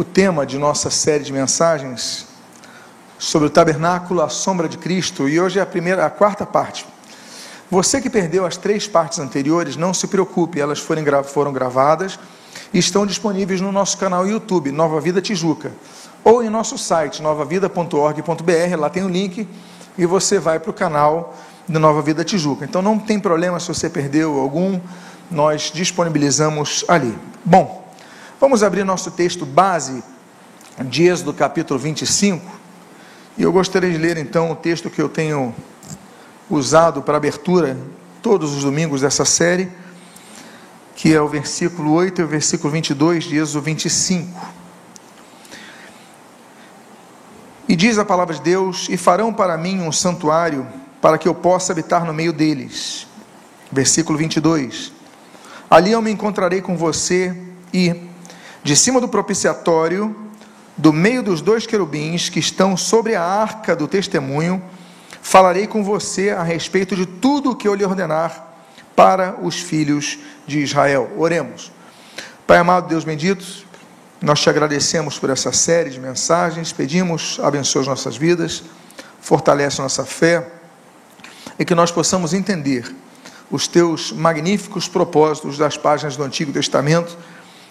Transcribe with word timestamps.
o 0.00 0.04
tema 0.04 0.46
de 0.46 0.56
nossa 0.56 0.88
série 0.88 1.22
de 1.22 1.30
mensagens 1.30 2.26
sobre 3.18 3.48
o 3.48 3.50
tabernáculo, 3.50 4.22
a 4.22 4.30
sombra 4.30 4.66
de 4.66 4.78
Cristo, 4.78 5.28
e 5.28 5.38
hoje 5.38 5.58
é 5.58 5.62
a 5.62 5.66
primeira, 5.66 6.06
a 6.06 6.08
quarta 6.08 6.46
parte. 6.46 6.86
Você 7.70 8.00
que 8.00 8.08
perdeu 8.08 8.46
as 8.46 8.56
três 8.56 8.88
partes 8.88 9.18
anteriores, 9.18 9.76
não 9.76 9.92
se 9.92 10.06
preocupe, 10.06 10.58
elas 10.58 10.78
foram, 10.78 11.22
foram 11.22 11.52
gravadas 11.52 12.18
e 12.72 12.78
estão 12.78 13.04
disponíveis 13.04 13.60
no 13.60 13.70
nosso 13.70 13.98
canal 13.98 14.26
YouTube, 14.26 14.72
Nova 14.72 14.98
Vida 15.02 15.20
Tijuca, 15.20 15.70
ou 16.24 16.42
em 16.42 16.48
nosso 16.48 16.78
site, 16.78 17.20
novavida.org.br, 17.20 18.76
lá 18.78 18.88
tem 18.88 19.04
o 19.04 19.08
link 19.08 19.46
e 19.98 20.06
você 20.06 20.38
vai 20.38 20.58
para 20.58 20.70
o 20.70 20.72
canal 20.72 21.36
da 21.68 21.78
Nova 21.78 22.00
Vida 22.00 22.24
Tijuca. 22.24 22.64
Então 22.64 22.80
não 22.80 22.98
tem 22.98 23.20
problema 23.20 23.60
se 23.60 23.68
você 23.68 23.90
perdeu 23.90 24.40
algum, 24.40 24.80
nós 25.30 25.70
disponibilizamos 25.74 26.86
ali. 26.88 27.14
Bom, 27.44 27.80
vamos 28.40 28.62
abrir 28.62 28.84
nosso 28.84 29.10
texto 29.10 29.44
base 29.44 30.02
de 30.86 31.02
Êxodo 31.06 31.34
capítulo 31.34 31.78
25. 31.78 32.42
E 33.36 33.42
eu 33.42 33.52
gostaria 33.52 33.90
de 33.90 33.98
ler 33.98 34.16
então 34.16 34.50
o 34.50 34.56
texto 34.56 34.88
que 34.88 35.00
eu 35.00 35.10
tenho 35.10 35.54
usado 36.48 37.02
para 37.02 37.18
abertura 37.18 37.76
todos 38.22 38.56
os 38.56 38.64
domingos 38.64 39.02
dessa 39.02 39.26
série, 39.26 39.70
que 40.96 41.12
é 41.12 41.20
o 41.20 41.28
versículo 41.28 41.92
8 41.92 42.22
e 42.22 42.24
o 42.24 42.26
versículo 42.26 42.72
22 42.72 43.24
de 43.24 43.36
Êxodo 43.36 43.60
25. 43.60 44.40
E 47.68 47.76
diz 47.76 47.98
a 47.98 48.06
palavra 48.06 48.34
de 48.34 48.40
Deus: 48.40 48.88
E 48.88 48.96
farão 48.96 49.34
para 49.34 49.58
mim 49.58 49.82
um 49.82 49.92
santuário, 49.92 50.66
para 50.98 51.18
que 51.18 51.28
eu 51.28 51.34
possa 51.34 51.72
habitar 51.72 52.06
no 52.06 52.14
meio 52.14 52.32
deles. 52.32 53.06
Versículo 53.70 54.16
22. 54.16 54.92
Ali 55.68 55.92
eu 55.92 56.00
me 56.00 56.10
encontrarei 56.10 56.62
com 56.62 56.74
você, 56.74 57.36
e, 57.72 58.09
de 58.62 58.76
cima 58.76 59.00
do 59.00 59.08
propiciatório, 59.08 60.14
do 60.76 60.92
meio 60.92 61.22
dos 61.22 61.40
dois 61.40 61.66
querubins 61.66 62.28
que 62.28 62.38
estão 62.38 62.76
sobre 62.76 63.14
a 63.14 63.22
arca 63.22 63.74
do 63.74 63.88
testemunho, 63.88 64.62
falarei 65.22 65.66
com 65.66 65.82
você 65.84 66.30
a 66.30 66.42
respeito 66.42 66.96
de 66.96 67.06
tudo 67.06 67.50
o 67.50 67.56
que 67.56 67.68
eu 67.68 67.74
lhe 67.74 67.84
ordenar 67.84 68.48
para 68.94 69.36
os 69.42 69.60
filhos 69.60 70.18
de 70.46 70.60
Israel. 70.60 71.10
Oremos. 71.16 71.72
Pai 72.46 72.58
amado, 72.58 72.88
Deus 72.88 73.04
bendito, 73.04 73.44
nós 74.20 74.40
te 74.40 74.50
agradecemos 74.50 75.18
por 75.18 75.30
essa 75.30 75.52
série 75.52 75.90
de 75.90 76.00
mensagens, 76.00 76.72
pedimos, 76.72 77.38
abençoe 77.42 77.82
as 77.82 77.86
nossas 77.86 78.16
vidas, 78.16 78.62
fortalece 79.20 79.80
nossa 79.80 80.04
fé 80.04 80.46
e 81.58 81.64
que 81.64 81.74
nós 81.74 81.90
possamos 81.90 82.34
entender 82.34 82.94
os 83.50 83.66
teus 83.66 84.12
magníficos 84.12 84.88
propósitos 84.88 85.58
das 85.58 85.76
páginas 85.76 86.16
do 86.16 86.22
Antigo 86.22 86.52
Testamento 86.52 87.16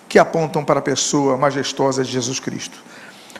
que 0.10 0.18
apontam 0.18 0.66
para 0.66 0.80
a 0.80 0.82
pessoa 0.82 1.38
majestosa 1.38 2.04
de 2.04 2.12
Jesus 2.12 2.40
Cristo. 2.40 2.80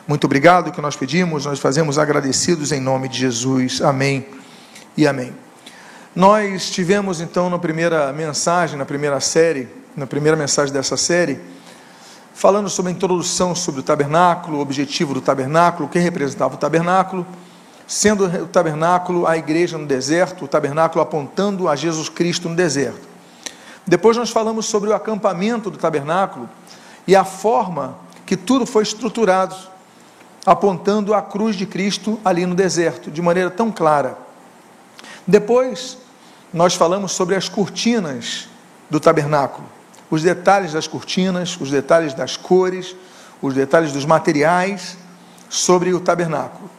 Muito 0.06 0.24
obrigado 0.24 0.70
que 0.70 0.80
nós 0.80 0.94
pedimos, 0.94 1.44
nós 1.44 1.58
fazemos 1.58 1.98
agradecidos 1.98 2.70
em 2.70 2.80
nome 2.80 3.08
de 3.08 3.18
Jesus. 3.18 3.82
Amém 3.82 4.24
e 4.96 5.06
amém. 5.06 5.34
Nós 6.14 6.70
tivemos 6.70 7.20
então 7.20 7.50
na 7.50 7.58
primeira 7.58 8.12
mensagem, 8.12 8.78
na 8.78 8.86
primeira 8.86 9.18
série, 9.20 9.68
na 9.96 10.06
primeira 10.06 10.36
mensagem 10.36 10.72
dessa 10.72 10.96
série, 10.96 11.40
falando 12.32 12.70
sobre 12.70 12.92
a 12.92 12.94
introdução 12.94 13.54
sobre 13.54 13.80
o 13.80 13.82
tabernáculo, 13.82 14.58
o 14.58 14.60
objetivo 14.60 15.12
do 15.12 15.20
tabernáculo, 15.20 15.88
quem 15.88 16.00
representava 16.00 16.54
o 16.54 16.58
tabernáculo, 16.58 17.26
sendo 17.86 18.26
o 18.26 18.46
tabernáculo 18.46 19.26
a 19.26 19.36
igreja 19.36 19.76
no 19.76 19.86
deserto, 19.86 20.44
o 20.44 20.48
tabernáculo 20.48 21.02
apontando 21.02 21.68
a 21.68 21.74
Jesus 21.74 22.08
Cristo 22.08 22.48
no 22.48 22.54
deserto. 22.54 23.09
Depois 23.90 24.16
nós 24.16 24.30
falamos 24.30 24.66
sobre 24.66 24.88
o 24.88 24.94
acampamento 24.94 25.68
do 25.68 25.76
tabernáculo 25.76 26.48
e 27.08 27.16
a 27.16 27.24
forma 27.24 27.96
que 28.24 28.36
tudo 28.36 28.64
foi 28.64 28.84
estruturado 28.84 29.56
apontando 30.46 31.12
a 31.12 31.20
cruz 31.20 31.56
de 31.56 31.66
Cristo 31.66 32.16
ali 32.24 32.46
no 32.46 32.54
deserto, 32.54 33.10
de 33.10 33.20
maneira 33.20 33.50
tão 33.50 33.72
clara. 33.72 34.16
Depois, 35.26 35.98
nós 36.54 36.76
falamos 36.76 37.10
sobre 37.10 37.34
as 37.34 37.48
cortinas 37.48 38.48
do 38.88 39.00
tabernáculo, 39.00 39.66
os 40.08 40.22
detalhes 40.22 40.72
das 40.72 40.86
cortinas, 40.86 41.60
os 41.60 41.68
detalhes 41.68 42.14
das 42.14 42.36
cores, 42.36 42.94
os 43.42 43.54
detalhes 43.54 43.92
dos 43.92 44.04
materiais 44.04 44.96
sobre 45.48 45.92
o 45.92 45.98
tabernáculo. 45.98 46.70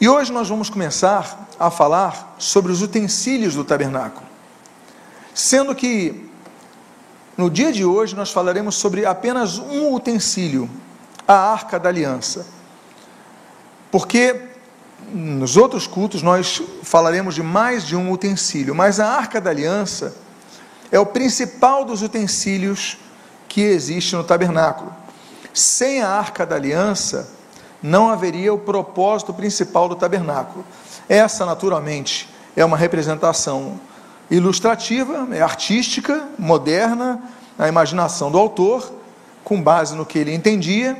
E 0.00 0.08
hoje 0.08 0.30
nós 0.30 0.48
vamos 0.48 0.70
começar 0.70 1.48
a 1.58 1.72
falar 1.72 2.36
sobre 2.38 2.70
os 2.70 2.82
utensílios 2.82 3.56
do 3.56 3.64
tabernáculo. 3.64 4.23
Sendo 5.34 5.74
que 5.74 6.30
no 7.36 7.50
dia 7.50 7.72
de 7.72 7.84
hoje 7.84 8.14
nós 8.14 8.30
falaremos 8.30 8.76
sobre 8.76 9.04
apenas 9.04 9.58
um 9.58 9.92
utensílio, 9.92 10.70
a 11.26 11.34
arca 11.34 11.78
da 11.78 11.88
aliança. 11.88 12.46
Porque 13.90 14.40
nos 15.12 15.56
outros 15.56 15.88
cultos 15.88 16.22
nós 16.22 16.62
falaremos 16.84 17.34
de 17.34 17.42
mais 17.42 17.84
de 17.84 17.96
um 17.96 18.12
utensílio, 18.12 18.74
mas 18.74 19.00
a 19.00 19.08
arca 19.08 19.40
da 19.40 19.50
aliança 19.50 20.16
é 20.92 20.98
o 20.98 21.06
principal 21.06 21.84
dos 21.84 22.02
utensílios 22.02 22.96
que 23.48 23.60
existe 23.60 24.14
no 24.14 24.22
tabernáculo. 24.22 24.94
Sem 25.52 26.00
a 26.00 26.08
arca 26.08 26.46
da 26.46 26.54
aliança, 26.54 27.28
não 27.82 28.08
haveria 28.08 28.54
o 28.54 28.58
propósito 28.58 29.34
principal 29.34 29.88
do 29.88 29.96
tabernáculo. 29.96 30.64
Essa, 31.08 31.44
naturalmente, 31.44 32.28
é 32.56 32.64
uma 32.64 32.76
representação 32.76 33.78
ilustrativa, 34.30 35.28
é 35.32 35.40
artística, 35.40 36.28
moderna, 36.38 37.22
a 37.58 37.68
imaginação 37.68 38.30
do 38.30 38.38
autor, 38.38 38.92
com 39.42 39.62
base 39.62 39.94
no 39.94 40.06
que 40.06 40.18
ele 40.18 40.34
entendia 40.34 40.96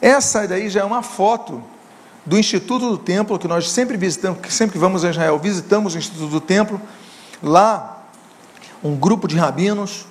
essa 0.00 0.46
daí 0.46 0.68
já 0.68 0.80
é 0.80 0.84
uma 0.84 1.02
foto 1.02 1.62
do 2.24 2.38
Instituto 2.38 2.90
do 2.90 2.98
Templo, 2.98 3.38
que 3.38 3.48
nós 3.48 3.70
sempre 3.70 3.96
visitamos, 3.96 4.40
que 4.40 4.52
sempre 4.52 4.74
que 4.74 4.78
vamos 4.78 5.04
a 5.04 5.10
Israel, 5.10 5.38
visitamos 5.38 5.94
o 5.94 5.98
Instituto 5.98 6.28
do 6.28 6.40
Templo. 6.40 6.80
Lá, 7.42 8.04
um 8.82 8.94
grupo 8.94 9.26
de 9.26 9.36
rabinos 9.36 10.06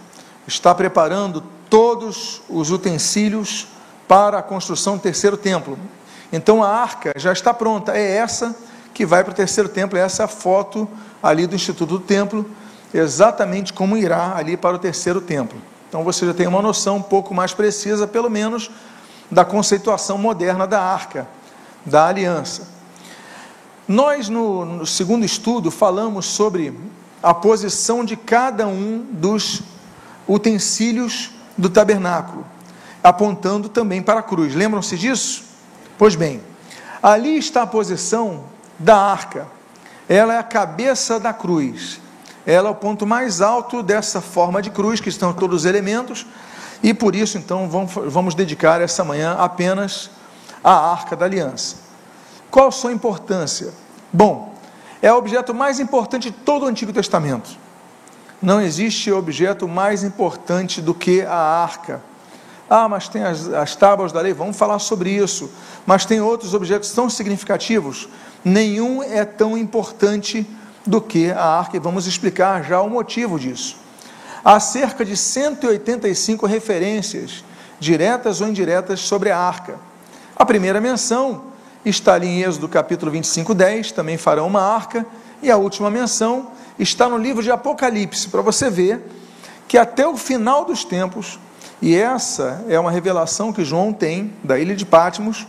está 0.46 0.75
preparando 0.75 1.44
todos 1.69 2.42
os 2.50 2.72
utensílios 2.72 3.68
para 4.08 4.40
a 4.40 4.42
construção 4.42 4.98
do 4.98 5.02
terceiro 5.02 5.38
templo. 5.38 5.78
Então 6.31 6.64
a 6.64 6.69
arca 6.69 7.14
já 7.18 7.31
está 7.31 7.54
pronta, 7.54 7.96
é 7.96 8.18
essa 8.18 8.56
que 8.94 9.06
vai 9.06 9.24
para 9.24 9.31
o 9.31 9.36
terceiro 9.36 9.69
templo, 9.69 9.98
é 9.98 10.02
essa 10.02 10.28
foto 10.28 10.88
ali 11.22 11.47
do 11.47 11.55
Instituto 11.55 11.97
do 11.97 12.00
Templo, 12.00 12.45
exatamente 12.94 13.73
como 13.73 13.97
irá 13.97 14.35
ali 14.35 14.55
para 14.55 14.75
o 14.75 14.79
terceiro 14.79 15.22
templo. 15.22 15.59
Então 15.89 16.03
você 16.03 16.25
já 16.25 16.33
tem 16.33 16.47
uma 16.47 16.61
noção 16.61 16.97
um 16.97 17.01
pouco 17.01 17.33
mais 17.33 17.53
precisa, 17.53 18.07
pelo 18.07 18.29
menos, 18.29 18.69
da 19.31 19.45
conceituação 19.45 20.17
moderna 20.17 20.67
da 20.67 20.81
arca, 20.81 21.27
da 21.85 22.07
aliança. 22.07 22.67
Nós, 23.88 24.27
no, 24.27 24.66
no 24.66 24.85
segundo 24.85 25.25
estudo, 25.25 25.72
falamos 25.72 26.25
sobre 26.25 26.77
a 27.23 27.33
posição 27.33 28.03
de 28.03 28.16
cada 28.16 28.67
um 28.67 29.06
dos 29.11 29.61
utensílios 30.27 31.31
do 31.57 31.69
tabernáculo, 31.69 32.45
apontando 33.01 33.69
também 33.69 34.01
para 34.01 34.19
a 34.19 34.23
cruz. 34.23 34.53
Lembram-se 34.53 34.97
disso? 34.97 35.44
Pois 35.97 36.16
bem, 36.16 36.41
ali 37.01 37.38
está 37.38 37.61
a 37.63 37.67
posição 37.67 38.44
da 38.77 38.97
arca. 38.97 39.47
Ela 40.09 40.35
é 40.35 40.38
a 40.38 40.44
cabeça 40.44 41.19
da 41.19 41.34
cruz. 41.34 42.00
Ela 42.45 42.69
é 42.69 42.72
o 42.72 42.75
ponto 42.75 43.06
mais 43.06 43.41
alto 43.41 43.84
dessa 43.84 44.22
forma 44.22 44.62
de 44.62 44.69
cruz, 44.69 45.01
que 45.01 45.09
estão 45.09 45.34
todos 45.34 45.62
os 45.62 45.66
elementos, 45.66 46.25
e 46.81 46.94
por 46.94 47.16
isso, 47.16 47.38
então, 47.38 47.68
vamos, 47.69 47.91
vamos 47.94 48.35
dedicar 48.35 48.81
essa 48.81 49.03
manhã 49.03 49.35
apenas 49.38 50.09
à 50.63 50.91
Arca 50.91 51.16
da 51.16 51.25
Aliança. 51.25 51.78
Qual 52.50 52.68
a 52.68 52.72
sua 52.72 52.94
importância? 52.94 53.73
Bom, 54.13 54.53
é 55.01 55.12
o 55.12 55.18
objeto 55.18 55.53
mais 55.53 55.79
importante 55.79 56.31
de 56.31 56.38
todo 56.38 56.63
o 56.63 56.68
Antigo 56.68 56.94
Testamento. 56.94 57.57
Não 58.41 58.62
existe 58.62 59.12
objeto 59.12 59.68
mais 59.68 60.03
importante 60.03 60.81
do 60.81 60.94
que 60.94 61.24
a 61.24 61.35
arca. 61.35 62.01
Ah, 62.69 62.88
mas 62.88 63.07
tem 63.07 63.24
as, 63.24 63.47
as 63.47 63.75
tábuas 63.75 64.12
da 64.12 64.21
lei, 64.21 64.33
vamos 64.33 64.57
falar 64.57 64.80
sobre 64.80 65.09
isso. 65.09 65.50
Mas 65.86 66.06
tem 66.06 66.21
outros 66.21 66.54
objetos 66.54 66.92
tão 66.92 67.09
significativos. 67.09 68.07
Nenhum 68.47 69.03
é 69.03 69.25
tão 69.25 69.57
importante 69.57 70.47
do 70.85 71.01
que 71.01 71.31
a 71.31 71.44
arca, 71.44 71.75
e 71.75 71.81
vamos 71.81 72.07
explicar 72.07 72.63
já 72.63 72.81
o 72.81 72.89
motivo 72.89 73.38
disso. 73.38 73.75
Há 74.41 74.57
cerca 74.57 75.03
de 75.03 75.17
185 75.17 76.45
referências, 76.45 77.44
diretas 77.77 78.39
ou 78.39 78.47
indiretas, 78.47 79.01
sobre 79.01 79.31
a 79.31 79.38
arca. 79.38 79.75
A 80.33 80.45
primeira 80.45 80.79
menção 80.79 81.47
está 81.83 82.13
ali 82.13 82.25
em 82.25 82.44
Êxodo 82.44 82.69
capítulo 82.69 83.11
25, 83.11 83.53
10, 83.53 83.91
também 83.91 84.17
farão 84.17 84.47
uma 84.47 84.61
arca, 84.61 85.05
e 85.44 85.51
a 85.51 85.57
última 85.57 85.91
menção 85.91 86.51
está 86.79 87.09
no 87.09 87.17
livro 87.17 87.44
de 87.44 87.51
Apocalipse, 87.51 88.29
para 88.29 88.41
você 88.41 88.69
ver 88.69 89.11
que 89.67 89.77
até 89.77 90.07
o 90.07 90.15
final 90.15 90.63
dos 90.63 90.85
tempos, 90.85 91.38
e 91.81 91.97
essa 91.97 92.63
é 92.69 92.79
uma 92.79 92.91
revelação 92.91 93.51
que 93.51 93.65
João 93.65 93.91
tem 93.91 94.31
da 94.41 94.57
ilha 94.57 94.73
de 94.73 94.85
Patmos, 94.85 95.45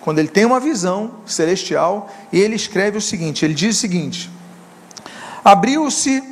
quando 0.00 0.18
ele 0.18 0.28
tem 0.28 0.44
uma 0.44 0.60
visão 0.60 1.16
celestial, 1.26 2.10
e 2.32 2.38
ele 2.38 2.54
escreve 2.54 2.98
o 2.98 3.00
seguinte: 3.00 3.44
ele 3.44 3.54
diz 3.54 3.76
o 3.76 3.80
seguinte: 3.80 4.30
Abriu-se 5.44 6.22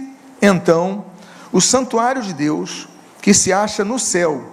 então 0.40 1.04
o 1.52 1.60
santuário 1.60 2.22
de 2.22 2.32
Deus 2.32 2.88
que 3.20 3.34
se 3.34 3.52
acha 3.52 3.84
no 3.84 3.98
céu, 3.98 4.52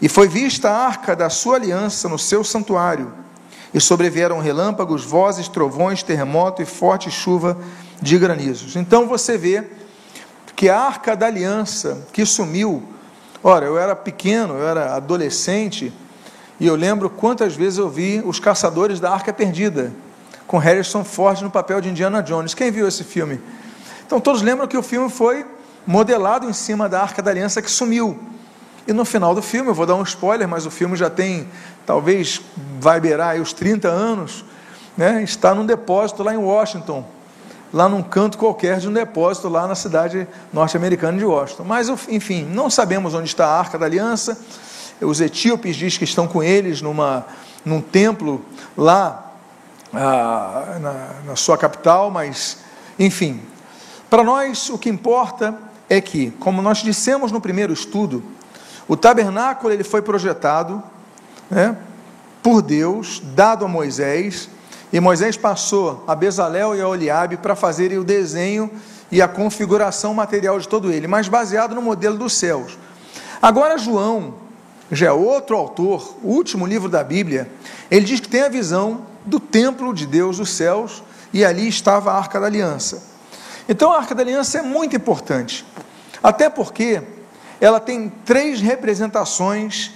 E 0.00 0.08
foi 0.08 0.26
vista 0.26 0.70
a 0.70 0.86
arca 0.86 1.14
da 1.14 1.28
sua 1.28 1.56
aliança 1.56 2.08
no 2.08 2.18
seu 2.18 2.42
santuário, 2.42 3.12
e 3.74 3.80
sobrevieram 3.80 4.40
relâmpagos, 4.40 5.04
vozes, 5.04 5.46
trovões, 5.46 6.02
terremoto 6.02 6.62
e 6.62 6.64
forte 6.64 7.10
chuva 7.10 7.58
de 8.00 8.18
granizos. 8.18 8.76
Então 8.76 9.06
você 9.06 9.36
vê 9.36 9.64
que 10.56 10.68
a 10.68 10.78
arca 10.78 11.14
da 11.14 11.26
aliança 11.26 12.06
que 12.12 12.24
sumiu, 12.24 12.82
ora, 13.44 13.66
eu 13.66 13.78
era 13.78 13.94
pequeno, 13.94 14.54
eu 14.54 14.66
era 14.66 14.94
adolescente, 14.96 15.92
e 16.60 16.66
eu 16.66 16.76
lembro 16.76 17.08
quantas 17.08 17.56
vezes 17.56 17.78
eu 17.78 17.88
vi 17.88 18.22
os 18.22 18.38
caçadores 18.38 19.00
da 19.00 19.10
arca 19.10 19.32
perdida, 19.32 19.90
com 20.46 20.58
Harrison 20.58 21.02
Ford 21.02 21.40
no 21.40 21.50
papel 21.50 21.80
de 21.80 21.88
Indiana 21.88 22.22
Jones. 22.22 22.52
Quem 22.52 22.70
viu 22.70 22.86
esse 22.86 23.02
filme? 23.02 23.40
Então 24.06 24.20
todos 24.20 24.42
lembram 24.42 24.68
que 24.68 24.76
o 24.76 24.82
filme 24.82 25.08
foi 25.08 25.46
modelado 25.86 26.48
em 26.48 26.52
cima 26.52 26.86
da 26.86 27.00
arca 27.00 27.22
da 27.22 27.30
aliança 27.30 27.62
que 27.62 27.70
sumiu. 27.70 28.18
E 28.86 28.92
no 28.92 29.04
final 29.04 29.34
do 29.34 29.40
filme, 29.40 29.70
eu 29.70 29.74
vou 29.74 29.86
dar 29.86 29.94
um 29.94 30.02
spoiler, 30.02 30.46
mas 30.46 30.66
o 30.66 30.70
filme 30.70 30.96
já 30.96 31.08
tem, 31.08 31.48
talvez, 31.86 32.42
vai 32.78 33.00
beirar 33.00 33.40
os 33.40 33.52
30 33.52 33.88
anos, 33.88 34.44
né? 34.96 35.22
está 35.22 35.54
num 35.54 35.64
depósito 35.64 36.22
lá 36.22 36.34
em 36.34 36.38
Washington, 36.38 37.06
lá 37.72 37.88
num 37.88 38.02
canto 38.02 38.36
qualquer 38.36 38.78
de 38.78 38.88
um 38.88 38.92
depósito 38.92 39.48
lá 39.48 39.66
na 39.66 39.74
cidade 39.74 40.26
norte-americana 40.52 41.16
de 41.16 41.24
Washington. 41.24 41.64
Mas, 41.64 41.88
enfim, 42.08 42.44
não 42.44 42.68
sabemos 42.68 43.14
onde 43.14 43.28
está 43.28 43.46
a 43.46 43.58
Arca 43.58 43.78
da 43.78 43.86
Aliança. 43.86 44.36
Os 45.00 45.20
etíopes 45.20 45.76
diz 45.76 45.96
que 45.96 46.04
estão 46.04 46.28
com 46.28 46.42
eles 46.42 46.82
numa, 46.82 47.26
num 47.64 47.80
templo 47.80 48.44
lá 48.76 49.32
ah, 49.92 50.78
na, 50.80 51.08
na 51.26 51.36
sua 51.36 51.56
capital, 51.56 52.10
mas, 52.10 52.58
enfim, 52.98 53.40
para 54.08 54.22
nós 54.22 54.68
o 54.70 54.78
que 54.78 54.88
importa 54.88 55.56
é 55.88 56.00
que, 56.00 56.30
como 56.32 56.62
nós 56.62 56.78
dissemos 56.78 57.32
no 57.32 57.40
primeiro 57.40 57.72
estudo, 57.72 58.22
o 58.86 58.96
tabernáculo 58.96 59.72
ele 59.72 59.84
foi 59.84 60.02
projetado 60.02 60.82
né, 61.50 61.76
por 62.42 62.62
Deus, 62.62 63.22
dado 63.34 63.64
a 63.64 63.68
Moisés, 63.68 64.48
e 64.92 64.98
Moisés 64.98 65.36
passou 65.36 66.04
a 66.06 66.14
Bezalel 66.14 66.74
e 66.74 66.80
a 66.80 66.88
Oliabe 66.88 67.36
para 67.36 67.54
fazerem 67.54 67.98
o 67.98 68.04
desenho 68.04 68.70
e 69.10 69.22
a 69.22 69.28
configuração 69.28 70.14
material 70.14 70.58
de 70.58 70.68
todo 70.68 70.92
ele, 70.92 71.06
mas 71.06 71.28
baseado 71.28 71.74
no 71.74 71.82
modelo 71.82 72.16
dos 72.16 72.32
céus. 72.32 72.78
Agora, 73.40 73.78
João, 73.78 74.34
já 74.90 75.06
é 75.06 75.12
outro 75.12 75.56
autor, 75.56 76.16
o 76.22 76.28
último 76.28 76.66
livro 76.66 76.88
da 76.88 77.04
Bíblia, 77.04 77.50
ele 77.90 78.04
diz 78.04 78.20
que 78.20 78.28
tem 78.28 78.42
a 78.42 78.48
visão 78.48 79.06
do 79.24 79.38
templo 79.38 79.94
de 79.94 80.06
Deus, 80.06 80.38
dos 80.38 80.50
céus, 80.50 81.02
e 81.32 81.44
ali 81.44 81.68
estava 81.68 82.10
a 82.10 82.16
arca 82.16 82.40
da 82.40 82.46
aliança. 82.46 83.02
Então, 83.68 83.92
a 83.92 83.98
arca 83.98 84.14
da 84.14 84.22
aliança 84.22 84.58
é 84.58 84.62
muito 84.62 84.96
importante, 84.96 85.64
até 86.22 86.50
porque 86.50 87.02
ela 87.60 87.78
tem 87.78 88.08
três 88.24 88.60
representações 88.60 89.92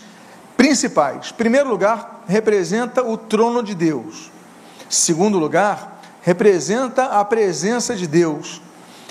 principais. 0.56 1.30
Em 1.32 1.34
primeiro 1.34 1.68
lugar, 1.68 2.22
representa 2.28 3.02
o 3.02 3.16
trono 3.16 3.62
de 3.62 3.74
Deus. 3.74 4.30
Segundo 4.88 5.38
lugar, 5.38 6.00
representa 6.22 7.06
a 7.06 7.24
presença 7.24 7.96
de 7.96 8.06
Deus. 8.06 8.62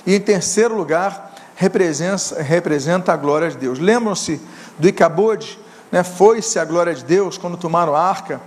E 0.05 0.15
em 0.15 0.19
terceiro 0.19 0.75
lugar, 0.75 1.35
representa, 1.55 2.41
representa 2.41 3.11
a 3.11 3.17
glória 3.17 3.49
de 3.49 3.57
Deus. 3.57 3.79
Lembram-se 3.79 4.39
do 4.79 4.87
Icabode? 4.87 5.59
Né? 5.93 6.01
Foi-se 6.01 6.57
a 6.57 6.65
glória 6.65 6.95
de 6.95 7.05
Deus 7.05 7.37
quando 7.37 7.55
tomaram 7.55 7.95
a 7.95 8.01
arca. 8.01 8.41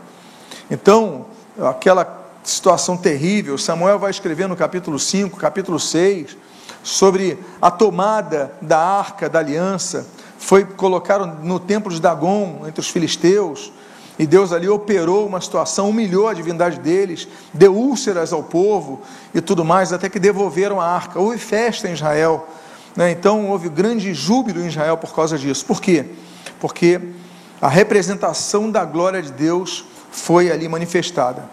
Então, 0.68 1.26
aquela 1.62 2.26
situação 2.42 2.96
terrível, 2.96 3.56
Samuel 3.56 4.00
vai 4.00 4.10
escrever 4.10 4.48
no 4.48 4.56
capítulo 4.56 4.98
5, 4.98 5.38
capítulo 5.38 5.78
6, 5.78 6.36
sobre 6.82 7.38
a 7.62 7.70
tomada 7.70 8.52
da 8.60 8.80
arca 8.80 9.28
da 9.28 9.38
aliança. 9.38 10.08
Foi 10.36 10.64
colocado 10.64 11.24
no 11.44 11.60
templo 11.60 11.92
de 11.92 12.00
Dagon, 12.00 12.64
entre 12.66 12.80
os 12.80 12.88
filisteus 12.88 13.72
e 14.18 14.26
Deus 14.26 14.52
ali 14.52 14.68
operou 14.68 15.24
uma 15.24 15.40
situação, 15.40 15.90
humilhou 15.90 16.26
a 16.26 16.34
divindade 16.34 16.80
deles, 16.80 17.28
deu 17.54 17.76
úlceras 17.76 18.32
ao 18.32 18.42
povo 18.42 19.02
e 19.32 19.40
tudo 19.40 19.64
mais, 19.64 19.92
até 19.92 20.08
que 20.08 20.18
devolveram 20.18 20.80
a 20.80 20.86
arca. 20.86 21.20
Houve 21.20 21.38
festa 21.38 21.86
em 21.88 21.92
Israel. 21.92 22.48
Né? 22.96 23.12
Então 23.12 23.50
houve 23.50 23.68
grande 23.68 24.12
júbilo 24.14 24.62
em 24.62 24.66
Israel 24.66 24.96
por 24.96 25.14
causa 25.14 25.38
disso. 25.38 25.64
Por 25.64 25.80
quê? 25.80 26.06
Porque 26.58 27.00
a 27.60 27.68
representação 27.68 28.70
da 28.70 28.84
glória 28.84 29.22
de 29.22 29.32
Deus 29.32 29.84
foi 30.10 30.50
ali 30.50 30.68
manifestada. 30.68 31.48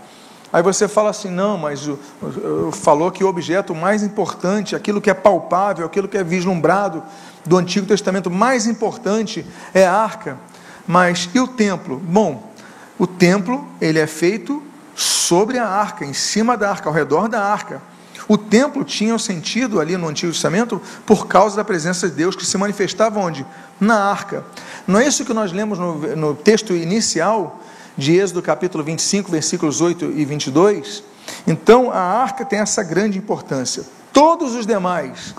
Aí 0.51 0.61
você 0.61 0.87
fala 0.87 1.09
assim, 1.09 1.29
não, 1.29 1.57
mas 1.57 1.87
o, 1.87 1.97
o, 2.21 2.71
falou 2.71 3.11
que 3.11 3.23
o 3.23 3.27
objeto 3.27 3.73
mais 3.73 4.03
importante, 4.03 4.75
aquilo 4.75 5.01
que 5.01 5.09
é 5.09 5.13
palpável, 5.13 5.83
aquilo 5.83 6.07
que 6.07 6.17
é 6.17 6.23
vislumbrado 6.23 7.03
do 7.43 7.57
Antigo 7.57 7.87
Testamento, 7.87 8.29
mais 8.29 8.67
importante 8.67 9.43
é 9.73 9.85
a 9.85 9.93
arca. 9.93 10.37
Mas 10.85 11.27
e 11.33 11.39
o 11.39 11.47
templo? 11.47 11.97
Bom, 11.97 12.51
o 12.99 13.07
templo, 13.07 13.67
ele 13.81 13.97
é 13.97 14.05
feito 14.05 14.61
sobre 14.95 15.57
a 15.57 15.67
arca, 15.67 16.05
em 16.05 16.13
cima 16.13 16.55
da 16.55 16.69
arca, 16.69 16.87
ao 16.87 16.93
redor 16.93 17.27
da 17.27 17.43
arca. 17.43 17.81
O 18.27 18.37
templo 18.37 18.83
tinha 18.83 19.13
o 19.13 19.15
um 19.15 19.19
sentido 19.19 19.79
ali 19.79 19.97
no 19.97 20.07
Antigo 20.07 20.31
Testamento 20.31 20.81
por 21.05 21.27
causa 21.27 21.55
da 21.55 21.63
presença 21.63 22.09
de 22.09 22.15
Deus 22.15 22.35
que 22.35 22.45
se 22.45 22.57
manifestava 22.57 23.19
onde? 23.19 23.45
Na 23.79 24.09
arca. 24.09 24.45
Não 24.87 24.99
é 24.99 25.07
isso 25.07 25.25
que 25.25 25.33
nós 25.33 25.51
lemos 25.51 25.77
no, 25.79 26.15
no 26.15 26.33
texto 26.33 26.73
inicial 26.73 27.59
de 27.97 28.15
Êxodo 28.15 28.41
capítulo 28.41 28.83
25, 28.83 29.31
versículos 29.31 29.81
8 29.81 30.05
e 30.15 30.25
22? 30.25 31.03
Então 31.45 31.91
a 31.91 31.99
arca 31.99 32.45
tem 32.45 32.59
essa 32.59 32.83
grande 32.83 33.17
importância. 33.17 33.83
Todos 34.11 34.55
os 34.55 34.65
demais 34.65 35.35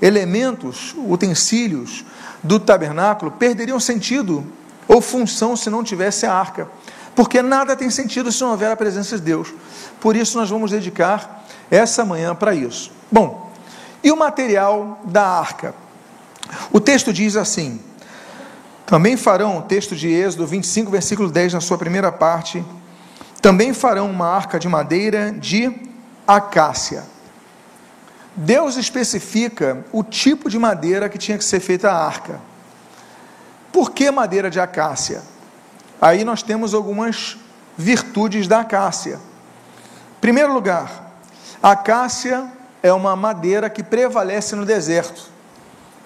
elementos, 0.00 0.94
utensílios 0.96 2.04
do 2.42 2.58
tabernáculo 2.58 3.30
perderiam 3.30 3.78
sentido 3.78 4.44
ou 4.88 5.00
função 5.00 5.54
se 5.56 5.68
não 5.70 5.84
tivesse 5.84 6.26
a 6.26 6.32
arca. 6.32 6.68
Porque 7.14 7.42
nada 7.42 7.76
tem 7.76 7.90
sentido 7.90 8.32
se 8.32 8.40
não 8.40 8.50
houver 8.50 8.70
a 8.70 8.76
presença 8.76 9.16
de 9.16 9.22
Deus. 9.22 9.52
Por 10.00 10.16
isso 10.16 10.38
nós 10.38 10.48
vamos 10.48 10.70
dedicar 10.70 11.39
essa 11.70 12.04
manhã 12.04 12.34
para 12.34 12.54
isso. 12.54 12.90
Bom, 13.10 13.50
e 14.02 14.10
o 14.10 14.16
material 14.16 15.00
da 15.04 15.26
arca? 15.26 15.74
O 16.72 16.80
texto 16.80 17.12
diz 17.12 17.36
assim: 17.36 17.80
também 18.90 19.16
farão, 19.16 19.58
o 19.58 19.62
texto 19.62 19.94
de 19.94 20.08
Êxodo 20.08 20.46
25, 20.46 20.90
versículo 20.90 21.30
10, 21.30 21.54
na 21.54 21.60
sua 21.60 21.78
primeira 21.78 22.10
parte, 22.10 22.64
também 23.40 23.72
farão 23.72 24.10
uma 24.10 24.26
arca 24.26 24.58
de 24.58 24.68
madeira 24.68 25.30
de 25.30 25.72
acácia. 26.26 27.04
Deus 28.34 28.76
especifica 28.76 29.84
o 29.92 30.02
tipo 30.02 30.50
de 30.50 30.58
madeira 30.58 31.08
que 31.08 31.18
tinha 31.18 31.38
que 31.38 31.44
ser 31.44 31.60
feita 31.60 31.90
a 31.90 32.04
arca. 32.04 32.40
Por 33.72 33.92
que 33.92 34.10
madeira 34.10 34.50
de 34.50 34.58
acácia? 34.58 35.22
Aí 36.00 36.24
nós 36.24 36.42
temos 36.42 36.74
algumas 36.74 37.36
virtudes 37.76 38.48
da 38.48 38.60
acácia. 38.60 39.20
Primeiro 40.20 40.52
lugar, 40.52 41.09
a 41.62 41.72
acácia 41.72 42.50
é 42.82 42.92
uma 42.92 43.14
madeira 43.14 43.68
que 43.68 43.82
prevalece 43.82 44.56
no 44.56 44.64
deserto. 44.64 45.28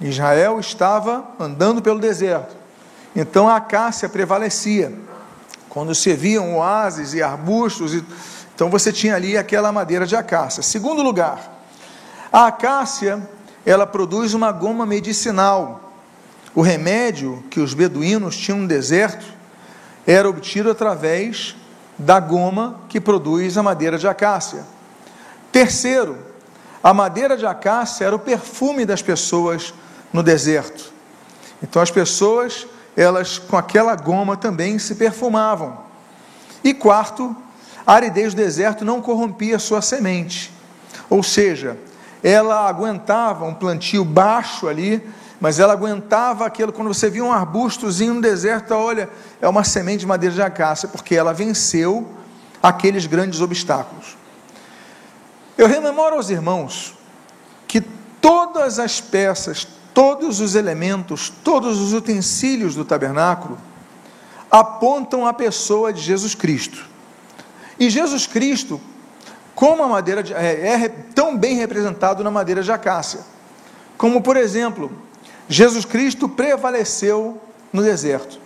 Israel 0.01 0.59
estava 0.59 1.25
andando 1.39 1.81
pelo 1.81 2.01
deserto. 2.01 2.57
Então 3.15 3.49
a 3.49 3.57
acácia 3.57 4.09
prevalecia. 4.09 4.93
Quando 5.69 5.95
se 5.95 6.13
viam 6.15 6.57
oásis 6.57 7.15
e 7.15 7.23
arbustos, 7.23 8.03
então 8.55 8.69
você 8.69 8.93
tinha 8.93 9.15
ali 9.15 9.37
aquela 9.37 9.71
madeira 9.71 10.07
de 10.07 10.17
acácia. 10.17 10.63
Segundo 10.63 11.03
lugar, 11.03 11.53
a 12.33 12.47
acácia, 12.49 13.23
ela 13.65 13.87
produz 13.87 14.35
uma 14.35 14.51
goma 14.51 14.85
medicinal. 14.85 15.93
O 16.55 16.63
remédio 16.63 17.45
que 17.51 17.61
os 17.61 17.75
beduínos 17.75 18.37
tinham 18.37 18.59
no 18.59 18.69
deserto 18.69 19.25
era 20.07 20.29
obtido 20.29 20.71
através 20.71 21.57
da 21.97 22.19
goma 22.19 22.81
que 22.89 23.01
produz 23.01 23.57
a 23.57 23.63
madeira 23.63 23.97
de 23.97 24.09
acácia. 24.09 24.74
Terceiro, 25.55 26.19
a 26.83 26.93
madeira 26.93 27.37
de 27.37 27.47
acácia 27.47 28.05
era 28.05 28.17
o 28.17 28.19
perfume 28.19 28.85
das 28.85 29.01
pessoas 29.01 29.73
no 30.13 30.21
deserto. 30.21 30.93
Então 31.63 31.81
as 31.81 31.93
pessoas, 31.93 32.67
elas 32.97 33.39
com 33.39 33.57
aquela 33.57 33.95
goma 33.95 34.37
também 34.37 34.81
se 34.81 34.97
perfumavam. 34.97 35.79
E 36.65 36.75
quarto, 36.75 37.37
a 37.87 37.95
aridez 37.95 38.35
do 38.35 38.39
deserto 38.39 38.85
não 38.85 39.01
corrompia 39.01 39.61
sua 39.61 39.81
semente. 39.81 40.53
Ou 41.09 41.23
seja, 41.23 41.79
ela 42.21 42.69
aguentava 42.69 43.45
um 43.45 43.55
plantio 43.55 44.05
baixo 44.05 44.67
ali 44.67 45.09
mas 45.41 45.59
ela 45.59 45.75
aguentava 45.75 46.47
aquilo. 46.47 46.73
Quando 46.73 46.89
você 46.89 47.11
via 47.11 47.23
um 47.23 47.31
arbustozinho 47.31 48.15
no 48.15 48.21
deserto, 48.21 48.73
olha, 48.73 49.11
é 49.43 49.49
uma 49.49 49.63
semente 49.63 49.99
de 49.99 50.07
madeira 50.07 50.35
de 50.35 50.41
acácia, 50.41 50.89
porque 50.89 51.15
ela 51.15 51.35
venceu 51.35 52.09
aqueles 52.63 53.05
grandes 53.05 53.43
obstáculos. 53.43 54.17
Eu 55.57 55.69
rememoro 55.69 56.17
aos 56.17 56.31
irmãos 56.31 56.95
que 57.69 57.81
todas 58.21 58.79
as 58.79 59.01
peças, 59.01 59.67
todos 59.93 60.41
os 60.41 60.55
elementos, 60.55 61.33
todos 61.43 61.81
os 61.81 61.93
utensílios 61.93 62.75
do 62.75 62.85
tabernáculo 62.85 63.57
apontam 64.51 65.27
a 65.27 65.33
pessoa 65.33 65.93
de 65.93 66.01
Jesus 66.01 66.35
Cristo. 66.35 66.85
E 67.79 67.89
Jesus 67.89 68.27
Cristo, 68.27 68.81
como 69.55 69.83
a 69.83 69.89
madeira 69.89 70.23
de, 70.23 70.33
é, 70.35 70.85
é 70.85 70.89
tão 70.89 71.37
bem 71.37 71.57
representado 71.57 72.23
na 72.25 72.31
madeira 72.31 72.63
de 72.63 72.71
acácia, 72.71 73.21
como 73.97 74.23
por 74.23 74.37
exemplo 74.37 74.91
Jesus 75.49 75.85
Cristo 75.85 76.29
prevaleceu 76.29 77.41
no 77.73 77.83
deserto. 77.83 78.41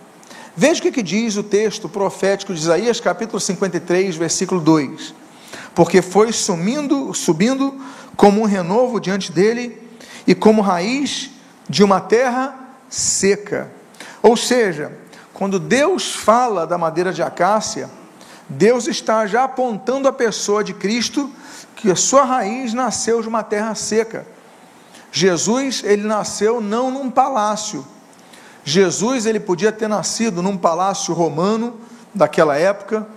Veja 0.55 0.83
o 0.83 0.91
que 0.91 1.01
diz 1.01 1.37
o 1.37 1.43
texto 1.43 1.87
profético 1.87 2.53
de 2.53 2.59
Isaías, 2.59 2.99
capítulo 2.99 3.39
53, 3.39 4.15
versículo 4.15 4.59
2. 4.59 5.13
Porque 5.79 6.01
foi 6.01 6.33
sumindo, 6.33 7.13
subindo 7.13 7.73
como 8.17 8.41
um 8.41 8.45
renovo 8.45 8.99
diante 8.99 9.31
dele 9.31 9.81
e 10.27 10.35
como 10.35 10.61
raiz 10.61 11.29
de 11.69 11.85
uma 11.85 12.01
terra 12.01 12.53
seca. 12.89 13.71
Ou 14.21 14.35
seja, 14.35 14.91
quando 15.33 15.57
Deus 15.57 16.13
fala 16.13 16.67
da 16.67 16.77
madeira 16.77 17.13
de 17.13 17.23
acácia, 17.23 17.89
Deus 18.49 18.87
está 18.87 19.25
já 19.25 19.45
apontando 19.45 20.05
a 20.09 20.11
pessoa 20.11 20.65
de 20.65 20.73
Cristo 20.73 21.31
que 21.77 21.89
a 21.89 21.95
sua 21.95 22.25
raiz 22.25 22.73
nasceu 22.73 23.21
de 23.21 23.29
uma 23.29 23.41
terra 23.41 23.73
seca. 23.73 24.27
Jesus, 25.13 25.81
ele 25.85 26.03
nasceu 26.03 26.59
não 26.59 26.91
num 26.91 27.09
palácio. 27.09 27.87
Jesus, 28.65 29.25
ele 29.25 29.39
podia 29.39 29.71
ter 29.71 29.87
nascido 29.87 30.43
num 30.43 30.57
palácio 30.57 31.13
romano 31.13 31.79
daquela 32.13 32.57
época. 32.57 33.07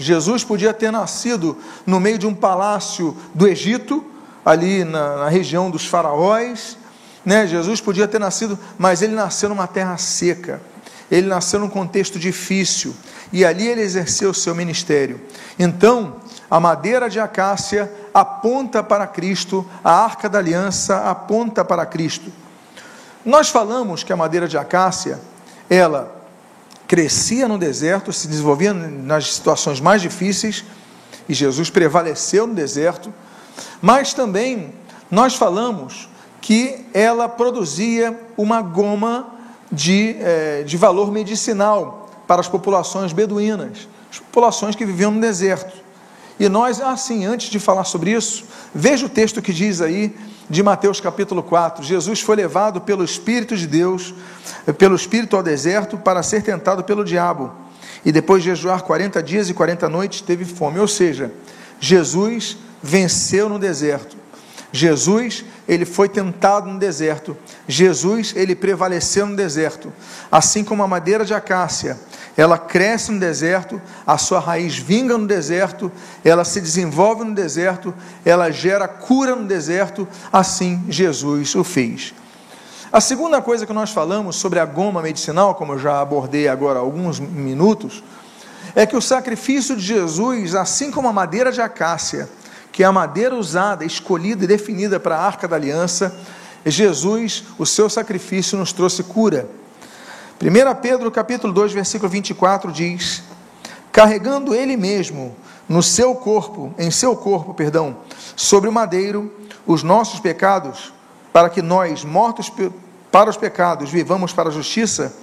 Jesus 0.00 0.42
podia 0.42 0.72
ter 0.72 0.90
nascido 0.90 1.56
no 1.84 2.00
meio 2.00 2.18
de 2.18 2.26
um 2.26 2.34
palácio 2.34 3.14
do 3.34 3.46
Egito, 3.46 4.04
ali 4.44 4.82
na, 4.82 5.16
na 5.16 5.28
região 5.28 5.70
dos 5.70 5.84
faraós. 5.86 6.78
Né? 7.24 7.46
Jesus 7.46 7.80
podia 7.80 8.08
ter 8.08 8.18
nascido, 8.18 8.58
mas 8.78 9.02
ele 9.02 9.14
nasceu 9.14 9.50
numa 9.50 9.66
terra 9.66 9.98
seca. 9.98 10.62
Ele 11.10 11.26
nasceu 11.26 11.60
num 11.60 11.68
contexto 11.68 12.18
difícil 12.18 12.94
e 13.32 13.44
ali 13.44 13.66
ele 13.66 13.82
exerceu 13.82 14.30
o 14.30 14.34
seu 14.34 14.54
ministério. 14.54 15.20
Então, 15.58 16.16
a 16.50 16.58
madeira 16.58 17.10
de 17.10 17.20
acácia 17.20 17.92
aponta 18.14 18.82
para 18.82 19.06
Cristo, 19.06 19.68
a 19.84 19.92
arca 19.92 20.28
da 20.28 20.38
aliança 20.38 21.10
aponta 21.10 21.64
para 21.64 21.84
Cristo. 21.84 22.32
Nós 23.24 23.50
falamos 23.50 24.02
que 24.02 24.12
a 24.12 24.16
madeira 24.16 24.48
de 24.48 24.56
acácia, 24.56 25.20
ela 25.68 26.19
crescia 26.90 27.46
no 27.46 27.56
deserto, 27.56 28.12
se 28.12 28.26
desenvolvia 28.26 28.74
nas 28.74 29.34
situações 29.34 29.80
mais 29.80 30.02
difíceis, 30.02 30.64
e 31.28 31.32
Jesus 31.32 31.70
prevaleceu 31.70 32.48
no 32.48 32.52
deserto, 32.52 33.14
mas 33.80 34.12
também 34.12 34.74
nós 35.08 35.36
falamos 35.36 36.08
que 36.40 36.84
ela 36.92 37.28
produzia 37.28 38.20
uma 38.36 38.60
goma 38.60 39.38
de, 39.70 40.16
é, 40.18 40.64
de 40.64 40.76
valor 40.76 41.12
medicinal 41.12 42.10
para 42.26 42.40
as 42.40 42.48
populações 42.48 43.12
beduínas, 43.12 43.86
as 44.10 44.18
populações 44.18 44.74
que 44.74 44.84
viviam 44.84 45.12
no 45.12 45.20
deserto. 45.20 45.72
E 46.40 46.48
nós, 46.48 46.80
assim, 46.80 47.24
antes 47.24 47.50
de 47.50 47.60
falar 47.60 47.84
sobre 47.84 48.10
isso, 48.10 48.46
veja 48.74 49.06
o 49.06 49.08
texto 49.08 49.40
que 49.40 49.52
diz 49.52 49.80
aí 49.80 50.12
de 50.50 50.62
Mateus 50.64 51.00
capítulo 51.00 51.42
4: 51.44 51.84
Jesus 51.84 52.20
foi 52.20 52.34
levado 52.34 52.80
pelo 52.80 53.04
Espírito 53.04 53.56
de 53.56 53.68
Deus, 53.68 54.12
pelo 54.76 54.96
Espírito 54.96 55.36
ao 55.36 55.42
deserto, 55.42 55.96
para 55.96 56.22
ser 56.24 56.42
tentado 56.42 56.82
pelo 56.82 57.04
diabo. 57.04 57.52
E 58.04 58.10
depois 58.10 58.42
de 58.42 58.50
jejuar 58.50 58.82
40 58.82 59.22
dias 59.22 59.48
e 59.48 59.54
40 59.54 59.88
noites, 59.88 60.20
teve 60.20 60.44
fome. 60.44 60.80
Ou 60.80 60.88
seja, 60.88 61.32
Jesus 61.78 62.56
venceu 62.82 63.48
no 63.48 63.58
deserto. 63.58 64.16
Jesus, 64.72 65.44
ele 65.70 65.84
foi 65.84 66.08
tentado 66.08 66.68
no 66.68 66.80
deserto. 66.80 67.36
Jesus, 67.68 68.32
ele 68.34 68.56
prevaleceu 68.56 69.24
no 69.24 69.36
deserto. 69.36 69.92
Assim 70.28 70.64
como 70.64 70.82
a 70.82 70.88
madeira 70.88 71.24
de 71.24 71.32
acácia, 71.32 71.96
ela 72.36 72.58
cresce 72.58 73.12
no 73.12 73.20
deserto, 73.20 73.80
a 74.04 74.18
sua 74.18 74.40
raiz 74.40 74.76
vinga 74.76 75.16
no 75.16 75.28
deserto, 75.28 75.90
ela 76.24 76.44
se 76.44 76.60
desenvolve 76.60 77.22
no 77.22 77.36
deserto, 77.36 77.94
ela 78.24 78.50
gera 78.50 78.88
cura 78.88 79.36
no 79.36 79.44
deserto, 79.46 80.08
assim 80.32 80.84
Jesus 80.88 81.54
o 81.54 81.62
fez. 81.62 82.14
A 82.92 83.00
segunda 83.00 83.40
coisa 83.40 83.64
que 83.64 83.72
nós 83.72 83.90
falamos 83.90 84.34
sobre 84.34 84.58
a 84.58 84.64
goma 84.64 85.00
medicinal, 85.00 85.54
como 85.54 85.74
eu 85.74 85.78
já 85.78 86.00
abordei 86.00 86.48
agora 86.48 86.80
há 86.80 86.82
alguns 86.82 87.20
minutos, 87.20 88.02
é 88.74 88.84
que 88.84 88.96
o 88.96 89.00
sacrifício 89.00 89.76
de 89.76 89.82
Jesus, 89.82 90.56
assim 90.56 90.90
como 90.90 91.06
a 91.06 91.12
madeira 91.12 91.52
de 91.52 91.60
acácia, 91.60 92.28
que 92.72 92.82
é 92.82 92.86
a 92.86 92.92
madeira 92.92 93.34
usada, 93.34 93.84
escolhida 93.84 94.44
e 94.44 94.48
definida 94.48 95.00
para 95.00 95.16
a 95.16 95.24
arca 95.24 95.48
da 95.48 95.56
aliança, 95.56 96.16
Jesus, 96.64 97.44
o 97.58 97.64
seu 97.64 97.88
sacrifício 97.88 98.58
nos 98.58 98.72
trouxe 98.72 99.02
cura. 99.02 99.48
1 100.40 100.80
Pedro 100.80 101.10
capítulo 101.10 101.52
2, 101.52 101.72
versículo 101.72 102.10
24 102.10 102.70
diz: 102.72 103.22
carregando 103.92 104.54
ele 104.54 104.76
mesmo 104.76 105.36
no 105.68 105.82
seu 105.82 106.14
corpo, 106.14 106.74
em 106.78 106.90
seu 106.90 107.14
corpo, 107.16 107.54
perdão, 107.54 107.98
sobre 108.34 108.68
o 108.68 108.72
madeiro, 108.72 109.32
os 109.66 109.82
nossos 109.82 110.20
pecados, 110.20 110.92
para 111.32 111.48
que 111.48 111.62
nós, 111.62 112.04
mortos 112.04 112.50
para 113.10 113.30
os 113.30 113.36
pecados, 113.36 113.90
vivamos 113.90 114.32
para 114.32 114.48
a 114.48 114.52
justiça, 114.52 115.14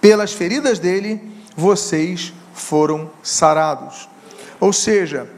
pelas 0.00 0.32
feridas 0.32 0.78
dele, 0.78 1.20
vocês 1.56 2.32
foram 2.54 3.10
sarados. 3.22 4.08
Ou 4.60 4.72
seja, 4.72 5.28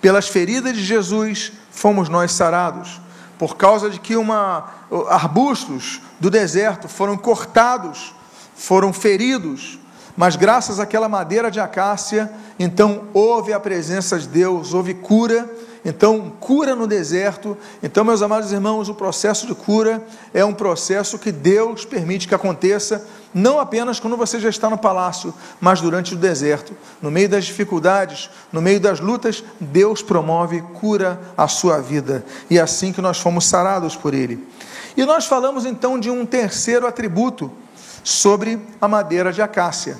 pelas 0.00 0.28
feridas 0.28 0.74
de 0.74 0.84
Jesus, 0.84 1.52
fomos 1.70 2.08
nós 2.08 2.32
sarados. 2.32 3.00
Por 3.38 3.56
causa 3.56 3.88
de 3.88 3.98
que 3.98 4.16
uma, 4.16 4.68
arbustos 5.08 6.00
do 6.18 6.30
deserto 6.30 6.88
foram 6.88 7.16
cortados 7.16 8.14
foram 8.60 8.92
feridos, 8.92 9.78
mas 10.14 10.36
graças 10.36 10.78
àquela 10.78 11.08
madeira 11.08 11.50
de 11.50 11.58
acácia, 11.58 12.30
então 12.58 13.04
houve 13.14 13.54
a 13.54 13.58
presença 13.58 14.18
de 14.18 14.28
Deus, 14.28 14.74
houve 14.74 14.92
cura, 14.92 15.48
então 15.84 16.32
cura 16.40 16.76
no 16.76 16.86
deserto. 16.86 17.56
Então, 17.82 18.04
meus 18.04 18.22
amados 18.22 18.52
irmãos, 18.52 18.88
o 18.88 18.94
processo 18.94 19.46
de 19.46 19.54
cura 19.54 20.04
é 20.34 20.44
um 20.44 20.52
processo 20.52 21.18
que 21.18 21.32
Deus 21.32 21.84
permite 21.84 22.28
que 22.28 22.34
aconteça, 22.34 23.06
não 23.32 23.58
apenas 23.58 23.98
quando 23.98 24.16
você 24.16 24.38
já 24.38 24.48
está 24.48 24.68
no 24.68 24.76
palácio, 24.76 25.32
mas 25.60 25.80
durante 25.80 26.14
o 26.14 26.16
deserto. 26.16 26.74
No 27.00 27.10
meio 27.10 27.28
das 27.28 27.44
dificuldades, 27.44 28.28
no 28.52 28.60
meio 28.60 28.80
das 28.80 29.00
lutas, 29.00 29.42
Deus 29.58 30.02
promove 30.02 30.60
cura 30.80 31.20
à 31.36 31.48
sua 31.48 31.80
vida. 31.80 32.24
E 32.50 32.58
é 32.58 32.60
assim 32.60 32.92
que 32.92 33.00
nós 33.00 33.18
fomos 33.18 33.46
sarados 33.46 33.96
por 33.96 34.12
Ele. 34.12 34.46
E 34.96 35.04
nós 35.04 35.26
falamos 35.26 35.64
então 35.64 35.98
de 35.98 36.10
um 36.10 36.26
terceiro 36.26 36.86
atributo 36.86 37.50
sobre 38.02 38.58
a 38.80 38.88
madeira 38.88 39.32
de 39.32 39.40
acácia. 39.40 39.96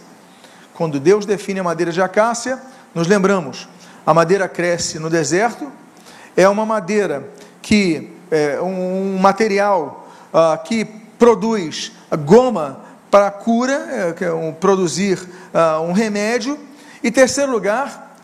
Quando 0.75 0.99
Deus 0.99 1.25
define 1.25 1.61
a 1.61 1.65
madeira 1.65 1.93
de 1.93 2.03
acácia, 2.03 2.61
nos 2.95 3.07
lembramos, 3.07 3.69
a 4.05 4.15
madeira 4.15 4.49
cresce 4.49 4.99
no 4.99 5.11
deserto, 5.11 5.71
é 6.37 6.49
uma 6.49 6.65
madeira 6.65 7.29
que 7.61 8.11
é 8.31 8.61
um 8.61 9.19
material 9.19 10.09
ah, 10.33 10.59
que 10.65 10.85
produz 11.19 11.93
goma 12.25 12.81
para 13.11 13.31
cura, 13.31 14.15
é, 14.19 14.25
é 14.25 14.33
um, 14.33 14.53
produzir 14.53 15.19
ah, 15.53 15.81
um 15.81 15.93
remédio, 15.93 16.59
e 17.03 17.11
terceiro 17.11 17.51
lugar, 17.51 18.17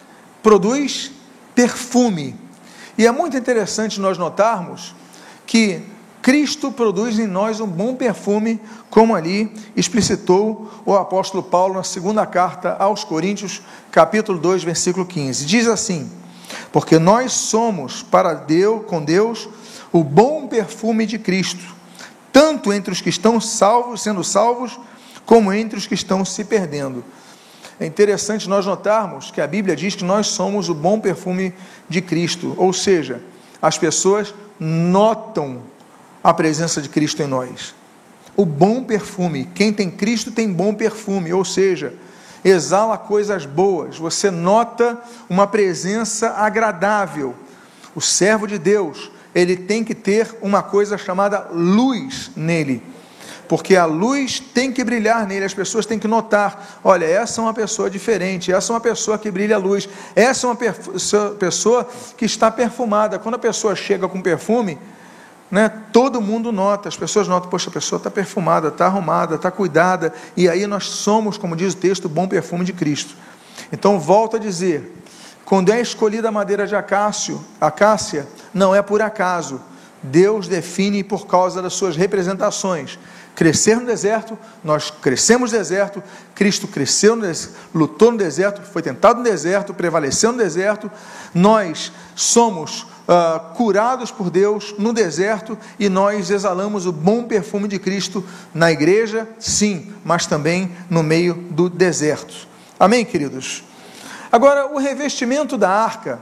produz 0.42 1.10
perfume. 1.54 2.36
E 2.96 3.06
é 3.06 3.10
muito 3.10 3.36
interessante 3.36 4.00
nós 4.00 4.16
notarmos 4.16 4.94
que 5.46 5.82
Cristo 6.26 6.72
produz 6.72 7.20
em 7.20 7.26
nós 7.28 7.60
um 7.60 7.68
bom 7.68 7.94
perfume, 7.94 8.60
como 8.90 9.14
ali 9.14 9.48
explicitou 9.76 10.68
o 10.84 10.92
apóstolo 10.92 11.40
Paulo 11.40 11.74
na 11.74 11.84
segunda 11.84 12.26
carta 12.26 12.74
aos 12.80 13.04
Coríntios, 13.04 13.62
capítulo 13.92 14.36
2, 14.36 14.64
versículo 14.64 15.06
15. 15.06 15.46
Diz 15.46 15.68
assim: 15.68 16.10
Porque 16.72 16.98
nós 16.98 17.30
somos 17.30 18.02
para 18.02 18.34
Deus, 18.34 18.84
com 18.86 19.04
Deus, 19.04 19.48
o 19.92 20.02
bom 20.02 20.48
perfume 20.48 21.06
de 21.06 21.16
Cristo, 21.16 21.62
tanto 22.32 22.72
entre 22.72 22.92
os 22.92 23.00
que 23.00 23.08
estão 23.08 23.40
salvos, 23.40 24.02
sendo 24.02 24.24
salvos, 24.24 24.76
como 25.24 25.52
entre 25.52 25.78
os 25.78 25.86
que 25.86 25.94
estão 25.94 26.24
se 26.24 26.42
perdendo. 26.42 27.04
É 27.78 27.86
interessante 27.86 28.48
nós 28.48 28.66
notarmos 28.66 29.30
que 29.30 29.40
a 29.40 29.46
Bíblia 29.46 29.76
diz 29.76 29.94
que 29.94 30.02
nós 30.02 30.26
somos 30.26 30.68
o 30.68 30.74
bom 30.74 30.98
perfume 30.98 31.54
de 31.88 32.02
Cristo, 32.02 32.52
ou 32.56 32.72
seja, 32.72 33.22
as 33.62 33.78
pessoas 33.78 34.34
notam 34.58 35.75
a 36.26 36.34
presença 36.34 36.82
de 36.82 36.88
Cristo 36.88 37.22
em 37.22 37.26
nós. 37.28 37.72
O 38.36 38.44
bom 38.44 38.82
perfume, 38.82 39.48
quem 39.54 39.72
tem 39.72 39.88
Cristo 39.88 40.32
tem 40.32 40.52
bom 40.52 40.74
perfume, 40.74 41.32
ou 41.32 41.44
seja, 41.44 41.94
exala 42.44 42.98
coisas 42.98 43.46
boas, 43.46 43.96
você 43.96 44.28
nota 44.28 45.00
uma 45.30 45.46
presença 45.46 46.30
agradável. 46.30 47.32
O 47.94 48.00
servo 48.00 48.44
de 48.44 48.58
Deus, 48.58 49.08
ele 49.32 49.54
tem 49.56 49.84
que 49.84 49.94
ter 49.94 50.36
uma 50.42 50.64
coisa 50.64 50.98
chamada 50.98 51.46
luz 51.52 52.32
nele, 52.34 52.82
porque 53.46 53.76
a 53.76 53.84
luz 53.84 54.40
tem 54.40 54.72
que 54.72 54.82
brilhar 54.82 55.28
nele, 55.28 55.44
as 55.44 55.54
pessoas 55.54 55.86
têm 55.86 55.96
que 55.96 56.08
notar: 56.08 56.80
olha, 56.82 57.04
essa 57.04 57.40
é 57.40 57.44
uma 57.44 57.54
pessoa 57.54 57.88
diferente, 57.88 58.52
essa 58.52 58.72
é 58.72 58.74
uma 58.74 58.80
pessoa 58.80 59.16
que 59.16 59.30
brilha 59.30 59.54
a 59.54 59.60
luz, 59.60 59.88
essa 60.16 60.44
é 60.44 60.50
uma 60.50 60.56
pessoa 61.36 61.88
que 62.16 62.24
está 62.24 62.50
perfumada. 62.50 63.16
Quando 63.16 63.36
a 63.36 63.38
pessoa 63.38 63.76
chega 63.76 64.08
com 64.08 64.20
perfume, 64.20 64.76
né? 65.50 65.70
Todo 65.92 66.20
mundo 66.20 66.50
nota, 66.50 66.88
as 66.88 66.96
pessoas 66.96 67.28
notam, 67.28 67.48
poxa, 67.48 67.70
a 67.70 67.72
pessoa 67.72 67.98
está 67.98 68.10
perfumada, 68.10 68.68
está 68.68 68.86
arrumada, 68.86 69.36
está 69.36 69.50
cuidada, 69.50 70.12
e 70.36 70.48
aí 70.48 70.66
nós 70.66 70.86
somos, 70.86 71.38
como 71.38 71.54
diz 71.54 71.74
o 71.74 71.76
texto, 71.76 72.06
o 72.06 72.08
bom 72.08 72.26
perfume 72.26 72.64
de 72.64 72.72
Cristo. 72.72 73.14
Então, 73.72 73.98
volto 73.98 74.36
a 74.36 74.38
dizer, 74.38 74.92
quando 75.44 75.72
é 75.72 75.80
escolhida 75.80 76.28
a 76.28 76.32
madeira 76.32 76.66
de 76.66 76.74
acácio, 76.74 77.40
acácia, 77.60 78.26
não 78.52 78.74
é 78.74 78.82
por 78.82 79.00
acaso. 79.00 79.60
Deus 80.02 80.46
define 80.46 81.02
por 81.02 81.26
causa 81.26 81.62
das 81.62 81.74
suas 81.74 81.96
representações. 81.96 82.98
crescer 83.34 83.76
no 83.76 83.84
deserto, 83.86 84.38
nós 84.64 84.90
crescemos 84.90 85.52
no 85.52 85.58
deserto, 85.58 86.02
Cristo 86.34 86.66
cresceu, 86.66 87.14
no 87.14 87.22
deserto, 87.22 87.54
lutou 87.74 88.10
no 88.10 88.18
deserto, 88.18 88.62
foi 88.62 88.80
tentado 88.82 89.18
no 89.18 89.24
deserto, 89.24 89.74
prevaleceu 89.74 90.32
no 90.32 90.38
deserto, 90.38 90.90
nós 91.34 91.92
somos 92.14 92.86
uh, 93.08 93.54
curados 93.54 94.10
por 94.10 94.30
Deus 94.30 94.74
no 94.78 94.92
deserto 94.92 95.58
e 95.78 95.88
nós 95.88 96.30
exalamos 96.30 96.86
o 96.86 96.92
bom 96.92 97.24
perfume 97.24 97.68
de 97.68 97.78
Cristo 97.78 98.24
na 98.52 98.70
igreja, 98.70 99.28
sim, 99.38 99.92
mas 100.04 100.26
também 100.26 100.70
no 100.90 101.02
meio 101.02 101.34
do 101.34 101.68
deserto. 101.68 102.46
Amém, 102.78 103.04
queridos? 103.04 103.64
Agora, 104.30 104.66
o 104.66 104.78
revestimento 104.78 105.56
da 105.56 105.70
arca 105.70 106.20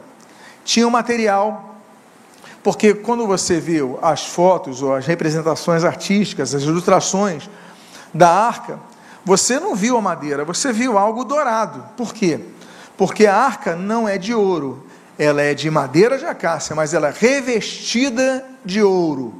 tinha 0.65 0.87
um 0.87 0.91
material 0.91 1.75
porque 2.65 2.95
quando 2.95 3.27
você 3.27 3.61
viu 3.61 3.99
as 4.01 4.25
fotos 4.25 4.81
ou 4.81 4.95
as 4.95 5.05
representações 5.05 5.85
artísticas, 5.85 6.55
as 6.55 6.63
ilustrações 6.63 7.49
da 8.13 8.31
arca, 8.31 8.81
você 9.23 9.61
não 9.61 9.75
viu 9.75 9.99
a 9.99 10.01
madeira, 10.01 10.47
você 10.47 10.73
viu 10.73 10.97
algo 10.97 11.25
dourado. 11.25 11.85
Por 11.95 12.15
quê? 12.15 12.41
Porque 12.97 13.27
a 13.27 13.37
arca 13.37 13.77
não 13.77 14.09
é 14.09 14.17
de 14.17 14.35
ouro, 14.35 14.87
ela 15.19 15.43
é 15.43 15.55
de 15.55 15.71
madeira 15.71 16.19
de 16.19 16.25
acácia, 16.25 16.75
mas 16.75 16.93
ela 16.93 17.09
é 17.09 17.15
revestida 17.17 18.45
de 18.65 18.83
ouro. 18.83 19.35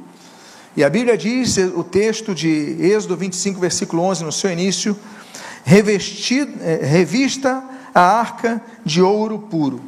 E 0.75 0.83
a 0.83 0.89
Bíblia 0.89 1.17
diz, 1.17 1.57
o 1.57 1.83
texto 1.83 2.35
de 2.35 2.77
Êxodo 2.79 3.15
25, 3.15 3.59
versículo 3.59 4.03
11, 4.03 4.23
no 4.23 4.31
seu 4.31 4.51
início, 4.51 4.97
revestida, 5.63 6.51
é, 6.61 6.85
revista 6.85 7.63
a 7.93 8.01
arca 8.01 8.61
de 8.83 9.01
ouro 9.01 9.39
puro. 9.39 9.81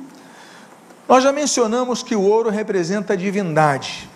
Nós 1.07 1.23
já 1.23 1.31
mencionamos 1.31 2.03
que 2.03 2.15
o 2.15 2.21
ouro 2.21 2.49
representa 2.49 3.13
a 3.13 3.15
divindade, 3.15 4.09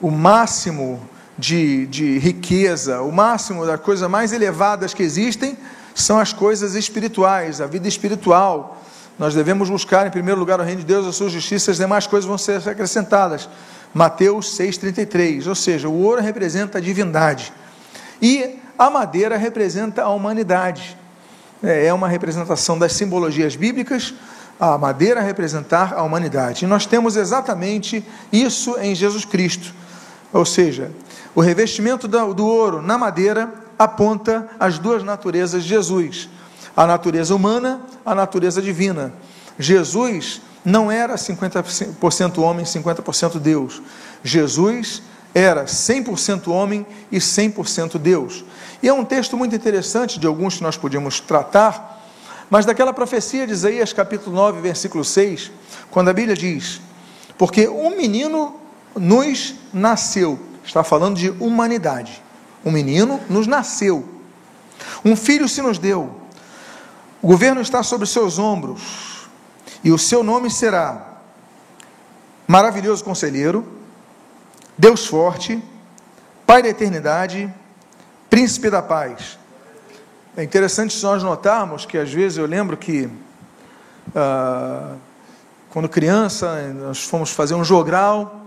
o 0.00 0.10
máximo 0.10 1.00
de, 1.38 1.86
de 1.86 2.18
riqueza, 2.18 3.02
o 3.02 3.10
máximo 3.10 3.66
das 3.66 3.80
coisas 3.80 4.08
mais 4.08 4.32
elevadas 4.32 4.94
que 4.94 5.02
existem 5.02 5.56
são 5.94 6.18
as 6.18 6.32
coisas 6.32 6.74
espirituais, 6.74 7.60
a 7.60 7.66
vida 7.66 7.88
espiritual. 7.88 8.82
Nós 9.18 9.34
devemos 9.34 9.68
buscar 9.68 10.06
em 10.06 10.10
primeiro 10.10 10.40
lugar 10.40 10.60
o 10.60 10.62
reino 10.62 10.80
de 10.80 10.86
Deus, 10.86 11.06
a 11.06 11.12
sua 11.12 11.28
justiça, 11.28 11.70
as 11.70 11.76
demais 11.76 12.06
coisas 12.06 12.26
vão 12.26 12.38
ser 12.38 12.66
acrescentadas. 12.68 13.48
Mateus 13.92 14.58
6,33. 14.58 15.46
Ou 15.46 15.54
seja, 15.54 15.88
o 15.88 16.02
ouro 16.02 16.20
representa 16.22 16.78
a 16.78 16.80
divindade 16.80 17.52
e 18.20 18.58
a 18.78 18.88
madeira 18.88 19.36
representa 19.36 20.02
a 20.02 20.08
humanidade. 20.08 20.96
É, 21.62 21.86
é 21.86 21.94
uma 21.94 22.08
representação 22.08 22.78
das 22.78 22.92
simbologias 22.92 23.54
bíblicas 23.54 24.14
a 24.62 24.78
madeira 24.78 25.20
representar 25.20 25.92
a 25.92 26.02
humanidade. 26.02 26.64
E 26.64 26.68
nós 26.68 26.86
temos 26.86 27.16
exatamente 27.16 28.04
isso 28.32 28.78
em 28.78 28.94
Jesus 28.94 29.24
Cristo. 29.24 29.74
Ou 30.32 30.44
seja, 30.44 30.92
o 31.34 31.40
revestimento 31.40 32.06
do 32.06 32.46
ouro 32.46 32.80
na 32.80 32.96
madeira 32.96 33.52
aponta 33.76 34.48
as 34.60 34.78
duas 34.78 35.02
naturezas 35.02 35.64
de 35.64 35.68
Jesus: 35.68 36.28
a 36.76 36.86
natureza 36.86 37.34
humana, 37.34 37.80
a 38.04 38.14
natureza 38.14 38.60
divina. 38.60 39.12
Jesus 39.58 40.40
não 40.64 40.90
era 40.90 41.16
50% 41.16 42.38
homem, 42.38 42.64
50% 42.64 43.38
Deus. 43.38 43.82
Jesus 44.22 45.02
era 45.34 45.64
100% 45.64 46.48
homem 46.48 46.86
e 47.10 47.18
100% 47.18 47.98
Deus. 47.98 48.44
E 48.82 48.88
é 48.88 48.92
um 48.92 49.04
texto 49.04 49.36
muito 49.36 49.54
interessante 49.54 50.18
de 50.18 50.26
alguns 50.26 50.56
que 50.56 50.62
nós 50.62 50.76
podíamos 50.76 51.20
tratar, 51.20 52.00
mas 52.50 52.66
daquela 52.66 52.92
profecia 52.92 53.46
de 53.46 53.52
Isaías 53.52 53.92
capítulo 53.92 54.34
9, 54.36 54.60
versículo 54.60 55.04
6, 55.04 55.50
quando 55.90 56.10
a 56.10 56.12
Bíblia 56.12 56.36
diz: 56.36 56.80
Porque 57.38 57.68
um 57.68 57.96
menino 57.96 58.56
nos 58.94 59.54
nasceu, 59.72 60.38
está 60.64 60.84
falando 60.84 61.16
de 61.16 61.30
humanidade. 61.30 62.22
Um 62.64 62.70
menino 62.70 63.20
nos 63.28 63.46
nasceu, 63.46 64.06
um 65.04 65.16
filho 65.16 65.48
se 65.48 65.60
nos 65.60 65.78
deu, 65.78 66.21
o 67.22 67.26
governo 67.28 67.60
está 67.60 67.84
sobre 67.84 68.06
seus 68.06 68.38
ombros, 68.38 69.28
e 69.84 69.92
o 69.92 69.98
seu 69.98 70.24
nome 70.24 70.50
será 70.50 71.12
Maravilhoso 72.48 73.04
Conselheiro, 73.04 73.64
Deus 74.76 75.06
Forte, 75.06 75.62
Pai 76.44 76.62
da 76.62 76.68
Eternidade, 76.68 77.52
Príncipe 78.28 78.68
da 78.68 78.82
Paz. 78.82 79.38
É 80.36 80.42
interessante 80.42 81.00
nós 81.02 81.22
notarmos 81.22 81.86
que 81.86 81.96
às 81.96 82.12
vezes 82.12 82.38
eu 82.38 82.46
lembro 82.46 82.76
que 82.76 83.08
ah, 84.14 84.96
quando 85.70 85.88
criança 85.88 86.72
nós 86.72 87.04
fomos 87.04 87.30
fazer 87.30 87.54
um 87.54 87.64
jogral, 87.64 88.46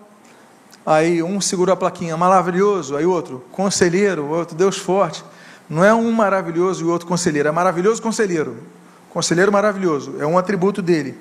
aí 0.85 1.23
um 1.23 1.39
segurou 1.39 1.73
a 1.73 1.77
plaquinha 1.77 2.17
maravilhoso, 2.17 2.97
aí 2.97 3.05
outro 3.05 3.45
conselheiro, 3.51 4.27
outro 4.27 4.55
Deus 4.55 4.77
forte. 4.77 5.23
Não 5.69 5.84
é 5.84 5.93
um 5.93 6.12
maravilhoso 6.12 6.84
e 6.84 6.88
o 6.88 6.91
outro 6.91 7.08
conselheiro, 7.08 7.49
é 7.49 7.51
maravilhoso 7.51 8.01
conselheiro. 8.01 8.58
Conselheiro 9.10 9.51
maravilhoso, 9.51 10.15
é 10.19 10.25
um 10.25 10.38
atributo 10.38 10.82
dele. 10.82 11.17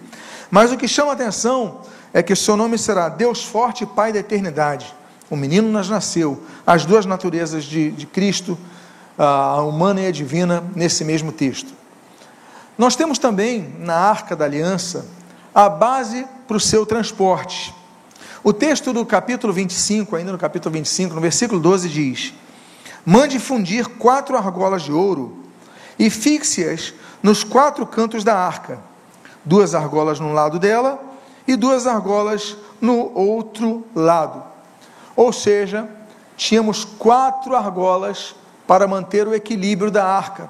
Mas 0.50 0.72
o 0.72 0.76
que 0.76 0.88
chama 0.88 1.10
a 1.10 1.14
atenção 1.14 1.80
é 2.12 2.22
que 2.22 2.34
seu 2.34 2.56
nome 2.56 2.76
será 2.76 3.08
Deus 3.08 3.44
forte 3.44 3.86
Pai 3.86 4.12
da 4.12 4.18
eternidade. 4.18 4.94
O 5.30 5.36
menino 5.36 5.70
nasceu, 5.70 6.42
as 6.66 6.84
duas 6.84 7.06
naturezas 7.06 7.64
de, 7.64 7.90
de 7.90 8.06
Cristo 8.06 8.58
a 9.16 9.62
humana 9.62 10.00
e 10.00 10.06
a 10.06 10.10
divina 10.10 10.64
nesse 10.74 11.04
mesmo 11.04 11.30
texto. 11.30 11.72
Nós 12.76 12.96
temos 12.96 13.18
também 13.18 13.74
na 13.78 13.94
Arca 13.94 14.34
da 14.34 14.44
Aliança 14.44 15.06
a 15.54 15.68
base 15.68 16.26
para 16.48 16.56
o 16.56 16.60
seu 16.60 16.84
transporte. 16.84 17.72
O 18.42 18.52
texto 18.52 18.92
do 18.92 19.06
capítulo 19.06 19.52
25, 19.52 20.16
ainda 20.16 20.32
no 20.32 20.38
capítulo 20.38 20.72
25, 20.72 21.14
no 21.14 21.20
versículo 21.20 21.60
12, 21.60 21.88
diz: 21.88 22.34
Mande 23.04 23.38
fundir 23.38 23.86
quatro 23.86 24.36
argolas 24.36 24.82
de 24.82 24.92
ouro 24.92 25.38
e 25.98 26.08
fixe-as 26.08 26.94
nos 27.22 27.44
quatro 27.44 27.86
cantos 27.86 28.24
da 28.24 28.36
arca, 28.36 28.78
duas 29.44 29.74
argolas 29.74 30.18
num 30.20 30.32
lado 30.32 30.58
dela 30.58 31.02
e 31.46 31.56
duas 31.56 31.86
argolas 31.86 32.56
no 32.80 33.12
outro 33.14 33.84
lado. 33.94 34.42
Ou 35.14 35.32
seja, 35.32 35.88
tínhamos 36.36 36.84
quatro 36.84 37.54
argolas 37.54 38.34
para 38.66 38.86
manter 38.86 39.28
o 39.28 39.34
equilíbrio 39.34 39.90
da 39.90 40.04
arca. 40.04 40.48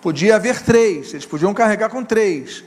Podia 0.00 0.36
haver 0.36 0.62
três, 0.62 1.12
eles 1.12 1.26
podiam 1.26 1.52
carregar 1.52 1.88
com 1.88 2.04
três, 2.04 2.62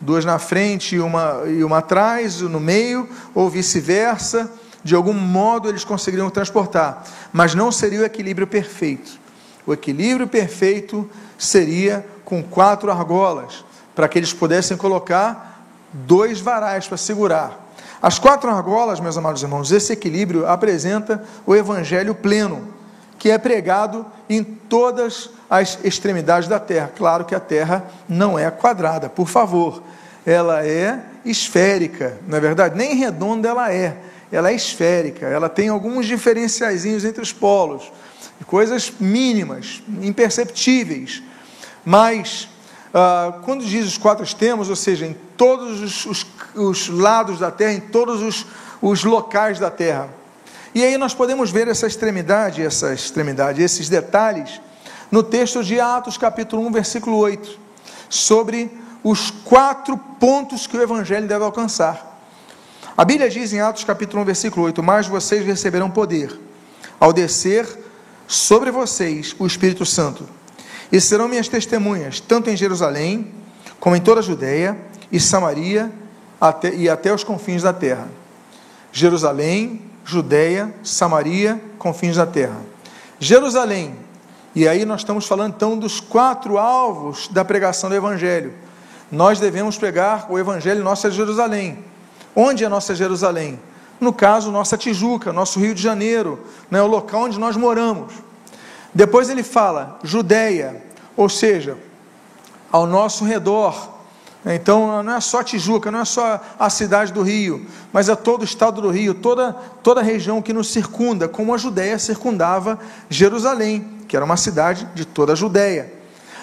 duas 0.00 0.24
na 0.24 0.38
frente 0.38 0.96
e 0.96 1.00
uma, 1.00 1.42
e 1.46 1.64
uma 1.64 1.78
atrás, 1.78 2.40
no 2.40 2.60
meio, 2.60 3.08
ou 3.34 3.50
vice-versa. 3.50 4.50
De 4.86 4.94
algum 4.94 5.12
modo 5.12 5.68
eles 5.68 5.82
conseguiriam 5.82 6.30
transportar, 6.30 7.02
mas 7.32 7.56
não 7.56 7.72
seria 7.72 8.02
o 8.02 8.04
equilíbrio 8.04 8.46
perfeito. 8.46 9.18
O 9.66 9.72
equilíbrio 9.72 10.28
perfeito 10.28 11.10
seria 11.36 12.06
com 12.24 12.40
quatro 12.40 12.88
argolas, 12.88 13.64
para 13.96 14.06
que 14.06 14.16
eles 14.16 14.32
pudessem 14.32 14.76
colocar 14.76 15.66
dois 15.92 16.38
varais 16.38 16.86
para 16.86 16.96
segurar. 16.96 17.68
As 18.00 18.20
quatro 18.20 18.48
argolas, 18.48 19.00
meus 19.00 19.18
amados 19.18 19.42
irmãos, 19.42 19.72
esse 19.72 19.92
equilíbrio 19.92 20.46
apresenta 20.46 21.24
o 21.44 21.56
evangelho 21.56 22.14
pleno 22.14 22.68
que 23.18 23.28
é 23.28 23.38
pregado 23.38 24.06
em 24.30 24.44
todas 24.44 25.30
as 25.50 25.80
extremidades 25.82 26.48
da 26.48 26.60
terra. 26.60 26.92
Claro 26.96 27.24
que 27.24 27.34
a 27.34 27.40
terra 27.40 27.84
não 28.08 28.38
é 28.38 28.48
quadrada, 28.52 29.08
por 29.08 29.26
favor. 29.26 29.82
Ela 30.24 30.64
é 30.64 31.00
esférica, 31.24 32.18
não 32.28 32.38
é 32.38 32.40
verdade? 32.40 32.76
Nem 32.76 32.94
redonda 32.94 33.48
ela 33.48 33.72
é. 33.72 33.96
Ela 34.30 34.50
é 34.50 34.54
esférica, 34.54 35.26
ela 35.26 35.48
tem 35.48 35.68
alguns 35.68 36.06
diferenciaizinhos 36.06 37.04
entre 37.04 37.22
os 37.22 37.32
polos, 37.32 37.92
coisas 38.46 38.92
mínimas, 38.98 39.82
imperceptíveis. 40.02 41.22
Mas, 41.84 42.48
ah, 42.92 43.38
quando 43.44 43.64
diz 43.64 43.86
os 43.86 43.98
quatro 43.98 44.24
extremos, 44.24 44.68
ou 44.68 44.76
seja, 44.76 45.06
em 45.06 45.16
todos 45.36 45.80
os, 45.80 46.06
os, 46.06 46.26
os 46.54 46.88
lados 46.88 47.38
da 47.38 47.50
terra, 47.50 47.72
em 47.72 47.80
todos 47.80 48.22
os, 48.22 48.46
os 48.82 49.04
locais 49.04 49.58
da 49.58 49.70
terra, 49.70 50.08
e 50.74 50.84
aí 50.84 50.98
nós 50.98 51.14
podemos 51.14 51.50
ver 51.50 51.68
essa 51.68 51.86
extremidade, 51.86 52.62
essa 52.62 52.92
extremidade, 52.92 53.62
esses 53.62 53.88
detalhes 53.88 54.60
no 55.10 55.22
texto 55.22 55.62
de 55.62 55.80
Atos, 55.80 56.18
capítulo 56.18 56.66
1, 56.66 56.72
versículo 56.72 57.16
8, 57.16 57.58
sobre 58.08 58.70
os 59.02 59.30
quatro 59.30 59.96
pontos 59.96 60.66
que 60.66 60.76
o 60.76 60.82
evangelho 60.82 61.28
deve 61.28 61.44
alcançar. 61.44 62.15
A 62.96 63.04
Bíblia 63.04 63.28
diz 63.28 63.52
em 63.52 63.60
Atos, 63.60 63.84
capítulo 63.84 64.22
1, 64.22 64.24
versículo 64.24 64.64
8: 64.64 64.82
Mas 64.82 65.06
vocês 65.06 65.44
receberão 65.44 65.90
poder 65.90 66.34
ao 66.98 67.12
descer 67.12 67.68
sobre 68.26 68.70
vocês 68.70 69.36
o 69.38 69.46
Espírito 69.46 69.84
Santo, 69.84 70.26
e 70.90 70.98
serão 70.98 71.28
minhas 71.28 71.46
testemunhas, 71.46 72.20
tanto 72.20 72.48
em 72.48 72.56
Jerusalém, 72.56 73.34
como 73.78 73.96
em 73.96 74.00
toda 74.00 74.20
a 74.20 74.22
Judéia 74.22 74.78
e 75.12 75.20
Samaria 75.20 75.92
até, 76.40 76.74
e 76.74 76.88
até 76.88 77.12
os 77.12 77.22
confins 77.22 77.62
da 77.62 77.72
terra. 77.72 78.08
Jerusalém, 78.90 79.82
Judéia, 80.02 80.74
Samaria, 80.82 81.60
confins 81.78 82.16
da 82.16 82.24
terra. 82.24 82.56
Jerusalém. 83.20 83.94
E 84.54 84.66
aí 84.66 84.86
nós 84.86 85.02
estamos 85.02 85.26
falando 85.26 85.52
então 85.54 85.78
dos 85.78 86.00
quatro 86.00 86.56
alvos 86.56 87.28
da 87.28 87.44
pregação 87.44 87.90
do 87.90 87.94
Evangelho. 87.94 88.54
Nós 89.12 89.38
devemos 89.38 89.76
pregar 89.76 90.32
o 90.32 90.38
Evangelho 90.38 90.82
nossa 90.82 91.10
Jerusalém. 91.10 91.84
Onde 92.38 92.64
é 92.64 92.68
nossa 92.68 92.94
Jerusalém? 92.94 93.58
No 93.98 94.12
caso, 94.12 94.52
nossa 94.52 94.76
Tijuca, 94.76 95.32
nosso 95.32 95.58
Rio 95.58 95.74
de 95.74 95.80
Janeiro, 95.80 96.38
né, 96.70 96.82
o 96.82 96.86
local 96.86 97.22
onde 97.22 97.40
nós 97.40 97.56
moramos. 97.56 98.12
Depois 98.94 99.30
ele 99.30 99.42
fala 99.42 99.98
Judéia, 100.04 100.82
ou 101.16 101.30
seja, 101.30 101.78
ao 102.70 102.86
nosso 102.86 103.24
redor. 103.24 103.96
Então 104.44 105.02
não 105.02 105.14
é 105.14 105.20
só 105.20 105.42
Tijuca, 105.42 105.90
não 105.90 106.00
é 106.00 106.04
só 106.04 106.40
a 106.58 106.68
cidade 106.68 107.10
do 107.10 107.22
Rio, 107.22 107.66
mas 107.90 108.08
é 108.10 108.14
todo 108.14 108.42
o 108.42 108.44
estado 108.44 108.82
do 108.82 108.90
Rio, 108.90 109.14
toda, 109.14 109.56
toda 109.82 110.00
a 110.02 110.04
região 110.04 110.42
que 110.42 110.52
nos 110.52 110.70
circunda, 110.70 111.26
como 111.26 111.54
a 111.54 111.58
Judéia 111.58 111.98
circundava 111.98 112.78
Jerusalém, 113.08 114.02
que 114.06 114.14
era 114.14 114.24
uma 114.24 114.36
cidade 114.36 114.86
de 114.94 115.06
toda 115.06 115.32
a 115.32 115.36
Judéia. 115.36 115.92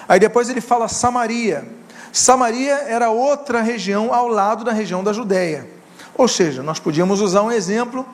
Aí 0.09 0.19
depois 0.19 0.49
ele 0.49 0.59
fala 0.59 0.87
Samaria. 0.87 1.65
Samaria 2.11 2.73
era 2.87 3.09
outra 3.09 3.61
região 3.61 4.11
ao 4.13 4.27
lado 4.27 4.63
da 4.63 4.71
região 4.71 5.03
da 5.03 5.13
Judéia. 5.13 5.82
Ou 6.15 6.27
seja, 6.27 6.61
nós 6.61 6.79
podíamos 6.79 7.21
usar 7.21 7.41
um 7.41 7.51
exemplo, 7.51 8.05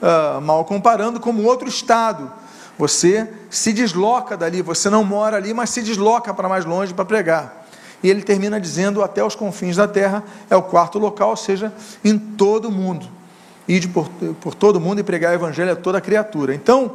uh, 0.00 0.40
mal 0.40 0.64
comparando, 0.64 1.18
como 1.18 1.42
outro 1.42 1.68
estado. 1.68 2.30
Você 2.78 3.28
se 3.50 3.72
desloca 3.72 4.36
dali, 4.36 4.62
você 4.62 4.88
não 4.88 5.02
mora 5.02 5.36
ali, 5.36 5.52
mas 5.52 5.70
se 5.70 5.82
desloca 5.82 6.32
para 6.32 6.48
mais 6.48 6.64
longe 6.64 6.94
para 6.94 7.04
pregar. 7.04 7.66
E 8.02 8.08
ele 8.08 8.22
termina 8.22 8.60
dizendo: 8.60 9.02
até 9.02 9.24
os 9.24 9.34
confins 9.34 9.76
da 9.76 9.88
terra 9.88 10.22
é 10.48 10.56
o 10.56 10.62
quarto 10.62 10.98
local, 10.98 11.30
ou 11.30 11.36
seja, 11.36 11.72
em 12.04 12.16
todo 12.16 12.68
o 12.68 12.72
mundo. 12.72 13.06
Ide 13.66 13.88
por, 13.88 14.08
por 14.40 14.54
todo 14.54 14.80
mundo 14.80 15.00
e 15.00 15.02
pregar 15.02 15.32
o 15.32 15.34
evangelho 15.34 15.72
a 15.72 15.76
toda 15.76 16.00
criatura. 16.00 16.54
Então, 16.54 16.94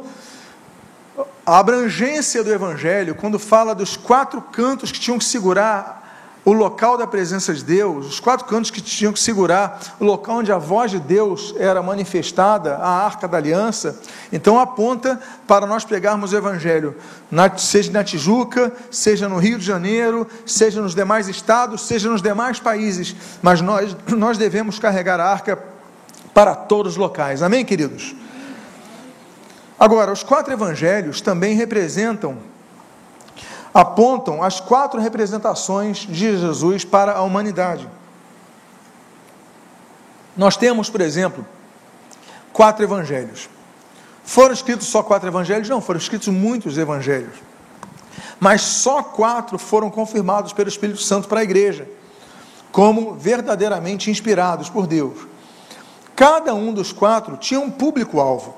a 1.46 1.58
abrangência 1.58 2.42
do 2.42 2.50
evangelho, 2.50 3.14
quando 3.14 3.38
fala 3.38 3.74
dos 3.74 3.96
quatro 3.96 4.40
cantos 4.40 4.90
que 4.90 4.98
tinham 4.98 5.18
que 5.18 5.24
segurar 5.24 6.03
o 6.44 6.52
local 6.52 6.98
da 6.98 7.06
presença 7.06 7.54
de 7.54 7.64
Deus, 7.64 8.06
os 8.06 8.20
quatro 8.20 8.44
cantos 8.44 8.70
que 8.70 8.82
tinham 8.82 9.12
que 9.12 9.18
segurar, 9.18 9.80
o 9.98 10.04
local 10.04 10.36
onde 10.36 10.52
a 10.52 10.58
voz 10.58 10.90
de 10.90 11.00
Deus 11.00 11.54
era 11.58 11.82
manifestada, 11.82 12.76
a 12.76 13.04
arca 13.04 13.26
da 13.26 13.38
aliança, 13.38 13.98
então 14.30 14.60
aponta 14.60 15.18
para 15.46 15.66
nós 15.66 15.84
pregarmos 15.84 16.32
o 16.32 16.36
Evangelho, 16.36 16.94
seja 17.56 17.90
na 17.90 18.04
Tijuca, 18.04 18.70
seja 18.90 19.28
no 19.28 19.38
Rio 19.38 19.58
de 19.58 19.64
Janeiro, 19.64 20.26
seja 20.44 20.82
nos 20.82 20.94
demais 20.94 21.28
estados, 21.28 21.80
seja 21.82 22.10
nos 22.10 22.20
demais 22.20 22.60
países, 22.60 23.16
mas 23.40 23.62
nós, 23.62 23.96
nós 24.14 24.36
devemos 24.36 24.78
carregar 24.78 25.18
a 25.18 25.30
arca 25.30 25.58
para 26.34 26.54
todos 26.54 26.92
os 26.92 26.98
locais, 26.98 27.42
amém, 27.42 27.64
queridos? 27.64 28.14
Agora, 29.78 30.12
os 30.12 30.22
quatro 30.22 30.52
evangelhos 30.52 31.20
também 31.20 31.54
representam 31.56 32.36
apontam 33.74 34.40
as 34.40 34.60
quatro 34.60 35.00
representações 35.00 35.98
de 35.98 36.38
Jesus 36.38 36.84
para 36.84 37.12
a 37.12 37.22
humanidade. 37.22 37.88
Nós 40.36 40.56
temos, 40.56 40.88
por 40.88 41.00
exemplo, 41.00 41.44
quatro 42.52 42.84
evangelhos. 42.84 43.48
Foram 44.24 44.54
escritos 44.54 44.86
só 44.86 45.02
quatro 45.02 45.28
evangelhos? 45.28 45.68
Não, 45.68 45.80
foram 45.80 45.98
escritos 45.98 46.28
muitos 46.28 46.78
evangelhos. 46.78 47.34
Mas 48.38 48.62
só 48.62 49.02
quatro 49.02 49.58
foram 49.58 49.90
confirmados 49.90 50.52
pelo 50.52 50.68
Espírito 50.68 51.00
Santo 51.00 51.28
para 51.28 51.40
a 51.40 51.44
igreja, 51.44 51.88
como 52.70 53.14
verdadeiramente 53.14 54.10
inspirados 54.10 54.70
por 54.70 54.86
Deus. 54.86 55.26
Cada 56.16 56.54
um 56.54 56.72
dos 56.72 56.92
quatro 56.92 57.36
tinha 57.36 57.60
um 57.60 57.70
público-alvo. 57.70 58.56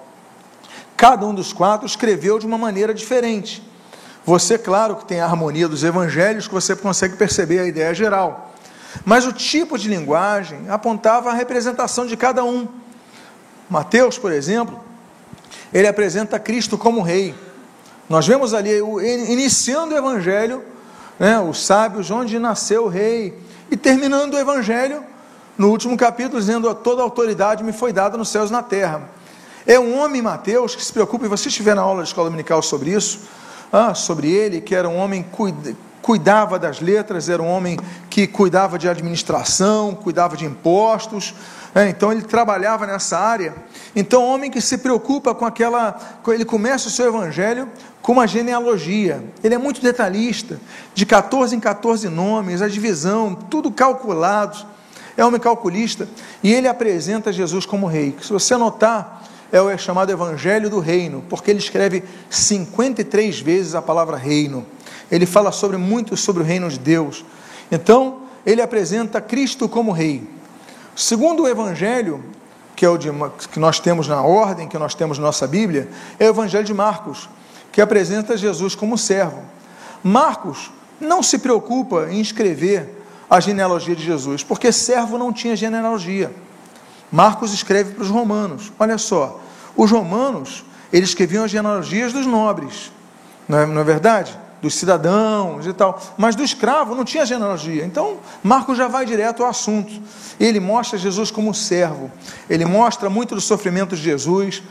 Cada 0.96 1.26
um 1.26 1.34
dos 1.34 1.52
quatro 1.52 1.86
escreveu 1.86 2.38
de 2.38 2.46
uma 2.46 2.58
maneira 2.58 2.94
diferente. 2.94 3.65
Você, 4.26 4.58
claro, 4.58 4.96
que 4.96 5.04
tem 5.04 5.20
a 5.20 5.24
harmonia 5.24 5.68
dos 5.68 5.84
evangelhos, 5.84 6.48
que 6.48 6.52
você 6.52 6.74
consegue 6.74 7.16
perceber 7.16 7.60
a 7.60 7.66
ideia 7.66 7.94
geral. 7.94 8.52
Mas 9.04 9.24
o 9.24 9.32
tipo 9.32 9.78
de 9.78 9.88
linguagem 9.88 10.68
apontava 10.68 11.30
a 11.30 11.32
representação 11.32 12.04
de 12.04 12.16
cada 12.16 12.42
um. 12.42 12.66
Mateus, 13.70 14.18
por 14.18 14.32
exemplo, 14.32 14.80
ele 15.72 15.86
apresenta 15.86 16.40
Cristo 16.40 16.76
como 16.76 17.02
rei. 17.02 17.36
Nós 18.08 18.26
vemos 18.26 18.52
ali, 18.52 18.78
iniciando 19.28 19.94
o 19.94 19.98
evangelho, 19.98 20.62
né, 21.20 21.38
os 21.38 21.64
sábios, 21.64 22.10
onde 22.10 22.36
nasceu 22.40 22.86
o 22.86 22.88
rei, 22.88 23.38
e 23.70 23.76
terminando 23.76 24.34
o 24.34 24.38
evangelho, 24.38 25.04
no 25.56 25.70
último 25.70 25.96
capítulo, 25.96 26.40
dizendo: 26.40 26.74
Toda 26.74 27.00
autoridade 27.00 27.62
me 27.62 27.72
foi 27.72 27.92
dada 27.92 28.16
nos 28.16 28.28
céus 28.28 28.50
e 28.50 28.52
na 28.52 28.62
terra. 28.62 29.08
É 29.64 29.78
um 29.78 29.98
homem, 29.98 30.20
Mateus, 30.20 30.74
que 30.74 30.84
se 30.84 30.92
preocupa, 30.92 31.26
e 31.26 31.28
você 31.28 31.48
estiver 31.48 31.74
na 31.74 31.82
aula 31.82 32.02
de 32.02 32.08
escola 32.08 32.28
dominical 32.28 32.62
sobre 32.62 32.90
isso, 32.90 33.20
ah, 33.72 33.94
sobre 33.94 34.30
ele, 34.30 34.60
que 34.60 34.74
era 34.74 34.88
um 34.88 34.96
homem 34.96 35.22
que 35.22 35.76
cuidava 36.02 36.58
das 36.58 36.80
letras, 36.80 37.28
era 37.28 37.42
um 37.42 37.48
homem 37.48 37.78
que 38.08 38.26
cuidava 38.26 38.78
de 38.78 38.88
administração, 38.88 39.94
cuidava 39.94 40.36
de 40.36 40.44
impostos, 40.44 41.34
é, 41.74 41.90
então 41.90 42.10
ele 42.10 42.22
trabalhava 42.22 42.86
nessa 42.86 43.18
área. 43.18 43.54
Então, 43.94 44.24
homem 44.24 44.50
que 44.50 44.62
se 44.62 44.78
preocupa 44.78 45.34
com 45.34 45.44
aquela. 45.44 45.98
Ele 46.28 46.44
começa 46.44 46.88
o 46.88 46.90
seu 46.90 47.06
evangelho 47.06 47.68
com 48.00 48.12
uma 48.12 48.26
genealogia, 48.26 49.22
ele 49.42 49.56
é 49.56 49.58
muito 49.58 49.82
detalhista, 49.82 50.60
de 50.94 51.04
14 51.04 51.56
em 51.56 51.60
14 51.60 52.08
nomes, 52.08 52.62
a 52.62 52.68
divisão, 52.68 53.34
tudo 53.34 53.70
calculado. 53.70 54.64
É 55.16 55.24
um 55.24 55.28
homem 55.28 55.40
calculista 55.40 56.08
e 56.42 56.52
ele 56.52 56.68
apresenta 56.68 57.32
Jesus 57.32 57.66
como 57.66 57.86
rei. 57.86 58.16
Se 58.22 58.32
você 58.32 58.56
notar, 58.56 59.15
é 59.52 59.60
o 59.60 59.76
chamado 59.78 60.10
Evangelho 60.10 60.68
do 60.68 60.80
Reino, 60.80 61.24
porque 61.28 61.50
ele 61.50 61.60
escreve 61.60 62.02
53 62.28 63.40
vezes 63.40 63.74
a 63.74 63.82
palavra 63.82 64.16
reino. 64.16 64.66
Ele 65.10 65.26
fala 65.26 65.52
sobre 65.52 65.76
muito 65.76 66.16
sobre 66.16 66.42
o 66.42 66.46
reino 66.46 66.68
de 66.68 66.78
Deus. 66.78 67.24
Então, 67.70 68.22
ele 68.44 68.60
apresenta 68.60 69.20
Cristo 69.20 69.68
como 69.68 69.92
rei. 69.92 70.28
Segundo 70.94 71.44
o 71.44 71.48
Evangelho, 71.48 72.24
que 72.74 72.84
é 72.84 72.88
o 72.88 72.98
de, 72.98 73.10
que 73.52 73.58
nós 73.58 73.80
temos 73.80 74.08
na 74.08 74.22
ordem, 74.22 74.68
que 74.68 74.78
nós 74.78 74.94
temos 74.94 75.18
na 75.18 75.24
nossa 75.24 75.46
Bíblia, 75.46 75.88
é 76.18 76.26
o 76.26 76.30
Evangelho 76.30 76.64
de 76.64 76.74
Marcos, 76.74 77.28
que 77.72 77.80
apresenta 77.80 78.36
Jesus 78.36 78.74
como 78.74 78.98
servo. 78.98 79.42
Marcos 80.02 80.70
não 81.00 81.22
se 81.22 81.38
preocupa 81.38 82.08
em 82.10 82.20
escrever 82.20 82.88
a 83.28 83.40
genealogia 83.40 83.94
de 83.94 84.04
Jesus, 84.04 84.42
porque 84.42 84.70
servo 84.72 85.18
não 85.18 85.32
tinha 85.32 85.56
genealogia. 85.56 86.32
Marcos 87.10 87.52
escreve 87.52 87.92
para 87.92 88.02
os 88.02 88.10
romanos. 88.10 88.72
Olha 88.78 88.98
só, 88.98 89.40
os 89.76 89.90
romanos, 89.90 90.64
eles 90.92 91.10
escreviam 91.10 91.44
as 91.44 91.50
genealogias 91.50 92.12
dos 92.12 92.26
nobres, 92.26 92.90
não 93.48 93.58
é, 93.58 93.66
não 93.66 93.80
é 93.80 93.84
verdade? 93.84 94.36
Dos 94.62 94.74
cidadãos 94.74 95.66
e 95.66 95.72
tal, 95.72 96.00
mas 96.16 96.34
do 96.34 96.42
escravo 96.42 96.94
não 96.94 97.04
tinha 97.04 97.26
genealogia. 97.26 97.84
Então, 97.84 98.18
Marcos 98.42 98.78
já 98.78 98.88
vai 98.88 99.04
direto 99.04 99.42
ao 99.42 99.50
assunto. 99.50 99.92
Ele 100.40 100.58
mostra 100.58 100.98
Jesus 100.98 101.30
como 101.30 101.54
servo, 101.54 102.10
ele 102.48 102.64
mostra 102.64 103.10
muito 103.10 103.34
do 103.34 103.40
sofrimento 103.40 103.94
de 103.94 104.02
Jesus. 104.02 104.62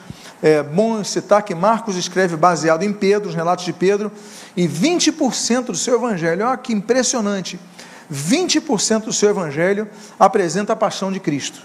É 0.43 0.61
bom 0.61 1.03
citar 1.03 1.43
que 1.43 1.55
Marcos 1.55 1.95
escreve 1.95 2.35
baseado 2.35 2.83
em 2.83 2.91
Pedro, 2.91 3.29
os 3.29 3.35
relatos 3.35 3.63
de 3.63 3.71
Pedro, 3.71 4.11
e 4.55 4.67
20% 4.67 5.65
do 5.65 5.77
seu 5.77 5.95
evangelho, 5.95 6.45
olha 6.45 6.57
que 6.57 6.73
impressionante, 6.73 7.57
20% 8.11 9.05
do 9.05 9.13
seu 9.13 9.29
evangelho 9.29 9.87
apresenta 10.19 10.73
a 10.73 10.75
paixão 10.75 11.11
de 11.11 11.19
Cristo. 11.19 11.61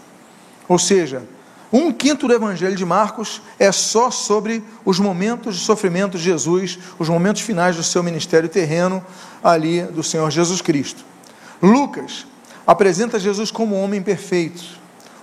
Ou 0.70 0.78
seja, 0.78 1.24
um 1.72 1.90
quinto 1.90 2.28
do 2.28 2.32
Evangelho 2.32 2.76
de 2.76 2.84
Marcos 2.84 3.42
é 3.58 3.72
só 3.72 4.08
sobre 4.08 4.62
os 4.84 5.00
momentos 5.00 5.56
de 5.56 5.64
sofrimento 5.64 6.16
de 6.16 6.22
Jesus, 6.22 6.78
os 6.96 7.08
momentos 7.08 7.42
finais 7.42 7.74
do 7.74 7.82
seu 7.82 8.04
ministério 8.04 8.48
terreno, 8.48 9.04
ali 9.42 9.82
do 9.82 10.04
Senhor 10.04 10.30
Jesus 10.30 10.62
Cristo. 10.62 11.04
Lucas 11.60 12.24
apresenta 12.64 13.18
Jesus 13.18 13.50
como 13.50 13.74
um 13.74 13.82
homem 13.82 14.00
perfeito, 14.00 14.62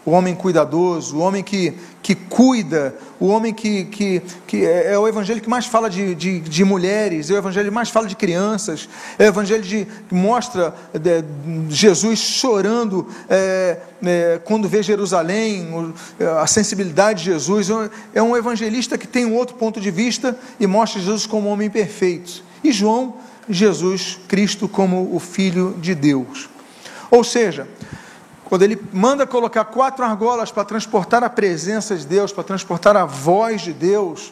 o 0.08 0.12
homem 0.12 0.34
cuidadoso, 0.34 1.17
o 1.17 1.20
homem 1.20 1.43
que, 1.43 1.74
que 2.02 2.15
cuida, 2.15 2.96
o 3.20 3.28
homem 3.28 3.54
que, 3.54 3.84
que, 3.84 4.22
que 4.48 4.65
é, 4.65 4.93
é 4.93 4.98
o 4.98 5.06
evangelho 5.06 5.41
que 5.41 5.50
mais 5.50 5.65
fala 5.65 5.89
de, 5.89 6.15
de, 6.15 6.39
de, 6.39 6.63
mulheres, 6.63 7.30
é 7.30 7.34
o 7.34 7.38
evangelho 7.38 7.67
que 7.67 7.76
mais 7.76 7.89
fala 7.89 8.08
de 8.08 8.15
crianças, 8.15 8.88
é 9.20 9.26
o 9.26 9.28
evangelho 9.28 9.63
de, 9.63 9.86
que 10.08 10.15
mostra 10.15 10.74
de, 10.93 11.26
Jesus 11.67 12.20
chorando 12.20 13.06
é, 13.30 13.80
é, 14.02 14.39
quando 14.46 14.70
vê 14.70 14.82
Jerusalém, 14.82 15.67
a 16.39 16.48
sensibilidade 16.48 17.26
de 17.26 17.32
Jesus. 17.32 17.67
É 18.15 18.24
um 18.24 18.38
evangelista 18.38 18.98
que 18.98 19.08
tem 19.08 19.26
um 19.26 19.36
outro 19.36 19.58
ponto 19.58 19.82
de 19.82 19.91
vista 19.91 20.39
e 20.58 20.65
mostra 20.65 21.02
Jesus 21.02 21.26
como 21.26 21.50
um 21.50 21.52
homem 21.52 21.70
perfeito. 21.70 22.41
E 22.63 22.72
João, 22.72 23.15
Jesus 23.50 24.17
Cristo 24.30 24.70
como 24.70 25.13
o 25.13 25.20
Filho 25.20 25.76
de 25.82 25.93
Deus. 25.93 26.48
Ou 27.12 27.26
seja, 27.26 27.67
quando 28.49 28.63
ele 28.63 28.81
manda 28.93 29.27
colocar 29.27 29.65
quatro 29.65 30.05
argolas 30.05 30.51
para 30.51 30.63
transportar 30.63 31.23
a 31.23 31.29
presença 31.29 31.95
de 31.95 32.05
Deus, 32.05 32.31
para 32.31 32.43
transportar 32.43 32.95
a 32.95 33.05
voz 33.05 33.62
de 33.62 33.73
Deus, 33.73 34.31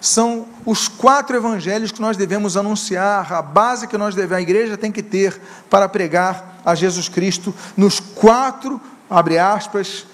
são 0.00 0.46
os 0.64 0.88
quatro 0.88 1.36
evangelhos 1.36 1.92
que 1.92 2.00
nós 2.00 2.16
devemos 2.16 2.56
anunciar, 2.56 3.32
a 3.32 3.42
base 3.42 3.86
que 3.86 3.98
nós 3.98 4.14
devemos, 4.14 4.38
a 4.38 4.42
igreja 4.42 4.78
tem 4.78 4.90
que 4.90 5.02
ter 5.02 5.38
para 5.68 5.88
pregar 5.88 6.60
a 6.64 6.74
Jesus 6.74 7.08
Cristo 7.08 7.54
nos 7.76 8.00
quatro, 8.00 8.80
abre 9.10 9.38
aspas, 9.38 10.06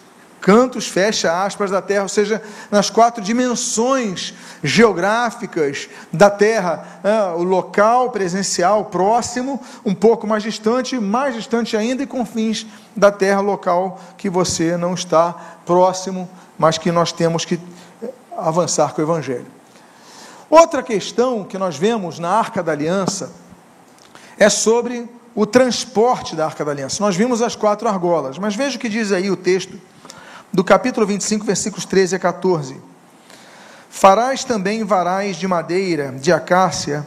cantos, 0.46 0.86
fecha 0.86 1.44
aspas, 1.44 1.72
da 1.72 1.82
terra, 1.82 2.04
ou 2.04 2.08
seja, 2.08 2.40
nas 2.70 2.88
quatro 2.88 3.20
dimensões 3.20 4.32
geográficas 4.62 5.88
da 6.12 6.30
terra, 6.30 7.00
é, 7.02 7.34
o 7.34 7.42
local 7.42 8.12
presencial 8.12 8.84
próximo, 8.84 9.60
um 9.84 9.92
pouco 9.92 10.24
mais 10.24 10.44
distante, 10.44 11.00
mais 11.00 11.34
distante 11.34 11.76
ainda, 11.76 12.04
e 12.04 12.06
confins 12.06 12.64
da 12.94 13.10
terra 13.10 13.40
local 13.40 14.00
que 14.16 14.30
você 14.30 14.76
não 14.76 14.94
está 14.94 15.34
próximo, 15.66 16.30
mas 16.56 16.78
que 16.78 16.92
nós 16.92 17.10
temos 17.10 17.44
que 17.44 17.58
avançar 18.38 18.94
com 18.94 19.00
o 19.00 19.04
Evangelho. 19.04 19.46
Outra 20.48 20.80
questão 20.80 21.42
que 21.42 21.58
nós 21.58 21.76
vemos 21.76 22.20
na 22.20 22.30
Arca 22.30 22.62
da 22.62 22.70
Aliança 22.70 23.32
é 24.38 24.48
sobre 24.48 25.08
o 25.34 25.44
transporte 25.44 26.36
da 26.36 26.44
Arca 26.44 26.64
da 26.64 26.70
Aliança. 26.70 27.02
Nós 27.02 27.16
vimos 27.16 27.42
as 27.42 27.56
quatro 27.56 27.88
argolas, 27.88 28.38
mas 28.38 28.54
veja 28.54 28.76
o 28.76 28.80
que 28.80 28.88
diz 28.88 29.10
aí 29.10 29.28
o 29.28 29.36
texto 29.36 29.76
do 30.52 30.64
capítulo 30.64 31.06
25, 31.06 31.44
versículos 31.44 31.84
13 31.84 32.16
a 32.16 32.18
14. 32.18 32.80
Farás 33.90 34.44
também 34.44 34.84
varais 34.84 35.36
de 35.36 35.48
madeira, 35.48 36.12
de 36.12 36.32
acácia, 36.32 37.06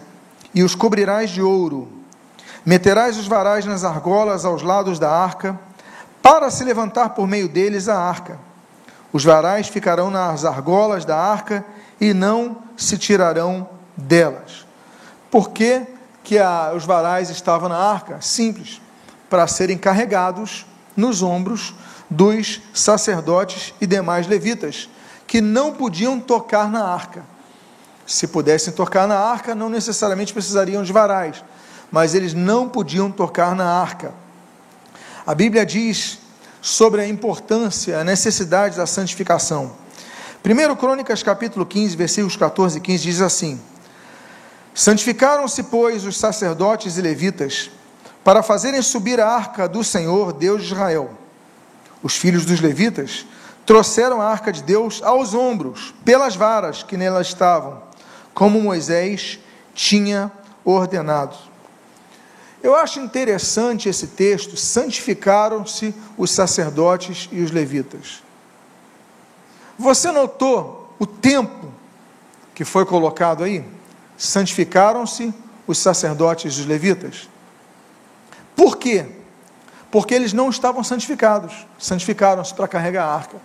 e 0.53 0.63
os 0.63 0.75
cobrirás 0.75 1.29
de 1.29 1.41
ouro. 1.41 1.87
Meterás 2.65 3.17
os 3.17 3.27
varais 3.27 3.65
nas 3.65 3.83
argolas 3.83 4.45
aos 4.45 4.61
lados 4.61 4.99
da 4.99 5.11
arca, 5.11 5.59
para 6.21 6.49
se 6.49 6.63
levantar 6.63 7.09
por 7.09 7.27
meio 7.27 7.47
deles 7.47 7.87
a 7.87 7.97
arca. 7.97 8.39
Os 9.11 9.23
varais 9.23 9.67
ficarão 9.67 10.11
nas 10.11 10.45
argolas 10.45 11.05
da 11.05 11.17
arca 11.17 11.63
e 11.99 12.13
não 12.13 12.57
se 12.77 12.97
tirarão 12.97 13.67
delas. 13.95 14.65
Por 15.31 15.49
que, 15.49 15.83
que 16.23 16.37
a, 16.37 16.73
os 16.75 16.85
varais 16.85 17.29
estavam 17.29 17.69
na 17.69 17.77
arca? 17.77 18.21
Simples, 18.21 18.81
para 19.29 19.47
serem 19.47 19.77
carregados 19.77 20.65
nos 20.99 21.23
ombros 21.23 21.73
dos 22.09 22.61
sacerdotes 22.73 23.73
e 23.79 23.87
demais 23.87 24.27
levitas, 24.27 24.89
que 25.25 25.41
não 25.41 25.73
podiam 25.73 26.19
tocar 26.19 26.69
na 26.69 26.83
arca. 26.83 27.23
Se 28.05 28.27
pudessem 28.27 28.73
tocar 28.73 29.07
na 29.07 29.17
arca, 29.17 29.53
não 29.53 29.69
necessariamente 29.69 30.33
precisariam 30.33 30.83
de 30.83 30.91
varais, 30.91 31.43
mas 31.91 32.15
eles 32.15 32.33
não 32.33 32.67
podiam 32.67 33.11
tocar 33.11 33.55
na 33.55 33.65
arca. 33.65 34.13
A 35.25 35.35
Bíblia 35.35 35.65
diz 35.65 36.19
sobre 36.61 37.01
a 37.01 37.07
importância, 37.07 37.99
a 37.99 38.03
necessidade 38.03 38.75
da 38.75 38.85
santificação. 38.85 39.71
1 40.43 40.75
Crônicas 40.75 41.21
capítulo 41.21 41.65
15, 41.65 41.95
versículos 41.95 42.35
14 42.35 42.77
e 42.77 42.81
15 42.81 43.03
diz 43.03 43.21
assim: 43.21 43.61
Santificaram-se, 44.73 45.63
pois, 45.63 46.05
os 46.05 46.17
sacerdotes 46.17 46.97
e 46.97 47.01
levitas, 47.01 47.69
para 48.29 48.43
fazerem 48.43 48.79
subir 48.83 49.19
a 49.19 49.27
arca 49.27 49.67
do 49.67 49.83
Senhor, 49.83 50.33
Deus 50.33 50.61
de 50.61 50.67
Israel. 50.67 51.09
Os 52.03 52.15
filhos 52.15 52.45
dos 52.45 52.61
levitas 52.61 53.25
trouxeram 53.65 54.21
a 54.21 54.27
arca 54.27 54.53
de 54.53 54.61
Deus 54.61 55.01
aos 55.01 55.33
ombros, 55.33 55.95
pelas 56.05 56.35
varas 56.35 56.83
que 56.83 56.95
nela 56.95 57.23
estavam, 57.23 57.81
como 58.31 58.61
Moisés 58.61 59.39
tinha 59.73 60.31
ordenado. 60.63 61.35
Eu 62.61 62.75
acho 62.75 62.99
interessante 62.99 63.89
esse 63.89 64.05
texto: 64.05 64.55
santificaram-se 64.55 65.91
os 66.15 66.29
sacerdotes 66.29 67.27
e 67.31 67.41
os 67.41 67.49
levitas. 67.49 68.21
Você 69.75 70.11
notou 70.11 70.93
o 70.99 71.07
tempo 71.07 71.73
que 72.53 72.63
foi 72.63 72.85
colocado 72.85 73.43
aí? 73.43 73.65
Santificaram-se 74.15 75.33
os 75.65 75.79
sacerdotes 75.79 76.53
e 76.53 76.59
os 76.59 76.67
levitas. 76.67 77.27
Por 78.59 78.75
quê? 78.75 79.05
Porque 79.89 80.13
eles 80.13 80.33
não 80.33 80.49
estavam 80.49 80.83
santificados, 80.83 81.65
santificaram-se 81.77 82.53
para 82.53 82.67
carregar 82.67 83.05
a 83.05 83.15
arca. 83.15 83.37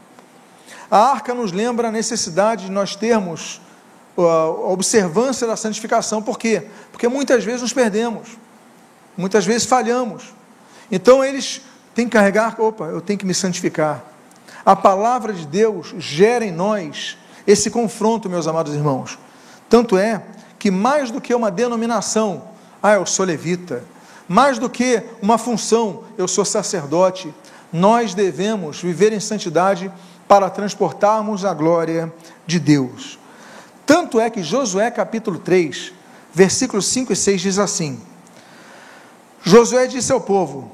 A 0.90 0.98
arca 0.98 1.32
nos 1.32 1.52
lembra 1.52 1.86
a 1.86 1.92
necessidade 1.92 2.64
de 2.64 2.72
nós 2.72 2.96
termos 2.96 3.60
a 4.18 4.48
observância 4.72 5.46
da 5.46 5.54
santificação, 5.54 6.20
por 6.20 6.36
quê? 6.36 6.66
Porque 6.90 7.06
muitas 7.06 7.44
vezes 7.44 7.62
nos 7.62 7.72
perdemos, 7.72 8.30
muitas 9.16 9.46
vezes 9.46 9.68
falhamos. 9.68 10.34
Então 10.90 11.24
eles 11.24 11.60
têm 11.94 12.06
que 12.06 12.12
carregar, 12.14 12.60
opa, 12.60 12.86
eu 12.86 13.00
tenho 13.00 13.16
que 13.16 13.24
me 13.24 13.34
santificar. 13.34 14.04
A 14.66 14.74
palavra 14.74 15.32
de 15.32 15.46
Deus 15.46 15.94
gera 15.96 16.44
em 16.44 16.50
nós 16.50 17.16
esse 17.46 17.70
confronto, 17.70 18.28
meus 18.28 18.48
amados 18.48 18.74
irmãos. 18.74 19.16
Tanto 19.68 19.96
é 19.96 20.24
que 20.58 20.72
mais 20.72 21.12
do 21.12 21.20
que 21.20 21.32
uma 21.32 21.52
denominação, 21.52 22.48
ah, 22.82 22.94
eu 22.94 23.06
sou 23.06 23.24
levita, 23.24 23.93
mais 24.28 24.58
do 24.58 24.70
que 24.70 25.02
uma 25.20 25.38
função, 25.38 26.04
eu 26.16 26.26
sou 26.26 26.44
sacerdote, 26.44 27.32
nós 27.72 28.14
devemos 28.14 28.80
viver 28.80 29.12
em 29.12 29.20
santidade 29.20 29.90
para 30.26 30.48
transportarmos 30.48 31.44
a 31.44 31.52
glória 31.52 32.12
de 32.46 32.58
Deus. 32.58 33.18
Tanto 33.84 34.18
é 34.18 34.30
que 34.30 34.42
Josué 34.42 34.90
capítulo 34.90 35.38
3, 35.38 35.92
versículos 36.32 36.86
5 36.86 37.12
e 37.12 37.16
6 37.16 37.40
diz 37.40 37.58
assim: 37.58 38.00
Josué 39.42 39.86
disse 39.86 40.10
ao 40.10 40.20
povo: 40.20 40.72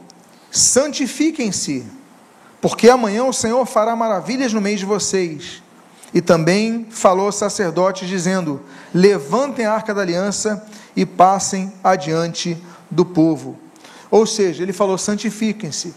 Santifiquem-se, 0.50 1.84
porque 2.60 2.88
amanhã 2.88 3.24
o 3.24 3.32
Senhor 3.32 3.64
fará 3.66 3.96
maravilhas 3.96 4.52
no 4.52 4.60
meio 4.60 4.78
de 4.78 4.84
vocês. 4.84 5.62
E 6.12 6.20
também 6.20 6.86
falou 6.90 7.26
aos 7.26 7.36
sacerdotes, 7.36 8.08
dizendo: 8.08 8.60
Levantem 8.94 9.66
a 9.66 9.72
arca 9.72 9.92
da 9.92 10.02
aliança 10.02 10.66
e 10.94 11.04
passem 11.04 11.72
adiante 11.82 12.56
do 12.90 13.04
povo. 13.04 13.58
Ou 14.10 14.26
seja, 14.26 14.62
ele 14.62 14.72
falou: 14.72 14.98
santifiquem-se, 14.98 15.94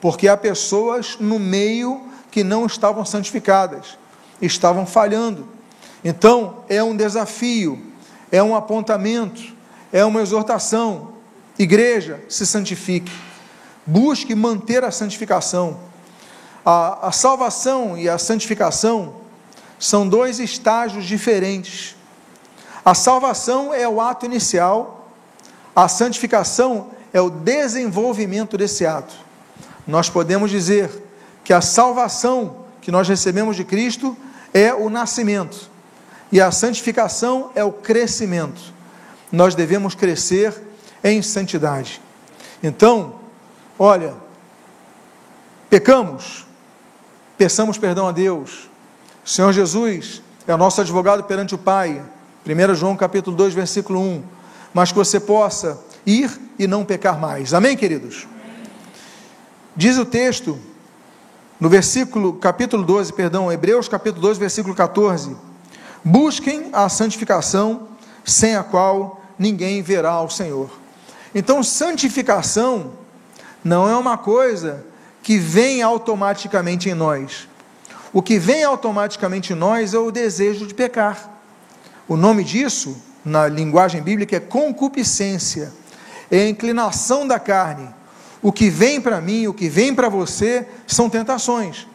porque 0.00 0.28
há 0.28 0.36
pessoas 0.36 1.16
no 1.18 1.38
meio 1.38 2.06
que 2.30 2.44
não 2.44 2.66
estavam 2.66 3.04
santificadas, 3.04 3.98
estavam 4.40 4.86
falhando. 4.86 5.48
Então, 6.04 6.64
é 6.68 6.82
um 6.82 6.96
desafio, 6.96 7.82
é 8.30 8.42
um 8.42 8.54
apontamento, 8.54 9.42
é 9.92 10.04
uma 10.04 10.20
exortação. 10.22 11.12
Igreja, 11.58 12.20
se 12.28 12.46
santifique, 12.46 13.10
busque 13.84 14.34
manter 14.34 14.84
a 14.84 14.92
santificação. 14.92 15.80
A, 16.64 17.08
a 17.08 17.12
salvação 17.12 17.98
e 17.98 18.08
a 18.08 18.18
santificação 18.18 19.16
são 19.78 20.08
dois 20.08 20.38
estágios 20.38 21.04
diferentes. 21.04 21.96
A 22.84 22.94
salvação 22.94 23.72
é 23.74 23.88
o 23.88 24.00
ato 24.00 24.24
inicial, 24.24 24.97
a 25.78 25.86
santificação 25.86 26.88
é 27.12 27.20
o 27.20 27.30
desenvolvimento 27.30 28.58
desse 28.58 28.84
ato. 28.84 29.14
Nós 29.86 30.10
podemos 30.10 30.50
dizer 30.50 30.90
que 31.44 31.52
a 31.52 31.60
salvação 31.60 32.64
que 32.80 32.90
nós 32.90 33.08
recebemos 33.08 33.54
de 33.54 33.62
Cristo 33.62 34.16
é 34.52 34.74
o 34.74 34.90
nascimento 34.90 35.70
e 36.32 36.40
a 36.40 36.50
santificação 36.50 37.52
é 37.54 37.62
o 37.62 37.70
crescimento. 37.70 38.60
Nós 39.30 39.54
devemos 39.54 39.94
crescer 39.94 40.52
em 41.04 41.22
santidade. 41.22 42.02
Então, 42.60 43.14
olha, 43.78 44.14
pecamos, 45.70 46.44
peçamos 47.36 47.78
perdão 47.78 48.08
a 48.08 48.10
Deus. 48.10 48.68
O 49.24 49.28
Senhor 49.28 49.52
Jesus 49.52 50.22
é 50.44 50.52
o 50.52 50.58
nosso 50.58 50.80
advogado 50.80 51.22
perante 51.22 51.54
o 51.54 51.58
Pai. 51.58 52.02
1 52.44 52.74
João 52.74 52.96
capítulo 52.96 53.36
2, 53.36 53.54
versículo 53.54 54.00
1. 54.00 54.37
Mas 54.72 54.90
que 54.90 54.98
você 54.98 55.18
possa 55.18 55.78
ir 56.04 56.30
e 56.58 56.66
não 56.66 56.84
pecar 56.84 57.18
mais. 57.18 57.54
Amém, 57.54 57.76
queridos? 57.76 58.26
Diz 59.76 59.96
o 59.96 60.04
texto, 60.04 60.58
no 61.60 61.68
versículo, 61.68 62.34
capítulo 62.34 62.84
12, 62.84 63.12
perdão, 63.12 63.50
Hebreus 63.50 63.88
capítulo 63.88 64.22
2, 64.22 64.38
versículo 64.38 64.74
14. 64.74 65.36
Busquem 66.04 66.68
a 66.72 66.88
santificação, 66.88 67.88
sem 68.24 68.56
a 68.56 68.62
qual 68.62 69.22
ninguém 69.38 69.82
verá 69.82 70.20
o 70.20 70.28
Senhor. 70.28 70.70
Então, 71.34 71.62
santificação 71.62 72.92
não 73.62 73.88
é 73.88 73.96
uma 73.96 74.16
coisa 74.16 74.84
que 75.22 75.38
vem 75.38 75.82
automaticamente 75.82 76.88
em 76.88 76.94
nós. 76.94 77.48
O 78.12 78.22
que 78.22 78.38
vem 78.38 78.64
automaticamente 78.64 79.52
em 79.52 79.56
nós 79.56 79.94
é 79.94 79.98
o 79.98 80.10
desejo 80.10 80.66
de 80.66 80.74
pecar. 80.74 81.30
O 82.08 82.16
nome 82.16 82.42
disso, 82.42 82.96
na 83.28 83.46
linguagem 83.46 84.02
bíblica, 84.02 84.36
é 84.36 84.40
concupiscência, 84.40 85.72
é 86.30 86.42
a 86.42 86.48
inclinação 86.48 87.26
da 87.26 87.38
carne. 87.38 87.88
O 88.42 88.52
que 88.52 88.70
vem 88.70 89.00
para 89.00 89.20
mim, 89.20 89.46
o 89.46 89.54
que 89.54 89.68
vem 89.68 89.94
para 89.94 90.08
você, 90.08 90.66
são 90.86 91.10
tentações. 91.10 91.86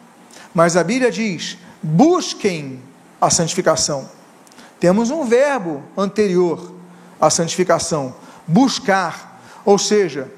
Mas 0.53 0.77
a 0.77 0.83
Bíblia 0.83 1.11
diz: 1.11 1.57
busquem 1.81 2.79
a 3.19 3.29
santificação. 3.29 4.09
Temos 4.79 5.09
um 5.09 5.25
verbo 5.25 5.83
anterior 5.97 6.73
à 7.19 7.29
santificação: 7.29 8.15
buscar. 8.47 9.41
Ou 9.65 9.77
seja, 9.77 10.29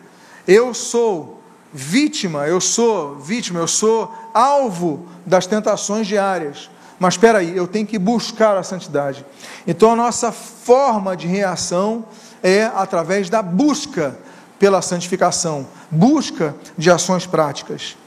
eu 0.48 0.74
sou 0.74 1.42
vítima, 1.74 2.48
eu 2.48 2.62
sou 2.62 3.18
vítima, 3.18 3.60
eu 3.60 3.68
sou 3.68 4.14
alvo 4.34 5.08
das 5.26 5.48
tentações 5.48 6.08
diárias. 6.08 6.70
Mas 7.00 7.16
espera 7.16 7.40
aí, 7.40 7.56
eu 7.56 7.68
tenho 7.68 7.86
que 7.86 8.00
buscar 8.00 8.58
a 8.58 8.64
santidade. 8.64 9.26
Então 9.68 9.92
a 9.92 9.96
nossa 9.96 10.32
forma 10.32 11.16
de 11.16 11.28
reação 11.28 12.06
é 12.42 12.66
através 12.76 13.30
da 13.30 13.42
busca 13.42 14.18
pela 14.58 14.82
santificação, 14.82 15.68
busca 15.92 16.56
de 16.78 16.90
ações 16.90 17.26
práticas. 17.26 17.98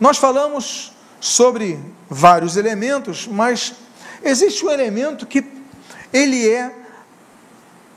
Nós 0.00 0.16
falamos 0.16 0.92
sobre 1.20 1.78
vários 2.08 2.56
elementos, 2.56 3.26
mas 3.26 3.74
existe 4.22 4.64
um 4.64 4.70
elemento 4.70 5.26
que 5.26 5.44
ele 6.12 6.48
é 6.48 6.72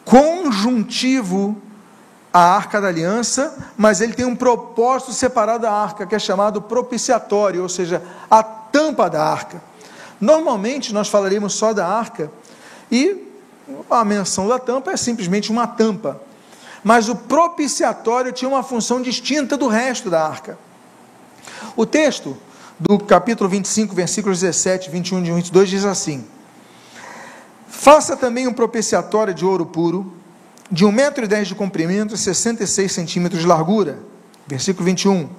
conjuntivo 0.04 1.62
a 2.32 2.40
arca 2.40 2.80
da 2.80 2.88
aliança, 2.88 3.58
mas 3.76 4.00
ele 4.00 4.14
tem 4.14 4.26
um 4.26 4.36
propósito 4.36 5.12
separado 5.12 5.64
da 5.64 5.72
arca, 5.72 6.06
que 6.06 6.14
é 6.14 6.20
chamado 6.20 6.62
propiciatório, 6.62 7.64
ou 7.64 7.70
seja, 7.70 8.02
a 8.30 8.44
tampa 8.44 9.10
da 9.10 9.24
arca. 9.24 9.62
Normalmente 10.20 10.94
nós 10.94 11.10
falaremos 11.10 11.54
só 11.54 11.74
da 11.74 11.88
arca 11.88 12.32
E 12.92 13.28
a 13.90 14.04
menção 14.04 14.48
da 14.48 14.58
tampa 14.58 14.92
é 14.92 14.98
simplesmente 14.98 15.52
uma 15.52 15.68
tampa. 15.68 16.22
Mas 16.84 17.10
o 17.10 17.16
propiciatório 17.16 18.32
tinha 18.32 18.48
uma 18.48 18.64
função 18.64 19.02
distinta 19.02 19.58
do 19.58 19.68
resto 19.68 20.10
da 20.10 20.26
arca. 20.26 20.58
O 21.76 21.86
texto 21.86 22.38
do 22.80 23.00
capítulo 23.00 23.50
25, 23.50 23.94
versículos 23.94 24.40
17, 24.40 24.90
21 24.90 25.26
e 25.26 25.32
22 25.32 25.70
diz 25.70 25.86
assim: 25.86 26.26
Faça 27.68 28.16
também 28.16 28.48
um 28.48 28.54
propiciatório 28.54 29.34
de 29.34 29.46
ouro 29.46 29.66
puro, 29.66 30.14
de 30.72 30.86
1,10m 30.86 31.44
de 31.44 31.56
comprimento 31.56 32.16
e 32.16 32.18
66 32.18 32.92
centímetros 32.92 33.42
de 33.42 33.48
largura. 33.48 34.00
Versículo 34.46 34.86
21. 34.86 35.30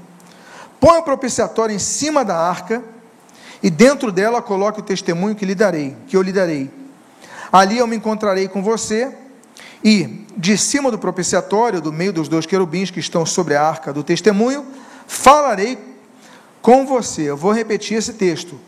Põe 0.81 0.99
o 0.99 1.03
propiciatório 1.03 1.75
em 1.75 1.79
cima 1.79 2.25
da 2.25 2.37
arca, 2.37 2.83
e 3.63 3.71
dentro 3.71 4.13
dela 4.13 4.41
coloque 4.41 4.81
o 4.81 4.83
testemunho 4.83 5.35
que 5.35 5.45
lhe 5.45 5.55
darei, 5.55 5.97
que 6.07 6.17
eu 6.17 6.23
lhe 6.23 6.33
darei. 6.33 6.71
Ali 7.53 7.79
eu 7.79 7.87
me 7.87 7.97
encontrarei 7.97 8.47
com 8.49 8.63
você, 8.63 9.13
e 9.83 10.27
de 10.37 10.59
cima 10.59 10.91
do 10.91 10.99
propiciatório, 10.99 11.81
do 11.81 11.93
meio 11.93 12.13
dos 12.13 12.29
dois 12.29 12.47
querubins 12.47 12.91
que 12.91 13.01
estão 13.01 13.25
sobre 13.25 13.55
a 13.55 13.63
arca 13.63 13.93
do 13.93 14.03
testemunho, 14.03 14.67
falarei 15.07 15.79
com 16.61 16.85
você. 16.85 17.23
Eu 17.23 17.37
vou 17.37 17.53
repetir 17.53 17.97
esse 17.97 18.15
texto. 18.15 18.59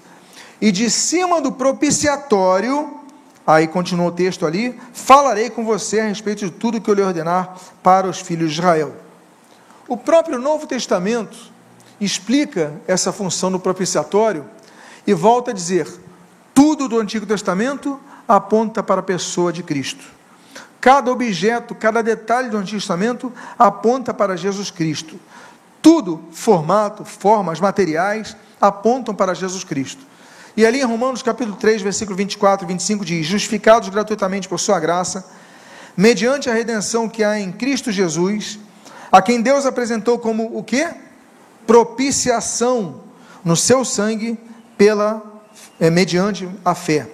E 0.61 0.71
de 0.71 0.91
cima 0.91 1.41
do 1.41 1.53
propiciatório, 1.53 3.01
aí 3.47 3.67
continua 3.67 4.07
o 4.07 4.13
texto 4.13 4.47
ali, 4.47 4.79
falarei 4.93 5.51
com 5.51 5.65
você 5.65 6.01
a 6.01 6.05
respeito 6.05 6.45
de 6.45 6.51
tudo 6.51 6.81
que 6.81 6.91
eu 6.91 6.95
lhe 6.95 7.03
ordenar 7.03 7.57
para 7.83 8.09
os 8.09 8.21
filhos 8.21 8.53
de 8.53 8.61
Israel. 8.61 8.95
O 9.89 9.97
próprio 9.97 10.39
Novo 10.39 10.67
Testamento 10.67 11.37
explica 12.01 12.75
essa 12.87 13.13
função 13.13 13.51
do 13.51 13.59
propiciatório 13.59 14.45
e 15.07 15.15
volta 15.15 15.51
a 15.51 15.55
dizer: 15.55 15.87
tudo 16.55 16.89
do 16.89 16.99
Antigo 17.01 17.25
Testamento 17.25 17.99
aponta 18.29 18.83
para 18.83 19.01
a 19.01 19.03
pessoa 19.03 19.53
de 19.53 19.63
Cristo. 19.63 20.05
Cada 20.81 21.11
objeto, 21.11 21.75
cada 21.75 22.03
detalhe 22.03 22.51
do 22.51 22.57
Antigo 22.59 22.79
Testamento 22.79 23.33
aponta 23.59 24.13
para 24.13 24.37
Jesus 24.37 24.71
Cristo. 24.71 25.19
Tudo, 25.81 26.23
formato, 26.33 27.05
formas, 27.05 27.61
materiais, 27.61 28.37
apontam 28.61 29.15
para 29.15 29.35
Jesus 29.35 29.65
Cristo. 29.65 30.05
E 30.57 30.67
ali 30.67 30.81
em 30.81 30.85
Romanos 30.85 31.23
capítulo 31.23 31.57
3, 31.57 31.81
versículo 31.81 32.17
24 32.17 32.67
e 32.67 32.69
25 32.69 33.05
diz: 33.05 33.27
Justificados 33.27 33.89
gratuitamente 33.89 34.49
por 34.49 34.61
sua 34.61 34.79
graça, 34.79 35.27
mediante 35.97 36.51
a 36.51 36.53
redenção 36.53 37.09
que 37.09 37.25
há 37.25 37.41
em 37.41 37.51
Cristo 37.51 37.91
Jesus, 37.91 38.59
a 39.11 39.23
quem 39.23 39.41
Deus 39.41 39.65
apresentou 39.65 40.19
como 40.19 40.57
o 40.57 40.63
quê? 40.63 40.89
Propiciação 41.67 43.03
no 43.43 43.57
seu 43.57 43.83
sangue 43.83 44.39
pela 44.81 45.23
é, 45.79 45.91
mediante 45.91 46.49
a 46.65 46.75
fé. 46.75 47.07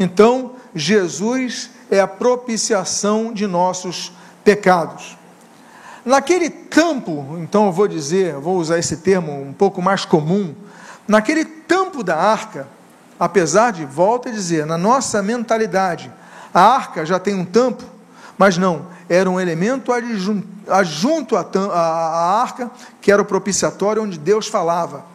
Então, 0.00 0.52
Jesus 0.74 1.68
é 1.90 2.00
a 2.00 2.06
propiciação 2.06 3.34
de 3.34 3.46
nossos 3.46 4.10
pecados. 4.42 5.18
Naquele 6.06 6.48
campo, 6.48 7.36
então 7.38 7.66
eu 7.66 7.72
vou 7.72 7.86
dizer, 7.86 8.32
vou 8.36 8.56
usar 8.56 8.78
esse 8.78 8.96
termo 8.96 9.30
um 9.42 9.52
pouco 9.52 9.82
mais 9.82 10.06
comum, 10.06 10.54
naquele 11.06 11.44
tampo 11.44 12.02
da 12.02 12.16
arca, 12.16 12.66
apesar 13.20 13.72
de, 13.72 13.84
volta 13.84 14.30
a 14.30 14.32
dizer, 14.32 14.64
na 14.64 14.78
nossa 14.78 15.22
mentalidade, 15.22 16.10
a 16.54 16.62
arca 16.62 17.04
já 17.04 17.18
tem 17.18 17.34
um 17.34 17.44
tampo, 17.44 17.84
mas 18.38 18.56
não, 18.56 18.86
era 19.06 19.28
um 19.28 19.38
elemento 19.38 19.92
adjunto 20.66 21.36
à 21.36 22.40
arca, 22.40 22.70
que 23.02 23.12
era 23.12 23.20
o 23.20 23.26
propiciatório 23.26 24.02
onde 24.02 24.18
Deus 24.18 24.46
falava. 24.46 25.11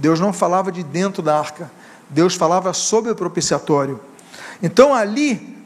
Deus 0.00 0.18
não 0.18 0.32
falava 0.32 0.72
de 0.72 0.82
dentro 0.82 1.22
da 1.22 1.38
arca, 1.38 1.70
Deus 2.08 2.34
falava 2.34 2.72
sobre 2.72 3.12
o 3.12 3.14
propiciatório. 3.14 4.00
Então 4.62 4.94
ali, 4.94 5.58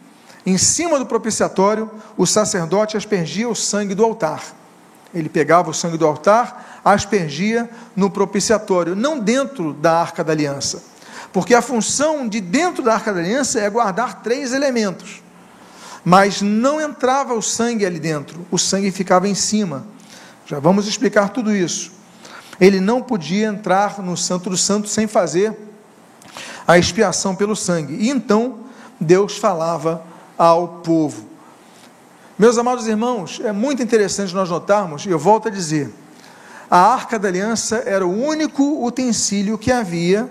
em 0.45 0.59
cima 0.59 0.99
do 0.99 1.07
propiciatório, 1.07 1.91
o 2.17 2.27
sacerdote 2.27 2.97
aspergia 2.97 3.49
o 3.49 3.55
sangue 3.55 3.95
do 3.95 4.05
altar. 4.05 4.43
Ele 5.15 5.29
pegava 5.29 5.71
o 5.71 5.75
sangue 5.75 5.97
do 5.97 6.05
altar, 6.05 6.81
aspergia 6.85 7.71
no 7.95 8.11
propiciatório, 8.11 8.97
não 8.97 9.21
dentro 9.21 9.73
da 9.73 10.01
arca 10.01 10.25
da 10.25 10.33
aliança. 10.33 10.83
Porque 11.33 11.55
a 11.55 11.63
função 11.63 12.29
de 12.29 12.41
dentro 12.41 12.83
da 12.83 12.95
arca 12.95 13.13
da 13.13 13.21
aliança 13.21 13.61
é 13.61 13.71
guardar 13.71 14.23
três 14.23 14.53
elementos. 14.53 15.23
Mas 16.05 16.43
não 16.43 16.81
entrava 16.81 17.33
o 17.35 17.41
sangue 17.41 17.87
ali 17.87 18.01
dentro, 18.01 18.45
o 18.51 18.59
sangue 18.59 18.91
ficava 18.91 19.29
em 19.29 19.35
cima. 19.35 19.87
Já 20.45 20.59
vamos 20.59 20.89
explicar 20.89 21.29
tudo 21.31 21.55
isso. 21.55 21.95
Ele 22.61 22.81
não 22.81 23.03
podia 23.03 23.47
entrar 23.47 24.01
no 24.01 24.17
Santo 24.17 24.51
dos 24.51 24.63
Santos 24.63 24.93
sem 24.93 25.07
fazer 25.07 25.57
a 26.67 26.79
expiação 26.79 27.35
pelo 27.35 27.55
sangue. 27.55 27.95
E 27.95 28.11
então 28.11 28.61
Deus 29.01 29.37
falava 29.37 30.03
ao 30.37 30.69
povo. 30.83 31.27
Meus 32.39 32.59
amados 32.59 32.87
irmãos, 32.89 33.41
é 33.45 33.53
muito 33.53 33.83
interessante 33.83 34.35
nós 34.35 34.51
notarmos, 34.51 35.07
e 35.07 35.11
eu 35.11 35.19
volto 35.19 35.47
a 35.47 35.51
dizer, 35.51 35.93
a 36.69 36.79
arca 36.79 37.19
da 37.19 37.29
aliança 37.29 37.83
era 37.87 38.05
o 38.05 38.25
único 38.25 38.85
utensílio 38.85 39.57
que 39.57 39.71
havia 39.71 40.29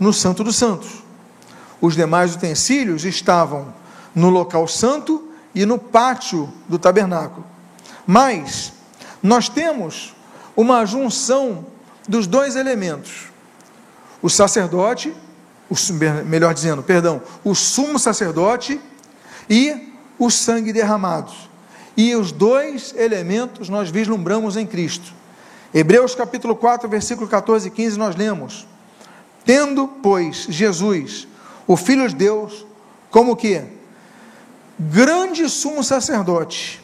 no 0.00 0.12
Santo 0.12 0.42
dos 0.42 0.56
Santos. 0.56 1.02
Os 1.80 1.94
demais 1.94 2.34
utensílios 2.34 3.04
estavam 3.04 3.74
no 4.14 4.30
local 4.30 4.66
santo 4.66 5.28
e 5.54 5.66
no 5.66 5.78
pátio 5.78 6.50
do 6.66 6.78
tabernáculo. 6.78 7.44
Mas 8.06 8.72
nós 9.22 9.48
temos 9.48 10.13
uma 10.56 10.84
junção 10.84 11.66
dos 12.08 12.26
dois 12.26 12.56
elementos. 12.56 13.28
O 14.22 14.30
sacerdote, 14.30 15.14
o, 15.68 15.74
melhor 16.24 16.54
dizendo, 16.54 16.82
perdão, 16.82 17.22
o 17.42 17.54
sumo 17.54 17.98
sacerdote 17.98 18.80
e 19.48 19.92
o 20.18 20.30
sangue 20.30 20.72
derramado. 20.72 21.32
E 21.96 22.14
os 22.14 22.32
dois 22.32 22.94
elementos 22.96 23.68
nós 23.68 23.90
vislumbramos 23.90 24.56
em 24.56 24.66
Cristo. 24.66 25.12
Hebreus 25.72 26.14
capítulo 26.14 26.54
4, 26.56 26.88
versículo 26.88 27.28
14 27.28 27.68
e 27.68 27.70
15 27.70 27.98
nós 27.98 28.16
lemos: 28.16 28.66
Tendo, 29.44 29.88
pois, 29.88 30.46
Jesus, 30.48 31.26
o 31.66 31.76
Filho 31.76 32.08
de 32.08 32.14
Deus, 32.14 32.66
como 33.10 33.36
que 33.36 33.62
grande 34.78 35.48
sumo 35.48 35.84
sacerdote, 35.84 36.80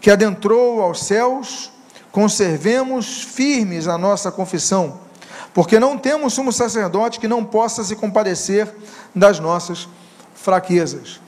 que 0.00 0.10
adentrou 0.10 0.82
aos 0.82 1.04
céus, 1.04 1.70
conservemos 2.12 3.22
firmes 3.22 3.88
a 3.88 3.96
nossa 3.96 4.30
confissão, 4.30 5.00
porque 5.54 5.80
não 5.80 5.96
temos 5.96 6.34
sumo 6.34 6.52
sacerdote 6.52 7.18
que 7.18 7.26
não 7.26 7.42
possa 7.42 7.82
se 7.82 7.96
compadecer 7.96 8.72
das 9.14 9.40
nossas 9.40 9.88
fraquezas. 10.34 11.20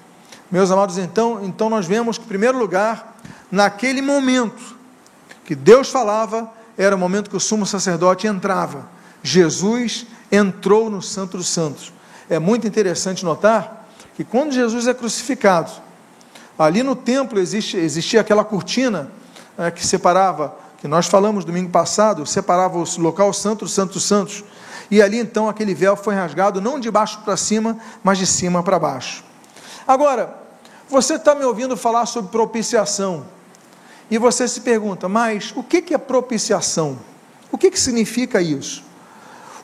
Meus 0.50 0.70
amados, 0.70 0.98
então, 0.98 1.42
então 1.42 1.70
nós 1.70 1.86
vemos 1.86 2.18
que, 2.18 2.24
em 2.24 2.28
primeiro 2.28 2.58
lugar, 2.58 3.16
naquele 3.50 4.02
momento 4.02 4.76
que 5.44 5.54
Deus 5.54 5.88
falava, 5.88 6.50
era 6.76 6.94
o 6.94 6.98
momento 6.98 7.30
que 7.30 7.36
o 7.36 7.40
sumo 7.40 7.66
sacerdote 7.66 8.26
entrava. 8.26 8.86
Jesus 9.22 10.06
entrou 10.30 10.90
no 10.90 11.00
Santo 11.00 11.38
dos 11.38 11.48
Santos. 11.48 11.92
É 12.28 12.38
muito 12.38 12.66
interessante 12.66 13.24
notar 13.24 13.88
que 14.16 14.24
quando 14.24 14.52
Jesus 14.52 14.86
é 14.86 14.94
crucificado, 14.94 15.70
ali 16.58 16.82
no 16.82 16.94
templo 16.94 17.38
existe, 17.38 17.76
existia 17.76 18.20
aquela 18.20 18.44
cortina 18.44 19.10
é, 19.56 19.70
que 19.70 19.86
separava, 19.86 20.63
que 20.84 20.88
nós 20.88 21.06
falamos 21.06 21.46
domingo 21.46 21.70
passado, 21.70 22.26
separava 22.26 22.76
o 22.76 22.84
local 22.98 23.32
santo 23.32 23.64
do 23.64 23.70
Santo 23.70 23.98
Santos. 23.98 24.44
E 24.90 25.00
ali 25.00 25.18
então 25.18 25.48
aquele 25.48 25.74
véu 25.74 25.96
foi 25.96 26.14
rasgado 26.14 26.60
não 26.60 26.78
de 26.78 26.90
baixo 26.90 27.22
para 27.24 27.38
cima, 27.38 27.78
mas 28.02 28.18
de 28.18 28.26
cima 28.26 28.62
para 28.62 28.78
baixo. 28.78 29.24
Agora, 29.88 30.36
você 30.86 31.14
está 31.14 31.34
me 31.34 31.42
ouvindo 31.42 31.74
falar 31.74 32.04
sobre 32.04 32.30
propiciação. 32.30 33.24
E 34.10 34.18
você 34.18 34.46
se 34.46 34.60
pergunta, 34.60 35.08
mas 35.08 35.54
o 35.56 35.62
que 35.62 35.94
é 35.94 35.96
propiciação? 35.96 36.98
O 37.50 37.56
que, 37.56 37.70
que 37.70 37.80
significa 37.80 38.42
isso? 38.42 38.84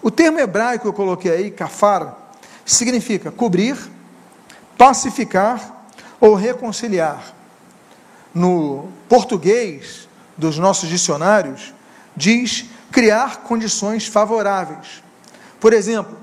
O 0.00 0.10
termo 0.10 0.40
hebraico 0.40 0.84
que 0.84 0.88
eu 0.88 0.94
coloquei 0.94 1.32
aí, 1.32 1.50
kafar, 1.50 2.16
significa 2.64 3.30
cobrir, 3.30 3.76
pacificar 4.78 5.84
ou 6.18 6.34
reconciliar. 6.34 7.34
No 8.32 8.88
português 9.06 10.08
dos 10.40 10.58
nossos 10.58 10.88
dicionários, 10.88 11.72
diz 12.16 12.64
criar 12.90 13.42
condições 13.42 14.06
favoráveis. 14.06 15.02
Por 15.60 15.72
exemplo, 15.72 16.16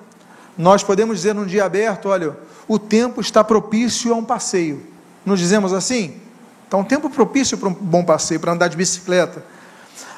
nós 0.57 0.83
podemos 0.83 1.17
dizer 1.17 1.33
num 1.33 1.45
dia 1.45 1.63
aberto: 1.63 2.09
olha, 2.09 2.35
o 2.67 2.77
tempo 2.77 3.21
está 3.21 3.43
propício 3.43 4.13
a 4.13 4.17
um 4.17 4.25
passeio. 4.25 4.85
Nos 5.25 5.39
dizemos 5.39 5.71
assim? 5.71 6.19
Está 6.65 6.75
um 6.75 6.83
tempo 6.83 7.09
propício 7.09 7.57
para 7.57 7.69
um 7.69 7.73
bom 7.73 8.03
passeio, 8.03 8.39
para 8.39 8.51
andar 8.51 8.67
de 8.67 8.75
bicicleta. 8.75 9.45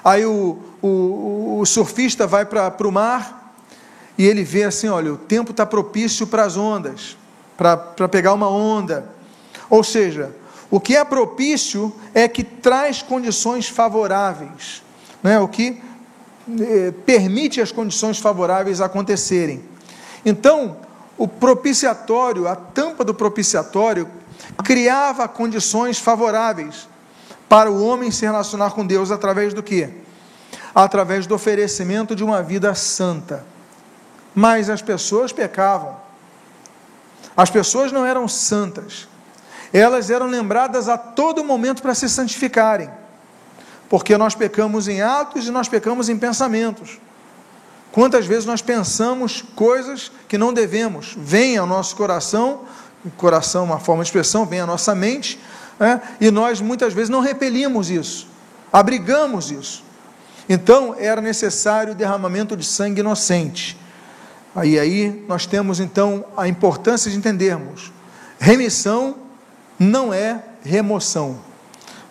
Aí 0.04 0.26
o, 0.26 0.58
o, 0.82 1.60
o 1.60 1.66
surfista 1.66 2.26
vai 2.26 2.46
para 2.46 2.88
o 2.88 2.92
mar 2.92 3.54
e 4.18 4.26
ele 4.26 4.44
vê 4.44 4.64
assim: 4.64 4.88
olha, 4.88 5.14
o 5.14 5.18
tempo 5.18 5.52
está 5.52 5.66
propício 5.66 6.26
para 6.26 6.44
as 6.44 6.56
ondas, 6.58 7.18
para 7.58 8.08
pegar 8.08 8.34
uma 8.34 8.50
onda. 8.50 9.06
Ou 9.70 9.84
seja, 9.84 10.34
o 10.72 10.80
que 10.80 10.96
é 10.96 11.04
propício 11.04 11.94
é 12.14 12.28
que 12.28 12.44
traz 12.44 13.02
condições 13.02 13.68
favoráveis, 13.68 14.84
né? 15.24 15.40
o 15.40 15.48
que 15.48 15.82
eh, 16.60 16.94
permite 17.06 17.60
as 17.60 17.72
condições 17.72 18.20
favoráveis 18.20 18.80
acontecerem. 18.80 19.64
Então, 20.24 20.78
o 21.18 21.28
propiciatório, 21.28 22.48
a 22.48 22.56
tampa 22.56 23.04
do 23.04 23.14
propiciatório, 23.14 24.08
criava 24.64 25.28
condições 25.28 26.00
favoráveis 26.00 26.88
para 27.50 27.70
o 27.70 27.84
homem 27.84 28.12
se 28.12 28.26
relacionar 28.26 28.72
com 28.72 28.86
Deus 28.86 29.10
através 29.10 29.54
do 29.54 29.64
que? 29.64 29.90
Através 30.74 31.26
do 31.26 31.34
oferecimento 31.36 32.16
de 32.16 32.24
uma 32.24 32.44
vida 32.44 32.74
santa. 32.76 33.44
Mas 34.36 34.70
as 34.70 34.82
pessoas 34.82 35.34
pecavam. 35.34 35.98
As 37.36 37.50
pessoas 37.50 37.92
não 37.92 38.06
eram 38.06 38.28
santas. 38.28 39.09
Elas 39.72 40.10
eram 40.10 40.28
lembradas 40.28 40.90
a 40.90 40.98
todo 40.98 41.44
momento 41.44 41.82
para 41.82 41.94
se 41.94 42.10
santificarem. 42.10 42.90
Porque 43.88 44.18
nós 44.18 44.36
pecamos 44.36 44.88
em 44.88 45.02
atos 45.02 45.48
e 45.48 45.52
nós 45.52 45.68
pecamos 45.68 46.10
em 46.10 46.18
pensamentos. 46.18 47.00
Quantas 47.92 48.26
vezes 48.26 48.46
nós 48.46 48.62
pensamos 48.62 49.44
coisas 49.56 50.12
que 50.28 50.38
não 50.38 50.54
devemos? 50.54 51.16
Vem 51.18 51.58
ao 51.58 51.66
nosso 51.66 51.96
coração, 51.96 52.66
coração 53.18 53.64
uma 53.64 53.80
forma 53.80 54.04
de 54.04 54.10
expressão, 54.10 54.46
vem 54.46 54.60
à 54.60 54.66
nossa 54.66 54.94
mente, 54.94 55.40
né? 55.80 56.02
e 56.22 56.30
nós 56.30 56.62
muitas 56.62 56.94
vezes 56.94 57.10
não 57.10 57.20
repelimos 57.20 57.90
isso, 57.90 58.28
abrigamos 58.72 59.50
isso. 59.50 59.84
Então 60.48 60.96
era 60.98 61.22
necessário 61.22 61.94
o 61.94 61.96
derramamento 61.96 62.56
de 62.56 62.66
sangue 62.66 63.00
inocente. 63.02 63.78
Aí 64.56 64.80
aí 64.80 65.26
nós 65.28 65.46
temos 65.46 65.80
então 65.80 66.26
a 66.36 66.48
importância 66.48 67.10
de 67.10 67.18
entendermos: 67.18 67.92
remissão 68.40 69.16
não 69.80 70.14
é 70.14 70.44
remoção. 70.62 71.40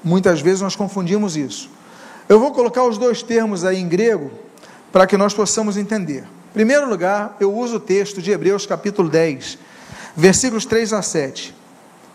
Muitas 0.02 0.40
vezes 0.40 0.62
nós 0.62 0.74
confundimos 0.74 1.36
isso. 1.36 1.70
Eu 2.28 2.40
vou 2.40 2.52
colocar 2.52 2.84
os 2.84 2.96
dois 2.96 3.22
termos 3.22 3.64
aí 3.64 3.78
em 3.78 3.88
grego 3.88 4.30
para 4.90 5.06
que 5.06 5.16
nós 5.16 5.34
possamos 5.34 5.76
entender. 5.76 6.24
Em 6.50 6.54
primeiro 6.54 6.88
lugar, 6.88 7.36
eu 7.38 7.54
uso 7.54 7.76
o 7.76 7.80
texto 7.80 8.22
de 8.22 8.30
Hebreus 8.30 8.64
capítulo 8.64 9.08
10, 9.08 9.58
versículos 10.16 10.64
3 10.64 10.92
a 10.94 11.02
7. 11.02 11.54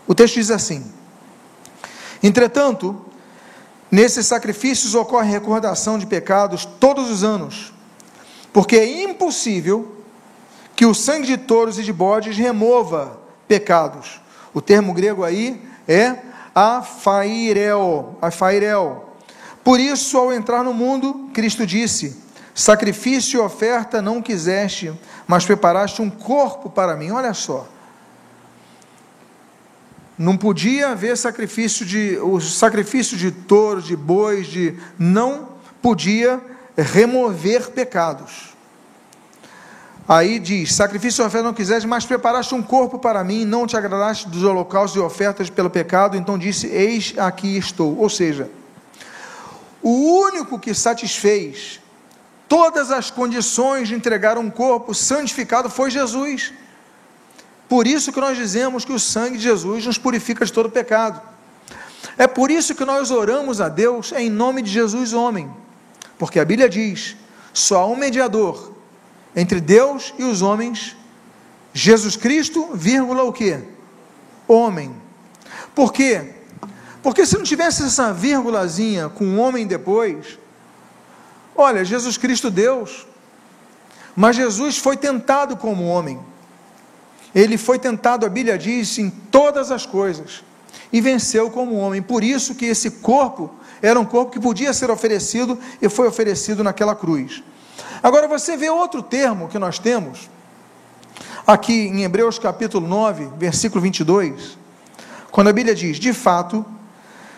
O 0.06 0.14
texto 0.14 0.34
diz 0.34 0.50
assim: 0.50 0.84
Entretanto, 2.22 3.04
nesses 3.90 4.26
sacrifícios 4.26 4.94
ocorre 4.94 5.30
recordação 5.30 5.98
de 5.98 6.06
pecados 6.06 6.64
todos 6.64 7.10
os 7.10 7.22
anos, 7.22 7.72
porque 8.52 8.76
é 8.76 9.04
impossível 9.04 9.96
que 10.74 10.84
o 10.84 10.94
sangue 10.94 11.26
de 11.26 11.36
touros 11.36 11.78
e 11.78 11.82
de 11.82 11.92
bodes 11.92 12.36
remova 12.36 13.18
pecados. 13.46 14.20
O 14.54 14.62
termo 14.62 14.94
grego 14.94 15.24
aí 15.24 15.60
é 15.86 16.16
afairel, 16.54 18.16
afairel. 18.22 19.16
Por 19.64 19.80
isso, 19.80 20.16
ao 20.16 20.32
entrar 20.32 20.62
no 20.62 20.72
mundo, 20.72 21.28
Cristo 21.34 21.66
disse: 21.66 22.16
Sacrifício 22.54 23.38
e 23.38 23.42
oferta 23.42 24.00
não 24.00 24.22
quiseste, 24.22 24.94
mas 25.26 25.44
preparaste 25.44 26.00
um 26.00 26.08
corpo 26.08 26.70
para 26.70 26.96
mim. 26.96 27.10
Olha 27.10 27.34
só. 27.34 27.66
Não 30.16 30.36
podia 30.36 30.90
haver 30.90 31.16
sacrifício 31.16 31.84
de 31.84 32.16
o 32.18 32.40
sacrifício 32.40 33.16
de 33.16 33.32
touros, 33.32 33.84
de 33.84 33.96
bois, 33.96 34.46
de 34.46 34.78
não 34.96 35.48
podia 35.82 36.40
remover 36.76 37.70
pecados. 37.70 38.53
Aí 40.06 40.38
diz: 40.38 40.74
Sacrifício 40.74 41.22
e 41.22 41.26
oferta 41.26 41.46
não 41.46 41.54
quiseste, 41.54 41.88
mas 41.88 42.04
preparaste 42.04 42.54
um 42.54 42.62
corpo 42.62 42.98
para 42.98 43.24
mim, 43.24 43.44
não 43.44 43.66
te 43.66 43.76
agradaste 43.76 44.28
dos 44.28 44.42
holocaustos 44.42 45.00
e 45.00 45.04
ofertas 45.04 45.48
pelo 45.48 45.70
pecado. 45.70 46.16
Então 46.16 46.38
disse: 46.38 46.66
Eis 46.66 47.14
aqui 47.16 47.56
estou. 47.56 47.96
Ou 47.98 48.10
seja, 48.10 48.50
o 49.82 50.20
único 50.20 50.58
que 50.58 50.74
satisfez 50.74 51.80
todas 52.46 52.90
as 52.90 53.10
condições 53.10 53.88
de 53.88 53.94
entregar 53.94 54.36
um 54.36 54.50
corpo 54.50 54.94
santificado 54.94 55.70
foi 55.70 55.90
Jesus. 55.90 56.52
Por 57.66 57.86
isso 57.86 58.12
que 58.12 58.20
nós 58.20 58.36
dizemos 58.36 58.84
que 58.84 58.92
o 58.92 59.00
sangue 59.00 59.38
de 59.38 59.44
Jesus 59.44 59.86
nos 59.86 59.96
purifica 59.96 60.44
de 60.44 60.52
todo 60.52 60.68
pecado. 60.68 61.20
É 62.18 62.26
por 62.26 62.50
isso 62.50 62.74
que 62.74 62.84
nós 62.84 63.10
oramos 63.10 63.58
a 63.58 63.70
Deus 63.70 64.12
em 64.12 64.28
nome 64.28 64.60
de 64.60 64.70
Jesus, 64.70 65.14
homem. 65.14 65.50
Porque 66.18 66.38
a 66.38 66.44
Bíblia 66.44 66.68
diz: 66.68 67.16
só 67.54 67.80
há 67.80 67.86
um 67.86 67.96
mediador 67.96 68.73
entre 69.34 69.60
Deus 69.60 70.14
e 70.18 70.24
os 70.24 70.42
homens, 70.42 70.96
Jesus 71.72 72.16
Cristo, 72.16 72.70
vírgula 72.74 73.22
o 73.22 73.32
que? 73.32 73.58
Homem. 74.46 74.94
Por 75.74 75.92
quê? 75.92 76.34
Porque 77.02 77.26
se 77.26 77.36
não 77.36 77.44
tivesse 77.44 77.82
essa 77.82 78.12
vírgulazinha 78.12 79.08
com 79.08 79.38
homem 79.38 79.66
depois, 79.66 80.38
Olha, 81.56 81.84
Jesus 81.84 82.16
Cristo 82.16 82.50
Deus, 82.50 83.06
mas 84.16 84.36
Jesus 84.36 84.76
foi 84.76 84.96
tentado 84.96 85.56
como 85.56 85.84
homem. 85.84 86.18
Ele 87.34 87.56
foi 87.56 87.78
tentado, 87.78 88.26
a 88.26 88.28
Bíblia 88.28 88.58
diz, 88.58 88.98
em 88.98 89.10
todas 89.10 89.70
as 89.70 89.86
coisas 89.86 90.42
e 90.92 91.00
venceu 91.00 91.50
como 91.50 91.76
homem. 91.76 92.02
Por 92.02 92.24
isso 92.24 92.54
que 92.54 92.66
esse 92.66 92.90
corpo 92.90 93.50
era 93.80 93.98
um 93.98 94.04
corpo 94.04 94.32
que 94.32 94.40
podia 94.40 94.72
ser 94.72 94.90
oferecido 94.90 95.58
e 95.80 95.88
foi 95.88 96.08
oferecido 96.08 96.64
naquela 96.64 96.94
cruz. 96.94 97.42
Agora 98.04 98.28
você 98.28 98.56
vê 98.56 98.70
outro 98.70 99.02
termo 99.02 99.48
que 99.48 99.58
nós 99.58 99.80
temos 99.80 100.30
aqui 101.44 101.88
em 101.88 102.04
Hebreus 102.04 102.38
capítulo 102.38 102.86
9, 102.86 103.30
versículo 103.38 103.80
22, 103.80 104.56
quando 105.30 105.48
a 105.48 105.52
Bíblia 105.52 105.74
diz: 105.74 105.98
"De 105.98 106.12
fato, 106.12 106.64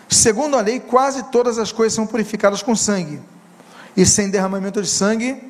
segundo 0.07 0.55
a 0.55 0.61
lei, 0.61 0.79
quase 0.79 1.23
todas 1.31 1.57
as 1.57 1.71
coisas 1.71 1.95
são 1.95 2.05
purificadas 2.05 2.61
com 2.61 2.75
sangue." 2.75 3.19
e 3.97 4.05
sem 4.05 4.29
derramamento 4.29 4.79
de 4.79 4.87
sangue 4.87 5.41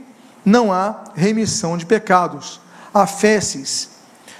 não 0.45 0.71
há 0.71 1.03
remissão 1.13 1.77
de 1.77 1.85
pecados. 1.85 2.61
A 2.93 3.05
feces, 3.05 3.89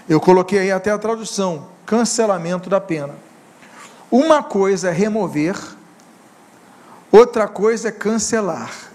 eu 0.08 0.22
coloquei 0.22 0.60
aí 0.60 0.72
até 0.72 0.90
a 0.90 0.98
tradução, 0.98 1.68
cancelamento 1.86 2.70
da 2.70 2.80
pena. 2.80 3.16
Uma 4.10 4.42
coisa 4.42 4.88
é 4.88 4.94
remover, 4.94 5.58
outra 7.12 7.50
coisa 7.50 7.90
é 7.90 7.92
cancelar. 7.92 8.87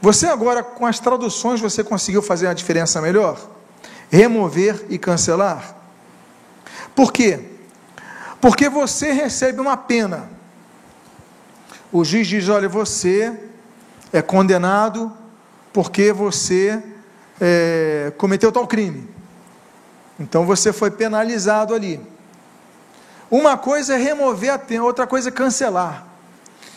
Você 0.00 0.26
agora, 0.26 0.62
com 0.62 0.86
as 0.86 0.98
traduções, 0.98 1.60
você 1.60 1.84
conseguiu 1.84 2.22
fazer 2.22 2.46
a 2.46 2.54
diferença 2.54 3.00
melhor? 3.00 3.38
Remover 4.10 4.86
e 4.88 4.98
cancelar? 4.98 5.76
Por 6.94 7.12
quê? 7.12 7.40
Porque 8.40 8.68
você 8.68 9.12
recebe 9.12 9.60
uma 9.60 9.76
pena. 9.76 10.28
O 11.92 12.04
juiz 12.04 12.26
diz: 12.26 12.48
olha, 12.48 12.68
você 12.68 13.38
é 14.12 14.22
condenado 14.22 15.12
porque 15.72 16.12
você 16.12 16.82
é, 17.40 18.12
cometeu 18.16 18.50
tal 18.50 18.66
crime. 18.66 19.08
Então 20.18 20.44
você 20.44 20.72
foi 20.72 20.90
penalizado 20.90 21.74
ali. 21.74 22.00
Uma 23.30 23.56
coisa 23.56 23.94
é 23.94 23.96
remover 23.96 24.52
a 24.52 24.58
pena, 24.58 24.84
outra 24.84 25.06
coisa 25.06 25.28
é 25.28 25.32
cancelar. 25.32 26.09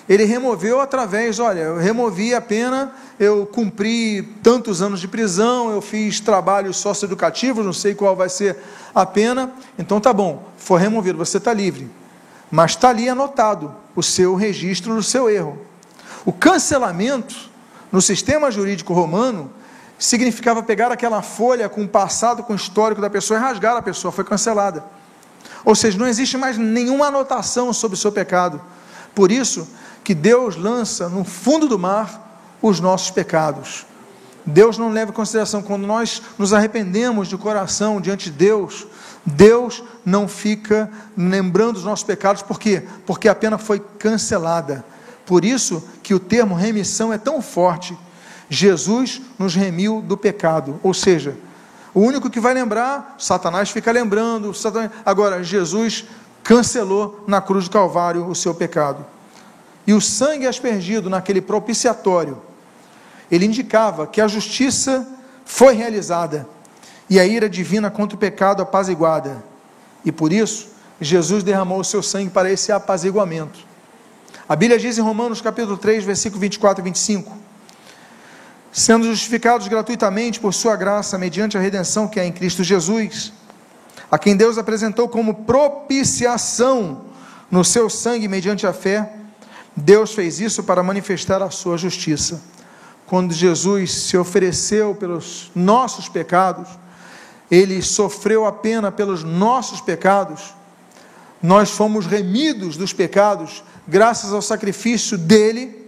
Ele 0.08 0.26
removeu 0.26 0.82
através, 0.82 1.39
olha, 1.39 1.62
eu 1.62 1.78
removi 1.78 2.36
a 2.36 2.41
pena, 2.41 2.93
eu 3.18 3.45
cumpri 3.45 4.22
tantos 4.43 4.82
anos 4.82 4.99
de 4.99 5.08
prisão, 5.08 5.72
eu 5.72 5.82
fiz 5.82 6.20
trabalhos 6.20 6.76
socioeducativos, 6.78 7.66
não 7.66 7.72
sei 7.72 7.95
qual 7.95 8.16
vai 8.16 8.28
ser 8.28 8.58
a 8.93 9.06
pena, 9.06 9.54
então 9.80 10.01
tá 10.01 10.12
bom, 10.12 10.43
foi 10.58 10.82
removido, 10.82 11.18
você 11.18 11.38
está 11.38 11.54
livre. 11.54 11.89
Mas 12.51 12.72
está 12.72 12.89
ali 12.89 13.08
anotado 13.08 13.74
o 13.95 14.04
seu 14.04 14.36
registro 14.36 14.93
do 14.93 15.01
seu 15.01 15.30
erro. 15.30 15.58
O 16.26 16.34
cancelamento, 16.34 17.36
no 17.91 18.01
sistema 18.01 18.51
jurídico 18.51 18.93
romano, 18.93 19.49
significava 19.97 20.62
pegar 20.62 20.91
aquela 20.91 21.22
folha 21.22 21.70
com 21.70 21.84
o 21.84 21.88
passado, 21.88 22.43
com 22.43 22.51
o 22.51 22.56
histórico 22.58 22.99
da 22.99 23.10
pessoa 23.10 23.39
e 23.39 23.41
rasgar 23.41 23.78
a 23.78 23.82
pessoa, 23.82 24.12
foi 24.12 24.26
cancelada. 24.26 24.84
Ou 25.64 25.76
seja, 25.76 25.97
não 25.97 26.08
existe 26.08 26.38
mais 26.38 26.58
nenhuma 26.58 27.08
anotação 27.08 27.72
sobre 27.72 27.95
o 27.95 27.99
seu 27.99 28.12
pecado. 28.12 28.62
Por 29.16 29.32
isso 29.32 29.68
que 30.04 30.14
Deus 30.14 30.56
lança 30.56 31.08
no 31.10 31.24
fundo 31.24 31.68
do 31.68 31.80
mar 31.80 32.39
os 32.62 32.80
nossos 32.80 33.12
pecados. 33.12 33.86
Deus 34.45 34.78
não 34.78 34.89
leva 34.89 35.12
em 35.12 35.14
consideração 35.14 35.62
quando 35.62 35.88
nós 35.88 36.22
nos 36.38 36.54
arrependemos 36.54 37.28
de 37.28 37.38
coração 37.38 38.01
diante 38.01 38.26
de 38.30 38.38
Deus. 38.38 38.86
Deus 39.26 39.82
não 40.06 40.28
fica 40.28 40.89
lembrando 41.16 41.78
os 41.78 41.86
nossos 41.86 42.04
pecados, 42.04 42.41
por 42.41 42.60
quê? 42.60 42.84
Porque 43.06 43.30
a 43.30 43.36
pena 43.36 43.58
foi 43.58 43.80
cancelada. 43.80 44.84
Por 45.26 45.45
isso 45.45 45.82
que 46.01 46.14
o 46.14 46.20
termo 46.20 46.56
remissão 46.56 47.14
é 47.14 47.18
tão 47.18 47.41
forte. 47.41 47.97
Jesus 48.49 49.22
nos 49.39 49.56
remiu 49.56 50.01
do 50.01 50.18
pecado, 50.18 50.80
ou 50.84 50.93
seja, 50.93 51.36
o 51.93 52.01
único 52.01 52.30
que 52.30 52.39
vai 52.39 52.54
lembrar, 52.54 53.16
Satanás 53.18 53.70
fica 53.70 53.91
lembrando, 53.91 54.54
Satanás, 54.54 54.91
agora 55.06 55.43
Jesus 55.43 56.06
cancelou 56.43 57.24
na 57.28 57.39
cruz 57.39 57.66
do 57.66 57.72
Calvário 57.72 58.28
o 58.28 58.36
seu 58.36 58.54
pecado. 58.54 59.06
E 59.86 59.93
o 59.93 60.01
sangue 60.01 60.47
aspergido 60.47 61.09
naquele 61.09 61.41
propiciatório, 61.41 62.41
ele 63.29 63.45
indicava 63.45 64.07
que 64.07 64.21
a 64.21 64.27
justiça 64.27 65.07
foi 65.45 65.73
realizada 65.75 66.47
e 67.09 67.19
a 67.19 67.25
ira 67.25 67.49
divina 67.49 67.91
contra 67.91 68.15
o 68.15 68.19
pecado 68.19 68.61
apaziguada. 68.61 69.43
E 70.05 70.11
por 70.11 70.31
isso, 70.31 70.69
Jesus 71.01 71.43
derramou 71.43 71.79
o 71.79 71.84
seu 71.84 72.01
sangue 72.01 72.29
para 72.29 72.49
esse 72.49 72.71
apaziguamento. 72.71 73.59
A 74.47 74.55
Bíblia 74.55 74.79
diz 74.79 74.97
em 74.97 75.01
Romanos 75.01 75.41
capítulo 75.41 75.77
3, 75.77 76.03
versículo 76.03 76.39
24 76.41 76.81
e 76.81 76.86
25: 76.86 77.43
sendo 78.73 79.05
justificados 79.05 79.67
gratuitamente 79.67 80.39
por 80.39 80.51
Sua 80.51 80.75
graça, 80.75 81.15
mediante 81.17 81.55
a 81.55 81.61
redenção 81.61 82.07
que 82.07 82.19
é 82.19 82.25
em 82.25 82.31
Cristo 82.31 82.63
Jesus, 82.63 83.31
a 84.09 84.17
quem 84.17 84.36
Deus 84.36 84.57
apresentou 84.57 85.07
como 85.07 85.43
propiciação 85.45 87.05
no 87.51 87.63
seu 87.63 87.88
sangue 87.88 88.27
mediante 88.27 88.65
a 88.65 88.73
fé. 88.73 89.13
Deus 89.76 90.13
fez 90.13 90.39
isso 90.39 90.63
para 90.63 90.84
manifestar 90.84 91.41
a 91.41 91.49
sua 91.49 91.78
justiça. 91.78 92.41
Quando 93.05 93.34
Jesus 93.34 93.91
se 93.91 94.17
ofereceu 94.17 94.95
pelos 94.95 95.51
nossos 95.55 96.07
pecados, 96.07 96.69
ele 97.49 97.82
sofreu 97.82 98.45
a 98.45 98.51
pena 98.51 98.91
pelos 98.91 99.24
nossos 99.24 99.82
pecados, 99.82 100.53
nós 101.41 101.71
fomos 101.71 102.05
remidos 102.05 102.78
dos 102.78 102.93
pecados 102.93 103.63
graças 103.88 104.32
ao 104.32 104.41
sacrifício 104.41 105.17
dele 105.17 105.84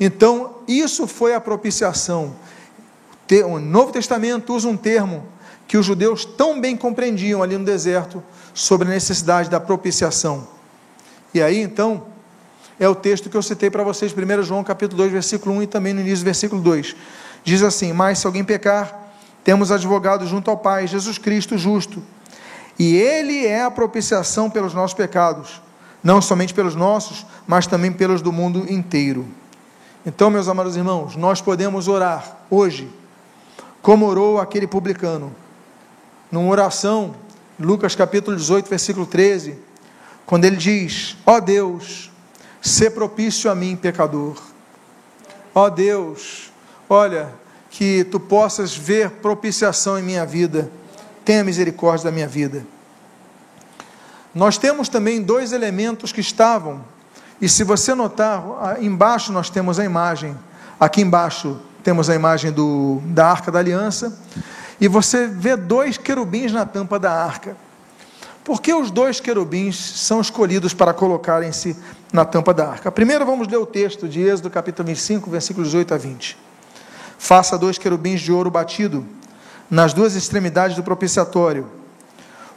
então, 0.00 0.54
isso 0.66 1.06
foi 1.06 1.34
a 1.34 1.40
propiciação. 1.40 2.34
O 3.46 3.58
Novo 3.60 3.92
Testamento 3.92 4.54
usa 4.54 4.66
um 4.66 4.76
termo 4.76 5.28
que 5.68 5.76
os 5.76 5.84
judeus 5.84 6.24
tão 6.24 6.58
bem 6.58 6.74
compreendiam 6.74 7.42
ali 7.42 7.56
no 7.56 7.64
deserto 7.64 8.22
sobre 8.54 8.88
a 8.88 8.90
necessidade 8.90 9.50
da 9.50 9.60
propiciação. 9.60 10.48
E 11.34 11.40
aí, 11.40 11.60
então, 11.60 12.06
é 12.80 12.88
o 12.88 12.94
texto 12.94 13.28
que 13.28 13.36
eu 13.36 13.42
citei 13.42 13.68
para 13.68 13.84
vocês, 13.84 14.10
1 14.10 14.42
João 14.42 14.64
capítulo 14.64 14.96
2, 15.02 15.12
versículo 15.12 15.54
1 15.56 15.62
e 15.64 15.66
também 15.66 15.92
no 15.92 16.00
início 16.00 16.20
do 16.20 16.24
versículo 16.24 16.62
2. 16.62 16.96
Diz 17.44 17.62
assim: 17.62 17.92
Mas 17.92 18.18
se 18.18 18.26
alguém 18.26 18.42
pecar, 18.42 19.12
temos 19.44 19.70
advogado 19.70 20.26
junto 20.26 20.50
ao 20.50 20.56
Pai, 20.56 20.86
Jesus 20.86 21.18
Cristo 21.18 21.58
justo. 21.58 22.02
E 22.78 22.96
Ele 22.96 23.46
é 23.46 23.62
a 23.62 23.70
propiciação 23.70 24.48
pelos 24.48 24.72
nossos 24.72 24.94
pecados, 24.94 25.60
não 26.02 26.22
somente 26.22 26.54
pelos 26.54 26.74
nossos, 26.74 27.26
mas 27.46 27.66
também 27.66 27.92
pelos 27.92 28.22
do 28.22 28.32
mundo 28.32 28.64
inteiro. 28.72 29.28
Então, 30.06 30.30
meus 30.30 30.48
amados 30.48 30.74
irmãos, 30.74 31.16
nós 31.16 31.42
podemos 31.42 31.86
orar 31.86 32.38
hoje, 32.48 32.90
como 33.82 34.06
orou 34.06 34.40
aquele 34.40 34.66
publicano, 34.66 35.34
numa 36.32 36.50
oração, 36.50 37.14
Lucas 37.58 37.94
capítulo 37.94 38.34
18, 38.34 38.70
versículo 38.70 39.04
13, 39.04 39.58
quando 40.24 40.46
ele 40.46 40.56
diz: 40.56 41.18
Ó 41.26 41.36
oh 41.36 41.40
Deus, 41.42 42.09
se 42.60 42.90
propício 42.90 43.50
a 43.50 43.54
mim, 43.54 43.76
pecador. 43.76 44.36
Ó 45.54 45.64
oh 45.66 45.70
Deus, 45.70 46.52
olha, 46.88 47.32
que 47.70 48.04
tu 48.04 48.18
possas 48.20 48.76
ver 48.76 49.10
propiciação 49.10 49.98
em 49.98 50.02
minha 50.02 50.26
vida, 50.26 50.70
tenha 51.24 51.44
misericórdia 51.44 52.04
da 52.04 52.10
minha 52.10 52.28
vida. 52.28 52.64
Nós 54.34 54.58
temos 54.58 54.88
também 54.88 55.22
dois 55.22 55.52
elementos 55.52 56.12
que 56.12 56.20
estavam 56.20 56.84
e 57.40 57.48
se 57.48 57.64
você 57.64 57.94
notar, 57.94 58.44
embaixo 58.82 59.32
nós 59.32 59.48
temos 59.48 59.80
a 59.80 59.84
imagem, 59.84 60.36
aqui 60.78 61.00
embaixo 61.00 61.58
temos 61.82 62.10
a 62.10 62.14
imagem 62.14 62.52
do, 62.52 63.00
da 63.06 63.26
arca 63.28 63.50
da 63.50 63.58
aliança, 63.58 64.18
e 64.78 64.86
você 64.86 65.26
vê 65.26 65.56
dois 65.56 65.96
querubins 65.96 66.52
na 66.52 66.66
tampa 66.66 66.98
da 66.98 67.10
arca. 67.10 67.56
Por 68.44 68.62
que 68.62 68.72
os 68.72 68.90
dois 68.90 69.20
querubins 69.20 69.76
são 69.76 70.20
escolhidos 70.20 70.72
para 70.72 70.94
colocarem-se 70.94 71.76
na 72.12 72.24
tampa 72.24 72.54
da 72.54 72.68
arca? 72.68 72.90
Primeiro 72.90 73.26
vamos 73.26 73.46
ler 73.46 73.58
o 73.58 73.66
texto 73.66 74.08
de 74.08 74.22
Êxodo 74.22 74.48
capítulo 74.48 74.88
25, 74.88 75.30
versículos 75.30 75.68
18 75.68 75.94
a 75.94 75.98
20. 75.98 76.38
Faça 77.18 77.58
dois 77.58 77.76
querubins 77.76 78.20
de 78.20 78.32
ouro 78.32 78.50
batido 78.50 79.06
nas 79.70 79.92
duas 79.92 80.14
extremidades 80.14 80.74
do 80.74 80.82
propiciatório. 80.82 81.68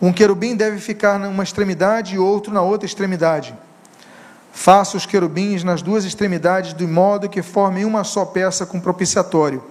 Um 0.02 0.14
querubim 0.14 0.56
deve 0.56 0.80
ficar 0.80 1.20
numa 1.20 1.44
extremidade 1.44 2.16
e 2.16 2.20
outro 2.20 2.54
na 2.54 2.62
outra 2.62 2.86
extremidade. 2.86 3.54
Faça 4.54 4.96
os 4.96 5.06
querubins 5.06 5.64
nas 5.64 5.82
duas 5.82 6.06
extremidades, 6.06 6.74
de 6.74 6.88
modo 6.88 7.28
que 7.28 7.42
formem 7.42 7.84
uma 7.84 8.04
só 8.04 8.24
peça 8.24 8.66
com 8.66 8.80
propiciatório. 8.80 9.62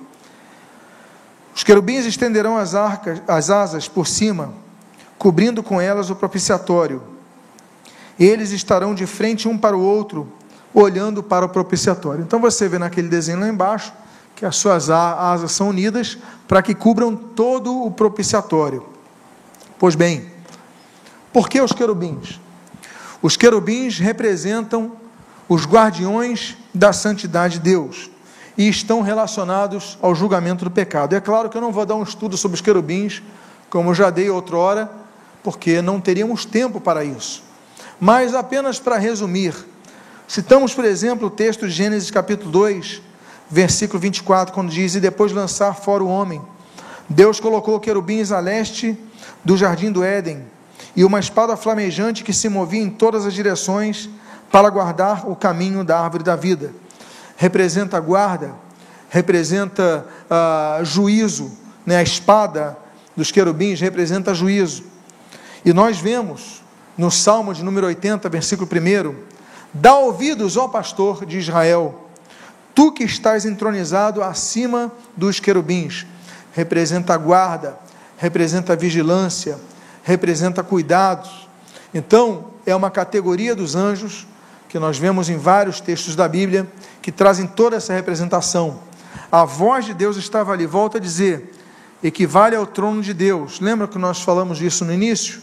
Os 1.54 1.64
querubins 1.64 2.04
estenderão 2.04 2.56
as, 2.56 2.74
arcas, 2.74 3.22
as 3.26 3.48
asas 3.48 3.88
por 3.88 4.06
cima, 4.06 4.52
cobrindo 5.22 5.62
com 5.62 5.80
elas 5.80 6.10
o 6.10 6.16
propiciatório. 6.16 7.00
Eles 8.18 8.50
estarão 8.50 8.92
de 8.92 9.06
frente 9.06 9.46
um 9.46 9.56
para 9.56 9.76
o 9.76 9.80
outro, 9.80 10.26
olhando 10.74 11.22
para 11.22 11.46
o 11.46 11.48
propiciatório. 11.48 12.24
Então 12.24 12.40
você 12.40 12.68
vê 12.68 12.76
naquele 12.76 13.06
desenho 13.06 13.38
lá 13.38 13.46
embaixo 13.46 13.92
que 14.34 14.44
as 14.44 14.56
suas 14.56 14.90
asas 14.90 15.52
são 15.52 15.68
unidas 15.68 16.18
para 16.48 16.60
que 16.60 16.74
cubram 16.74 17.14
todo 17.14 17.84
o 17.84 17.88
propiciatório. 17.92 18.84
Pois 19.78 19.94
bem, 19.94 20.26
por 21.32 21.48
que 21.48 21.60
os 21.60 21.70
querubins? 21.70 22.40
Os 23.22 23.36
querubins 23.36 24.00
representam 24.00 24.90
os 25.48 25.64
guardiões 25.66 26.56
da 26.74 26.92
santidade 26.92 27.54
de 27.54 27.60
Deus 27.60 28.10
e 28.58 28.68
estão 28.68 29.02
relacionados 29.02 29.96
ao 30.02 30.16
julgamento 30.16 30.64
do 30.64 30.70
pecado. 30.72 31.14
É 31.14 31.20
claro 31.20 31.48
que 31.48 31.56
eu 31.56 31.62
não 31.62 31.70
vou 31.70 31.86
dar 31.86 31.94
um 31.94 32.02
estudo 32.02 32.36
sobre 32.36 32.56
os 32.56 32.60
querubins, 32.60 33.22
como 33.70 33.90
eu 33.90 33.94
já 33.94 34.10
dei 34.10 34.28
outrora, 34.28 35.00
porque 35.42 35.82
não 35.82 36.00
teríamos 36.00 36.44
tempo 36.44 36.80
para 36.80 37.04
isso. 37.04 37.42
Mas 38.00 38.34
apenas 38.34 38.78
para 38.78 38.98
resumir, 38.98 39.54
citamos, 40.26 40.74
por 40.74 40.84
exemplo, 40.84 41.28
o 41.28 41.30
texto 41.30 41.66
de 41.66 41.72
Gênesis 41.72 42.10
capítulo 42.10 42.50
2, 42.50 43.02
versículo 43.50 44.00
24, 44.00 44.54
quando 44.54 44.70
diz: 44.70 44.94
E 44.94 45.00
depois 45.00 45.30
de 45.30 45.36
lançar 45.36 45.74
fora 45.74 46.02
o 46.02 46.08
homem, 46.08 46.42
Deus 47.08 47.38
colocou 47.38 47.78
querubins 47.78 48.32
a 48.32 48.40
leste 48.40 48.98
do 49.44 49.56
jardim 49.56 49.90
do 49.90 50.02
Éden 50.02 50.44
e 50.94 51.04
uma 51.04 51.20
espada 51.20 51.56
flamejante 51.56 52.24
que 52.24 52.32
se 52.32 52.48
movia 52.48 52.82
em 52.82 52.90
todas 52.90 53.26
as 53.26 53.34
direções 53.34 54.08
para 54.50 54.68
guardar 54.68 55.28
o 55.28 55.34
caminho 55.34 55.82
da 55.84 55.98
árvore 55.98 56.22
da 56.22 56.36
vida. 56.36 56.72
Representa 57.36 57.98
guarda, 57.98 58.54
representa 59.08 60.06
uh, 60.30 60.84
juízo, 60.84 61.50
né? 61.86 61.96
a 61.96 62.02
espada 62.02 62.76
dos 63.16 63.30
querubins 63.30 63.80
representa 63.80 64.34
juízo. 64.34 64.84
E 65.64 65.72
nós 65.72 65.98
vemos 65.98 66.62
no 66.96 67.10
Salmo 67.10 67.54
de 67.54 67.62
número 67.62 67.86
80, 67.86 68.28
versículo 68.28 68.68
1: 68.70 69.14
Dá 69.72 69.94
ouvidos, 69.94 70.56
ó 70.56 70.68
pastor 70.68 71.24
de 71.24 71.38
Israel, 71.38 72.08
tu 72.74 72.92
que 72.92 73.04
estás 73.04 73.44
entronizado 73.44 74.22
acima 74.22 74.90
dos 75.16 75.38
querubins. 75.38 76.06
Representa 76.52 77.16
guarda, 77.16 77.78
representa 78.18 78.76
vigilância, 78.76 79.58
representa 80.02 80.62
cuidados. 80.62 81.48
Então, 81.94 82.46
é 82.66 82.74
uma 82.74 82.90
categoria 82.90 83.54
dos 83.54 83.74
anjos 83.74 84.26
que 84.68 84.78
nós 84.78 84.98
vemos 84.98 85.28
em 85.28 85.36
vários 85.36 85.80
textos 85.80 86.16
da 86.16 86.26
Bíblia 86.26 86.66
que 87.00 87.12
trazem 87.12 87.46
toda 87.46 87.76
essa 87.76 87.92
representação. 87.92 88.80
A 89.30 89.44
voz 89.44 89.84
de 89.84 89.94
Deus 89.94 90.16
estava 90.16 90.52
ali, 90.52 90.66
volta 90.66 90.98
a 90.98 91.00
dizer, 91.00 91.54
equivale 92.02 92.56
ao 92.56 92.66
trono 92.66 93.00
de 93.00 93.14
Deus. 93.14 93.60
Lembra 93.60 93.88
que 93.88 93.98
nós 93.98 94.20
falamos 94.22 94.58
disso 94.58 94.84
no 94.84 94.92
início? 94.92 95.40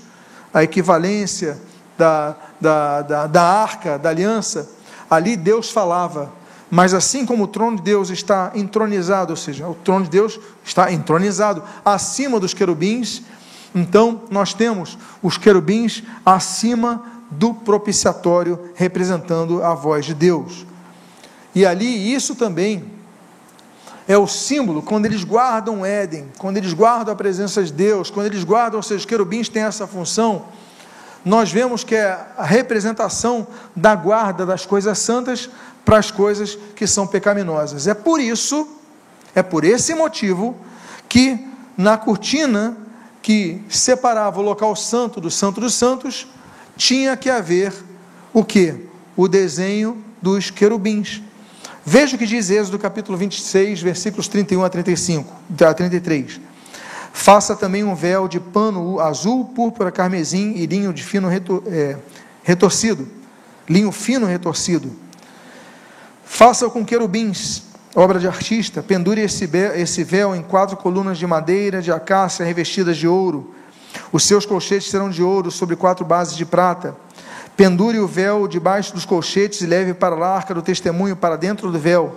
A 0.54 0.64
equivalência 0.64 1.58
da, 1.98 2.36
da, 2.60 3.02
da, 3.02 3.28
da 3.28 3.44
arca, 3.44 3.98
da 3.98 4.10
aliança. 4.10 4.70
Ali 5.10 5.36
Deus 5.36 5.70
falava, 5.70 6.32
mas 6.70 6.94
assim 6.94 7.26
como 7.26 7.44
o 7.44 7.48
trono 7.48 7.78
de 7.78 7.84
Deus 7.84 8.10
está 8.10 8.52
entronizado, 8.56 9.32
ou 9.32 9.38
seja, 9.38 9.68
o 9.68 9.76
trono 9.76 10.06
de 10.06 10.12
Deus 10.12 10.40
está 10.64 10.92
entronizado 10.92 11.64
acima 11.84 12.40
dos 12.40 12.54
querubins, 12.54 13.24
então, 13.74 14.24
nós 14.32 14.54
temos 14.54 14.98
os 15.22 15.38
querubins 15.38 16.04
acima 16.26 17.04
do 17.30 17.54
propiciatório, 17.54 18.72
representando 18.76 19.64
a 19.64 19.76
voz 19.76 20.06
de 20.06 20.14
Deus. 20.14 20.66
E 21.54 21.66
ali, 21.66 22.14
isso 22.14 22.36
também 22.36 22.84
é 24.10 24.18
o 24.18 24.26
símbolo, 24.26 24.82
quando 24.82 25.06
eles 25.06 25.24
guardam 25.24 25.86
Éden, 25.86 26.30
quando 26.40 26.58
eles 26.58 26.74
guardam 26.74 27.14
a 27.14 27.16
presença 27.16 27.64
de 27.64 27.72
Deus, 27.72 28.10
quando 28.10 28.26
eles 28.26 28.44
guardam, 28.44 28.80
os 28.80 29.06
querubins 29.06 29.48
têm 29.50 29.62
essa 29.62 29.86
função, 29.86 30.48
nós 31.24 31.52
vemos 31.52 31.84
que 31.84 31.94
é 31.94 32.20
a 32.36 32.44
representação 32.44 33.46
da 33.76 33.94
guarda 33.94 34.48
das 34.48 34.66
coisas 34.66 34.98
santas 34.98 35.48
para 35.86 36.00
as 36.00 36.10
coisas 36.10 36.58
que 36.76 36.88
são 36.88 37.06
pecaminosas. 37.06 37.86
É 37.86 37.94
por 37.94 38.20
isso, 38.20 38.68
é 39.36 39.44
por 39.44 39.64
esse 39.64 39.94
motivo, 39.94 40.58
que 41.08 41.48
na 41.78 41.96
cortina 41.96 42.76
que 43.22 43.62
separava 43.70 44.40
o 44.40 44.44
local 44.44 44.76
santo 44.76 45.22
do 45.22 45.30
santo 45.30 45.62
dos 45.62 45.76
santos, 45.76 46.26
tinha 46.76 47.16
que 47.16 47.30
haver 47.30 47.72
o 48.34 48.44
que? 48.44 48.88
O 49.16 49.28
desenho 49.28 50.04
dos 50.20 50.50
querubins. 50.50 51.22
Veja 51.86 52.16
o 52.16 52.20
que 52.20 52.26
diz 52.26 52.50
Êxodo 52.50 52.78
capítulo 52.78 53.18
26, 53.18 53.82
versículos 53.82 54.28
31 54.28 54.64
a 54.64 54.70
35, 54.70 55.34
a 55.68 55.74
33. 55.74 56.40
Faça 57.14 57.56
também 57.56 57.84
um 57.84 57.96
véu 57.96 58.28
de 58.28 58.40
pano 58.40 59.00
azul, 59.00 59.46
púrpura, 59.46 59.92
carmesim 59.92 60.54
e 60.56 60.66
linho 60.66 60.94
de 60.94 61.04
fino 61.04 61.30
é, 61.32 61.98
retorcido, 62.44 63.08
linho 63.68 63.92
fino 63.92 64.26
retorcido. 64.26 64.92
Faça 66.24 66.70
com 66.70 66.86
querubins 66.86 67.64
obra 67.96 68.20
de 68.20 68.28
artista, 68.28 68.84
pendure 68.84 69.22
esse 69.22 70.04
véu 70.04 70.36
em 70.36 70.42
quatro 70.42 70.78
colunas 70.78 71.18
de 71.18 71.26
madeira 71.26 71.82
de 71.82 71.92
acácia 71.92 72.46
revestidas 72.46 72.98
de 72.98 73.08
ouro. 73.08 73.54
Os 74.12 74.24
seus 74.24 74.46
colchetes 74.46 74.90
serão 74.90 75.10
de 75.10 75.24
ouro 75.24 75.50
sobre 75.50 75.76
quatro 75.76 76.06
bases 76.06 76.38
de 76.38 76.46
prata. 76.46 76.96
Pendure 77.60 78.00
o 78.00 78.08
véu 78.08 78.48
debaixo 78.48 78.94
dos 78.94 79.04
colchetes 79.04 79.60
e 79.60 79.66
leve 79.66 79.94
para 79.94 80.16
a 80.16 80.34
arca 80.34 80.54
do 80.54 80.62
testemunho 80.62 81.14
para 81.14 81.36
dentro 81.36 81.70
do 81.70 81.78
véu. 81.78 82.16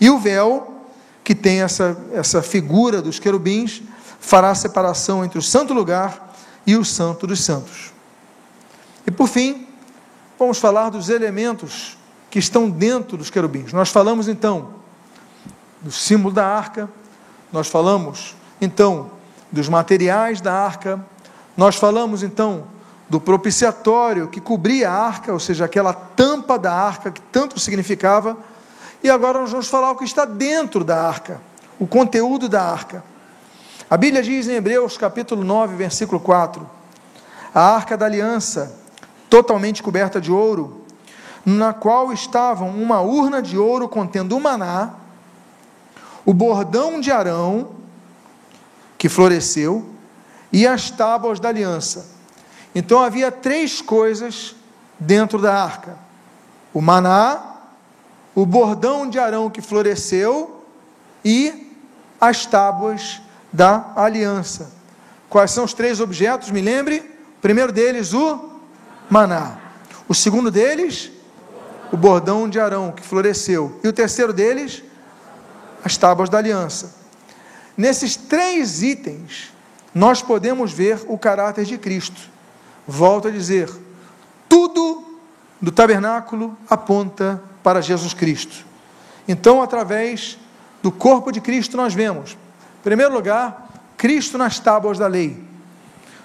E 0.00 0.10
o 0.10 0.18
véu 0.18 0.88
que 1.22 1.36
tem 1.36 1.62
essa, 1.62 1.96
essa 2.12 2.42
figura 2.42 3.00
dos 3.00 3.20
querubins, 3.20 3.80
fará 4.18 4.52
separação 4.56 5.24
entre 5.24 5.38
o 5.38 5.42
santo 5.42 5.72
lugar 5.72 6.34
e 6.66 6.74
o 6.74 6.84
santo 6.84 7.28
dos 7.28 7.44
santos. 7.44 7.92
E 9.06 9.10
por 9.12 9.28
fim, 9.28 9.68
vamos 10.36 10.58
falar 10.58 10.90
dos 10.90 11.08
elementos 11.08 11.96
que 12.28 12.40
estão 12.40 12.68
dentro 12.68 13.16
dos 13.16 13.30
querubins. 13.30 13.72
Nós 13.72 13.88
falamos 13.88 14.26
então 14.26 14.70
do 15.80 15.92
símbolo 15.92 16.34
da 16.34 16.44
arca, 16.44 16.90
nós 17.52 17.68
falamos 17.68 18.34
então 18.60 19.12
dos 19.52 19.68
materiais 19.68 20.40
da 20.40 20.52
arca, 20.52 21.00
nós 21.56 21.76
falamos 21.76 22.24
então 22.24 22.71
do 23.12 23.20
propiciatório 23.20 24.26
que 24.26 24.40
cobria 24.40 24.88
a 24.88 24.94
arca, 24.94 25.34
ou 25.34 25.38
seja, 25.38 25.66
aquela 25.66 25.92
tampa 25.92 26.58
da 26.58 26.72
arca 26.72 27.10
que 27.10 27.20
tanto 27.20 27.60
significava, 27.60 28.38
e 29.04 29.10
agora 29.10 29.38
nós 29.38 29.50
vamos 29.50 29.68
falar 29.68 29.90
o 29.90 29.96
que 29.96 30.04
está 30.04 30.24
dentro 30.24 30.82
da 30.82 31.08
arca, 31.08 31.38
o 31.78 31.86
conteúdo 31.86 32.48
da 32.48 32.62
arca. 32.62 33.04
A 33.90 33.98
Bíblia 33.98 34.22
diz 34.22 34.48
em 34.48 34.54
Hebreus 34.54 34.96
capítulo 34.96 35.44
9, 35.44 35.76
versículo 35.76 36.18
4: 36.18 36.66
A 37.54 37.60
arca 37.74 37.98
da 37.98 38.06
aliança, 38.06 38.80
totalmente 39.28 39.82
coberta 39.82 40.18
de 40.18 40.32
ouro, 40.32 40.80
na 41.44 41.74
qual 41.74 42.14
estavam 42.14 42.70
uma 42.70 43.02
urna 43.02 43.42
de 43.42 43.58
ouro 43.58 43.90
contendo 43.90 44.34
o 44.34 44.40
maná, 44.40 44.94
o 46.24 46.32
bordão 46.32 46.98
de 46.98 47.10
Arão, 47.10 47.72
que 48.96 49.10
floresceu, 49.10 49.84
e 50.50 50.66
as 50.66 50.90
tábuas 50.90 51.38
da 51.38 51.50
aliança. 51.50 52.11
Então 52.74 53.02
havia 53.02 53.30
três 53.30 53.80
coisas 53.80 54.54
dentro 54.98 55.38
da 55.38 55.62
arca: 55.62 55.96
o 56.72 56.80
maná, 56.80 57.56
o 58.34 58.46
bordão 58.46 59.08
de 59.08 59.18
Arão 59.18 59.50
que 59.50 59.60
floresceu 59.60 60.64
e 61.24 61.70
as 62.20 62.46
tábuas 62.46 63.20
da 63.52 63.92
aliança. 63.96 64.72
Quais 65.28 65.50
são 65.50 65.64
os 65.64 65.74
três 65.74 66.00
objetos? 66.00 66.50
Me 66.50 66.60
lembre. 66.60 66.98
O 67.38 67.42
primeiro 67.42 67.72
deles, 67.72 68.12
o 68.12 68.50
maná. 69.10 69.58
O 70.08 70.14
segundo 70.14 70.50
deles, 70.50 71.10
o 71.90 71.96
bordão 71.96 72.48
de 72.48 72.60
Arão 72.60 72.92
que 72.92 73.02
floresceu. 73.02 73.78
E 73.82 73.88
o 73.88 73.92
terceiro 73.92 74.32
deles, 74.32 74.82
as 75.84 75.96
tábuas 75.96 76.28
da 76.28 76.38
aliança. 76.38 76.94
Nesses 77.76 78.16
três 78.16 78.82
itens, 78.82 79.52
nós 79.94 80.22
podemos 80.22 80.72
ver 80.72 81.00
o 81.06 81.18
caráter 81.18 81.64
de 81.64 81.76
Cristo. 81.78 82.30
Volto 82.86 83.28
a 83.28 83.30
dizer, 83.30 83.70
tudo 84.48 85.04
do 85.60 85.70
tabernáculo 85.70 86.56
aponta 86.68 87.42
para 87.62 87.80
Jesus 87.80 88.12
Cristo. 88.12 88.64
Então, 89.26 89.62
através 89.62 90.38
do 90.82 90.90
corpo 90.90 91.30
de 91.30 91.40
Cristo, 91.40 91.76
nós 91.76 91.94
vemos, 91.94 92.32
em 92.32 92.82
primeiro 92.82 93.14
lugar, 93.14 93.70
Cristo 93.96 94.36
nas 94.36 94.58
tábuas 94.58 94.98
da 94.98 95.06
lei. 95.06 95.42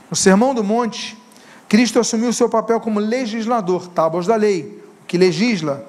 No 0.10 0.16
Sermão 0.16 0.56
do 0.56 0.64
Monte, 0.64 1.16
Cristo 1.70 2.00
assumiu 2.00 2.34
seu 2.34 2.50
papel 2.50 2.80
como 2.80 3.00
legislador, 3.00 3.88
tábuas 3.88 4.26
da 4.26 4.36
lei 4.36 4.84
que 5.08 5.18
legisla, 5.18 5.86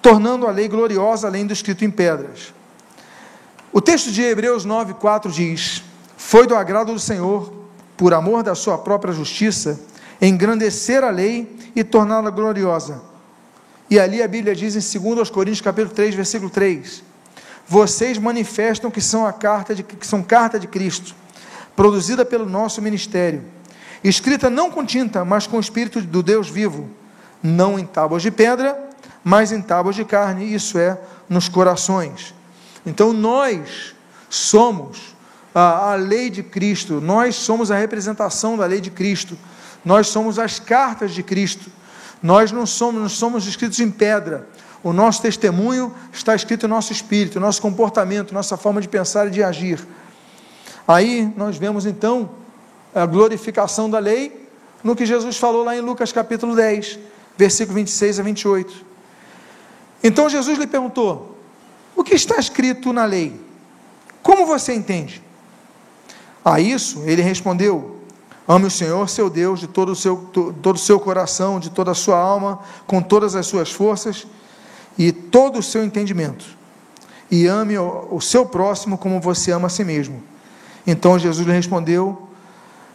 tornando 0.00 0.46
a 0.46 0.50
lei 0.50 0.68
gloriosa 0.68 1.26
além 1.26 1.46
do 1.46 1.52
escrito 1.52 1.84
em 1.84 1.90
pedras. 1.90 2.52
O 3.72 3.80
texto 3.80 4.10
de 4.10 4.22
Hebreus 4.22 4.64
9:4 4.64 5.30
diz: 5.30 5.82
Foi 6.16 6.46
do 6.46 6.54
agrado 6.54 6.92
do 6.92 6.98
Senhor, 6.98 7.63
por 7.96 8.12
amor 8.14 8.42
da 8.42 8.54
sua 8.54 8.78
própria 8.78 9.12
justiça, 9.12 9.80
engrandecer 10.20 11.04
a 11.04 11.10
lei 11.10 11.56
e 11.74 11.84
torná-la 11.84 12.30
gloriosa. 12.30 13.02
E 13.90 13.98
ali 13.98 14.22
a 14.22 14.28
Bíblia 14.28 14.54
diz 14.54 14.74
em 14.74 15.14
2 15.14 15.30
Coríntios 15.30 15.60
capítulo 15.60 15.94
3, 15.94 16.14
versículo 16.14 16.50
3: 16.50 17.02
Vocês 17.66 18.18
manifestam 18.18 18.90
que 18.90 19.00
são 19.00 19.26
a 19.26 19.32
carta 19.32 19.74
de 19.74 19.82
que 19.82 20.06
são 20.06 20.22
carta 20.22 20.58
de 20.58 20.66
Cristo, 20.66 21.14
produzida 21.76 22.24
pelo 22.24 22.46
nosso 22.46 22.80
ministério, 22.80 23.42
escrita 24.02 24.48
não 24.48 24.70
com 24.70 24.84
tinta, 24.84 25.24
mas 25.24 25.46
com 25.46 25.56
o 25.56 25.60
espírito 25.60 26.00
do 26.00 26.22
Deus 26.22 26.48
vivo 26.48 26.88
não 27.44 27.78
em 27.78 27.84
tábuas 27.84 28.22
de 28.22 28.30
pedra, 28.30 28.88
mas 29.22 29.52
em 29.52 29.60
tábuas 29.60 29.94
de 29.94 30.04
carne, 30.04 30.54
isso 30.54 30.78
é, 30.78 30.98
nos 31.28 31.46
corações. 31.46 32.34
Então 32.86 33.12
nós 33.12 33.94
somos 34.30 35.13
a, 35.54 35.92
a 35.92 35.94
lei 35.94 36.28
de 36.28 36.42
Cristo, 36.42 37.00
nós 37.00 37.36
somos 37.36 37.70
a 37.70 37.76
representação 37.76 38.56
da 38.56 38.66
lei 38.66 38.80
de 38.80 38.90
Cristo, 38.90 39.38
nós 39.84 40.08
somos 40.08 40.38
as 40.38 40.58
cartas 40.58 41.12
de 41.12 41.22
Cristo, 41.22 41.70
nós 42.22 42.50
não 42.50 42.66
somos, 42.66 43.00
não 43.00 43.08
somos 43.08 43.46
escritos 43.46 43.78
em 43.80 43.90
pedra, 43.90 44.48
o 44.82 44.92
nosso 44.92 45.22
testemunho 45.22 45.94
está 46.12 46.34
escrito 46.34 46.66
em 46.66 46.68
nosso 46.68 46.92
espírito, 46.92 47.40
nosso 47.40 47.62
comportamento, 47.62 48.34
nossa 48.34 48.56
forma 48.56 48.80
de 48.80 48.88
pensar 48.88 49.28
e 49.28 49.30
de 49.30 49.42
agir. 49.42 49.86
Aí 50.86 51.32
nós 51.36 51.56
vemos 51.56 51.86
então 51.86 52.30
a 52.94 53.06
glorificação 53.06 53.88
da 53.88 53.98
lei 53.98 54.46
no 54.82 54.94
que 54.94 55.06
Jesus 55.06 55.38
falou 55.38 55.64
lá 55.64 55.74
em 55.74 55.80
Lucas 55.80 56.12
capítulo 56.12 56.54
10 56.54 56.98
versículo 57.36 57.76
26 57.76 58.20
a 58.20 58.22
28. 58.22 58.84
Então 60.02 60.28
Jesus 60.28 60.58
lhe 60.58 60.66
perguntou: 60.66 61.38
O 61.96 62.04
que 62.04 62.14
está 62.14 62.36
escrito 62.36 62.92
na 62.92 63.06
lei? 63.06 63.40
Como 64.22 64.44
você 64.44 64.74
entende? 64.74 65.23
A 66.44 66.60
isso 66.60 67.02
ele 67.04 67.22
respondeu: 67.22 67.96
Ame 68.46 68.66
o 68.66 68.70
Senhor, 68.70 69.08
seu 69.08 69.30
Deus, 69.30 69.60
de 69.60 69.66
todo 69.66 69.92
o 69.92 69.96
seu, 69.96 70.16
todo 70.62 70.76
o 70.76 70.78
seu 70.78 71.00
coração, 71.00 71.58
de 71.58 71.70
toda 71.70 71.92
a 71.92 71.94
sua 71.94 72.18
alma, 72.18 72.60
com 72.86 73.00
todas 73.00 73.34
as 73.34 73.46
suas 73.46 73.70
forças 73.70 74.26
e 74.98 75.10
todo 75.10 75.58
o 75.58 75.62
seu 75.62 75.82
entendimento. 75.84 76.44
E 77.30 77.46
ame 77.46 77.78
o, 77.78 78.08
o 78.10 78.20
seu 78.20 78.44
próximo 78.44 78.98
como 78.98 79.20
você 79.20 79.50
ama 79.50 79.66
a 79.66 79.70
si 79.70 79.82
mesmo. 79.82 80.22
Então 80.86 81.18
Jesus 81.18 81.46
lhe 81.46 81.52
respondeu, 81.52 82.28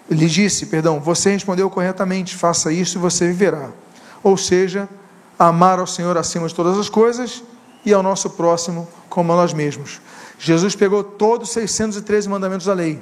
lhe 0.09 0.27
disse, 0.27 0.67
perdão, 0.67 0.99
você 0.99 1.31
respondeu 1.31 1.69
corretamente, 1.69 2.35
faça 2.35 2.71
isso 2.71 2.97
e 2.97 3.01
você 3.01 3.27
viverá 3.27 3.71
ou 4.23 4.37
seja, 4.37 4.87
amar 5.37 5.79
ao 5.79 5.87
Senhor 5.87 6.17
acima 6.17 6.47
de 6.47 6.55
todas 6.55 6.77
as 6.77 6.89
coisas 6.89 7.43
e 7.85 7.93
ao 7.93 8.03
nosso 8.03 8.29
próximo 8.31 8.87
como 9.09 9.31
a 9.33 9.35
nós 9.35 9.53
mesmos. 9.53 10.01
Jesus 10.37 10.75
pegou 10.75 11.03
todos 11.03 11.49
os 11.49 11.53
613 11.53 12.27
mandamentos 12.29 12.65
da 12.65 12.73
lei 12.73 13.01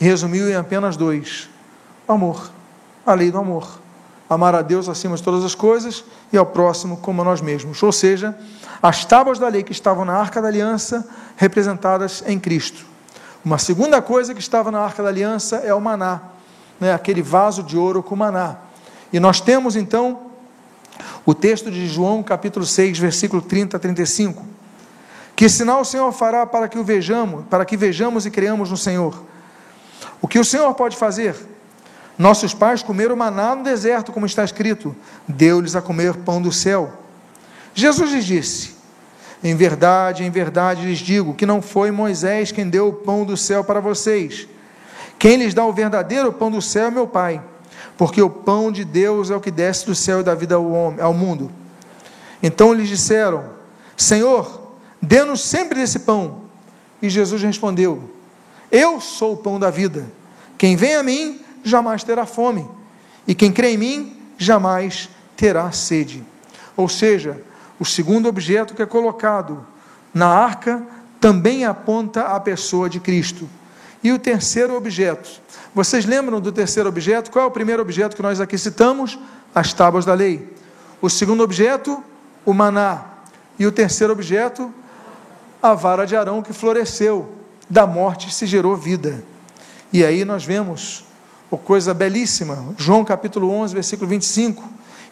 e 0.00 0.04
resumiu 0.04 0.48
em 0.48 0.54
apenas 0.54 0.96
dois: 0.96 1.48
amor, 2.08 2.50
a 3.04 3.14
lei 3.14 3.30
do 3.30 3.38
amor. 3.38 3.78
Amar 4.28 4.54
a 4.54 4.62
Deus 4.62 4.88
acima 4.88 5.16
de 5.16 5.22
todas 5.24 5.44
as 5.44 5.56
coisas 5.56 6.04
e 6.32 6.38
ao 6.38 6.46
próximo 6.46 6.98
como 6.98 7.20
a 7.20 7.24
nós 7.24 7.40
mesmos. 7.40 7.82
Ou 7.82 7.90
seja, 7.90 8.38
as 8.80 9.04
tábuas 9.04 9.40
da 9.40 9.48
lei 9.48 9.64
que 9.64 9.72
estavam 9.72 10.04
na 10.04 10.12
arca 10.12 10.40
da 10.40 10.46
aliança, 10.46 11.04
representadas 11.36 12.22
em 12.24 12.38
Cristo. 12.38 12.86
Uma 13.44 13.58
segunda 13.58 14.00
coisa 14.00 14.32
que 14.32 14.40
estava 14.40 14.70
na 14.70 14.78
arca 14.78 15.02
da 15.02 15.08
aliança 15.08 15.56
é 15.56 15.74
o 15.74 15.80
maná, 15.80 16.20
né? 16.78 16.92
aquele 16.94 17.22
vaso 17.22 17.62
de 17.64 17.76
ouro 17.76 18.04
com 18.04 18.14
maná. 18.14 18.56
E 19.12 19.18
nós 19.18 19.40
temos 19.40 19.74
então 19.74 20.30
o 21.26 21.34
texto 21.34 21.68
de 21.68 21.88
João, 21.88 22.22
capítulo 22.22 22.64
6, 22.64 22.98
versículo 22.98 23.42
30 23.42 23.78
a 23.78 23.80
35. 23.80 24.44
Que 25.34 25.48
sinal 25.48 25.80
o 25.80 25.84
Senhor 25.84 26.12
fará 26.12 26.46
para 26.46 26.68
que 26.68 26.78
o 26.78 26.84
vejamos, 26.84 27.44
para 27.50 27.64
que 27.64 27.76
vejamos 27.76 28.26
e 28.26 28.30
creamos 28.30 28.70
no 28.70 28.76
Senhor? 28.76 29.29
O 30.20 30.28
que 30.28 30.38
o 30.38 30.44
Senhor 30.44 30.72
pode 30.74 30.96
fazer? 30.96 31.34
Nossos 32.18 32.52
pais 32.52 32.82
comeram 32.82 33.16
maná 33.16 33.54
no 33.54 33.64
deserto, 33.64 34.12
como 34.12 34.26
está 34.26 34.44
escrito: 34.44 34.94
deu-lhes 35.26 35.74
a 35.74 35.82
comer 35.82 36.14
pão 36.16 36.40
do 36.40 36.52
céu. 36.52 36.92
Jesus 37.74 38.12
lhes 38.12 38.24
disse: 38.24 38.74
Em 39.42 39.54
verdade, 39.54 40.24
em 40.24 40.30
verdade 40.30 40.84
lhes 40.84 40.98
digo 40.98 41.34
que 41.34 41.46
não 41.46 41.62
foi 41.62 41.90
Moisés 41.90 42.52
quem 42.52 42.68
deu 42.68 42.88
o 42.88 42.92
pão 42.92 43.24
do 43.24 43.36
céu 43.36 43.64
para 43.64 43.80
vocês. 43.80 44.46
Quem 45.18 45.36
lhes 45.36 45.54
dá 45.54 45.64
o 45.64 45.72
verdadeiro 45.72 46.32
pão 46.32 46.50
do 46.50 46.62
céu 46.62 46.86
é 46.86 46.90
meu 46.90 47.06
Pai 47.06 47.42
porque 48.00 48.22
o 48.22 48.30
pão 48.30 48.72
de 48.72 48.82
Deus 48.82 49.30
é 49.30 49.36
o 49.36 49.40
que 49.42 49.50
desce 49.50 49.84
do 49.84 49.94
céu 49.94 50.20
e 50.20 50.22
da 50.22 50.34
vida 50.34 50.54
ao, 50.54 50.70
homem, 50.70 51.00
ao 51.02 51.12
mundo. 51.12 51.50
Então 52.42 52.72
lhes 52.72 52.88
disseram: 52.88 53.44
Senhor, 53.94 54.72
dê-nos 55.02 55.42
sempre 55.42 55.78
desse 55.78 55.98
pão. 55.98 56.44
E 57.02 57.10
Jesus 57.10 57.42
respondeu: 57.42 58.09
Eu 58.70 59.00
sou 59.00 59.34
o 59.34 59.36
pão 59.36 59.58
da 59.58 59.70
vida. 59.70 60.06
Quem 60.56 60.76
vem 60.76 60.96
a 60.96 61.02
mim 61.02 61.40
jamais 61.64 62.04
terá 62.04 62.24
fome, 62.26 62.68
e 63.26 63.34
quem 63.34 63.52
crê 63.52 63.72
em 63.72 63.78
mim 63.78 64.16
jamais 64.38 65.08
terá 65.36 65.70
sede. 65.72 66.24
Ou 66.76 66.88
seja, 66.88 67.42
o 67.78 67.84
segundo 67.84 68.28
objeto 68.28 68.74
que 68.74 68.82
é 68.82 68.86
colocado 68.86 69.66
na 70.12 70.28
arca 70.28 70.82
também 71.20 71.64
aponta 71.64 72.22
a 72.22 72.40
pessoa 72.40 72.88
de 72.88 73.00
Cristo. 73.00 73.48
E 74.02 74.12
o 74.12 74.18
terceiro 74.18 74.74
objeto 74.74 75.40
vocês 75.74 76.04
lembram 76.04 76.40
do 76.40 76.50
terceiro 76.50 76.88
objeto? 76.88 77.30
Qual 77.30 77.44
é 77.44 77.48
o 77.48 77.50
primeiro 77.50 77.80
objeto 77.80 78.16
que 78.16 78.22
nós 78.22 78.40
aqui 78.40 78.58
citamos? 78.58 79.18
As 79.54 79.72
tábuas 79.72 80.04
da 80.04 80.14
lei. 80.14 80.52
O 81.00 81.08
segundo 81.08 81.44
objeto, 81.44 82.02
o 82.44 82.52
maná. 82.52 83.04
E 83.56 83.66
o 83.66 83.72
terceiro 83.72 84.12
objeto, 84.12 84.72
a 85.62 85.74
vara 85.74 86.06
de 86.06 86.16
Arão 86.16 86.42
que 86.42 86.52
floresceu. 86.52 87.39
Da 87.70 87.86
morte 87.86 88.34
se 88.34 88.46
gerou 88.46 88.76
vida. 88.76 89.22
E 89.92 90.04
aí 90.04 90.24
nós 90.24 90.44
vemos 90.44 91.04
uma 91.48 91.56
coisa 91.56 91.94
belíssima. 91.94 92.74
João 92.76 93.04
capítulo 93.04 93.48
11, 93.48 93.74
versículo 93.74 94.10
25. 94.10 94.62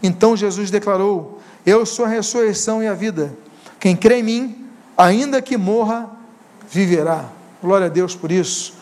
Então 0.03 0.37
Jesus 0.37 0.69
declarou: 0.69 1.41
Eu 1.65 1.87
sou 1.87 2.05
a 2.05 2.09
ressurreição 2.09 2.83
e 2.83 2.89
a 2.89 2.95
vida. 2.95 3.33
Quem 3.79 3.95
crê 3.95 4.19
em 4.19 4.23
mim, 4.25 4.67
ainda 4.97 5.41
que 5.41 5.57
morra, 5.57 6.11
viverá. 6.69 7.27
Glória 7.63 7.87
a 7.87 7.91
Deus 7.91 8.17
por 8.17 8.33
isso. 8.33 8.75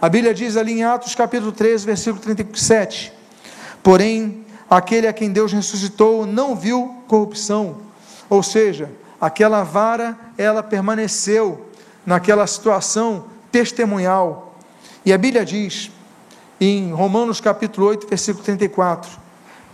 A 0.00 0.10
Bíblia 0.10 0.34
diz 0.34 0.56
ali 0.56 0.72
em 0.72 0.84
Atos 0.84 1.14
capítulo 1.14 1.52
13, 1.52 1.86
versículo 1.86 2.20
37: 2.20 3.14
Porém, 3.82 4.44
aquele 4.68 5.06
a 5.06 5.12
quem 5.12 5.30
Deus 5.30 5.52
ressuscitou 5.52 6.26
não 6.26 6.54
viu 6.54 7.02
corrupção, 7.08 7.78
ou 8.28 8.42
seja, 8.42 8.90
aquela 9.18 9.62
vara, 9.62 10.18
ela 10.36 10.62
permaneceu 10.62 11.71
naquela 12.04 12.46
situação 12.46 13.26
testemunhal. 13.50 14.56
E 15.04 15.12
a 15.12 15.18
Bíblia 15.18 15.44
diz, 15.44 15.90
em 16.60 16.92
Romanos 16.92 17.40
capítulo 17.40 17.88
8, 17.88 18.06
versículo 18.06 18.44
34, 18.44 19.10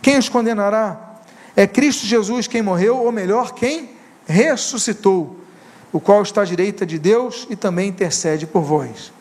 quem 0.01 0.19
os 0.19 0.29
condenará? 0.29 1.21
É 1.57 1.67
Cristo 1.67 2.07
Jesus 2.07 2.47
quem 2.47 2.63
morreu, 2.63 2.99
ou 2.99 3.13
melhor, 3.13 3.53
quem 3.53 3.91
ressuscitou, 4.27 5.37
o 5.93 5.99
qual 5.99 6.23
está 6.23 6.43
à 6.43 6.45
direita 6.45 6.87
de 6.87 6.99
Deus 6.99 7.47
e 7.51 7.57
também 7.57 7.89
intercede 7.89 8.47
por 8.47 8.63
vós. 8.63 9.13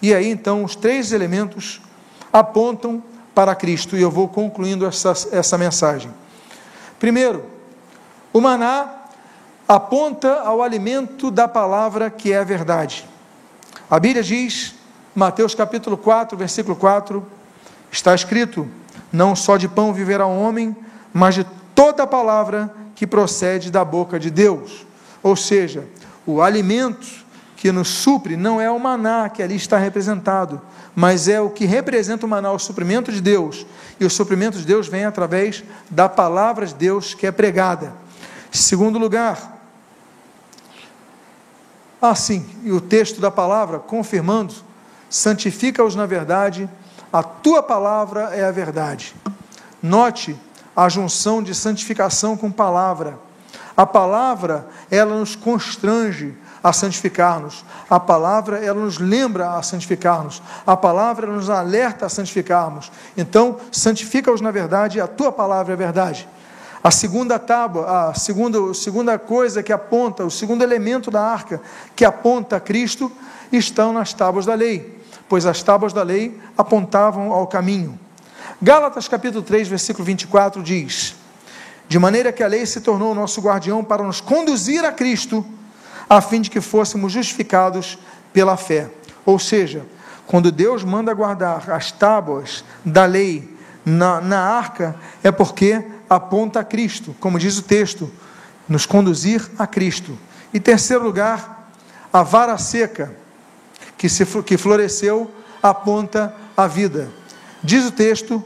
E 0.00 0.14
aí 0.14 0.28
então 0.28 0.64
os 0.64 0.76
três 0.76 1.12
elementos 1.12 1.80
apontam 2.32 3.02
para 3.34 3.54
Cristo, 3.54 3.96
e 3.96 4.02
eu 4.02 4.10
vou 4.10 4.28
concluindo 4.28 4.84
essa, 4.86 5.12
essa 5.32 5.56
mensagem. 5.56 6.10
Primeiro, 6.98 7.44
o 8.32 8.40
maná 8.40 9.01
aponta 9.74 10.40
ao 10.40 10.62
alimento 10.62 11.30
da 11.30 11.48
palavra 11.48 12.10
que 12.10 12.30
é 12.30 12.38
a 12.38 12.44
verdade. 12.44 13.08
A 13.90 13.98
Bíblia 13.98 14.22
diz, 14.22 14.74
Mateus 15.14 15.54
capítulo 15.54 15.96
4, 15.96 16.36
versículo 16.36 16.76
4, 16.76 17.26
está 17.90 18.14
escrito: 18.14 18.68
Não 19.10 19.34
só 19.34 19.56
de 19.56 19.68
pão 19.68 19.94
viverá 19.94 20.26
o 20.26 20.38
homem, 20.38 20.76
mas 21.12 21.36
de 21.36 21.46
toda 21.74 22.02
a 22.02 22.06
palavra 22.06 22.72
que 22.94 23.06
procede 23.06 23.70
da 23.70 23.82
boca 23.82 24.20
de 24.20 24.30
Deus. 24.30 24.86
Ou 25.22 25.34
seja, 25.34 25.86
o 26.26 26.42
alimento 26.42 27.06
que 27.56 27.72
nos 27.72 27.88
supre 27.88 28.36
não 28.36 28.60
é 28.60 28.70
o 28.70 28.78
maná 28.78 29.30
que 29.30 29.42
ali 29.42 29.56
está 29.56 29.78
representado, 29.78 30.60
mas 30.94 31.28
é 31.28 31.40
o 31.40 31.48
que 31.48 31.64
representa 31.64 32.26
o 32.26 32.28
maná, 32.28 32.52
o 32.52 32.58
suprimento 32.58 33.10
de 33.10 33.22
Deus. 33.22 33.64
E 33.98 34.04
o 34.04 34.10
suprimento 34.10 34.58
de 34.58 34.66
Deus 34.66 34.86
vem 34.86 35.06
através 35.06 35.64
da 35.88 36.10
palavra 36.10 36.66
de 36.66 36.74
Deus 36.74 37.14
que 37.14 37.26
é 37.26 37.32
pregada. 37.32 37.94
Segundo 38.50 38.98
lugar, 38.98 39.51
assim, 42.02 42.44
e 42.64 42.72
o 42.72 42.80
texto 42.80 43.20
da 43.20 43.30
palavra 43.30 43.78
confirmando, 43.78 44.52
santifica-os 45.08 45.94
na 45.94 46.04
verdade, 46.04 46.68
a 47.12 47.22
tua 47.22 47.62
palavra 47.62 48.34
é 48.34 48.44
a 48.44 48.50
verdade. 48.50 49.14
Note 49.80 50.36
a 50.74 50.88
junção 50.88 51.42
de 51.42 51.54
santificação 51.54 52.36
com 52.36 52.50
palavra. 52.50 53.18
A 53.76 53.86
palavra, 53.86 54.66
ela 54.90 55.16
nos 55.16 55.36
constrange 55.36 56.34
a 56.62 56.72
santificar-nos. 56.72 57.64
A 57.88 58.00
palavra, 58.00 58.58
ela 58.64 58.80
nos 58.80 58.98
lembra 58.98 59.56
a 59.56 59.62
santificar-nos. 59.62 60.42
A 60.66 60.76
palavra 60.76 61.26
ela 61.26 61.36
nos 61.36 61.50
alerta 61.50 62.06
a 62.06 62.08
santificarmos. 62.08 62.90
Então, 63.16 63.58
santifica-os 63.70 64.40
na 64.40 64.50
verdade, 64.50 65.00
a 65.00 65.06
tua 65.06 65.32
palavra 65.32 65.72
é 65.72 65.74
a 65.74 65.78
verdade. 65.78 66.28
A 66.84 66.90
segunda 66.90 67.38
tábua, 67.38 68.08
a 68.08 68.14
segunda, 68.14 68.74
segunda 68.74 69.18
coisa 69.18 69.62
que 69.62 69.72
aponta, 69.72 70.24
o 70.24 70.30
segundo 70.30 70.62
elemento 70.62 71.10
da 71.10 71.22
arca 71.22 71.60
que 71.94 72.04
aponta 72.04 72.56
a 72.56 72.60
Cristo, 72.60 73.10
estão 73.52 73.92
nas 73.92 74.12
tábuas 74.12 74.46
da 74.46 74.54
lei, 74.54 74.98
pois 75.28 75.46
as 75.46 75.62
tábuas 75.62 75.92
da 75.92 76.02
lei 76.02 76.40
apontavam 76.58 77.32
ao 77.32 77.46
caminho. 77.46 77.98
Gálatas 78.60 79.06
capítulo 79.06 79.42
3, 79.44 79.68
versículo 79.68 80.04
24 80.04 80.60
diz: 80.60 81.14
De 81.88 81.98
maneira 82.00 82.32
que 82.32 82.42
a 82.42 82.48
lei 82.48 82.66
se 82.66 82.80
tornou 82.80 83.14
nosso 83.14 83.40
guardião 83.40 83.84
para 83.84 84.02
nos 84.02 84.20
conduzir 84.20 84.84
a 84.84 84.90
Cristo, 84.90 85.44
a 86.08 86.20
fim 86.20 86.40
de 86.40 86.50
que 86.50 86.60
fôssemos 86.60 87.12
justificados 87.12 87.96
pela 88.32 88.56
fé. 88.56 88.90
Ou 89.24 89.38
seja, 89.38 89.86
quando 90.26 90.50
Deus 90.50 90.82
manda 90.82 91.14
guardar 91.14 91.70
as 91.70 91.92
tábuas 91.92 92.64
da 92.84 93.04
lei 93.04 93.48
na, 93.84 94.20
na 94.20 94.40
arca, 94.40 94.96
é 95.22 95.30
porque 95.30 95.84
aponta 96.14 96.60
a 96.60 96.64
Cristo, 96.64 97.14
como 97.18 97.38
diz 97.38 97.58
o 97.58 97.62
texto, 97.62 98.10
nos 98.68 98.86
conduzir 98.86 99.42
a 99.58 99.66
Cristo. 99.66 100.18
E 100.52 100.60
terceiro 100.60 101.02
lugar, 101.02 101.70
a 102.12 102.22
vara 102.22 102.58
seca 102.58 103.14
que, 103.96 104.08
se, 104.08 104.24
que 104.42 104.58
floresceu 104.58 105.30
aponta 105.62 106.34
a 106.56 106.66
vida. 106.66 107.10
Diz 107.62 107.86
o 107.86 107.92
texto 107.92 108.44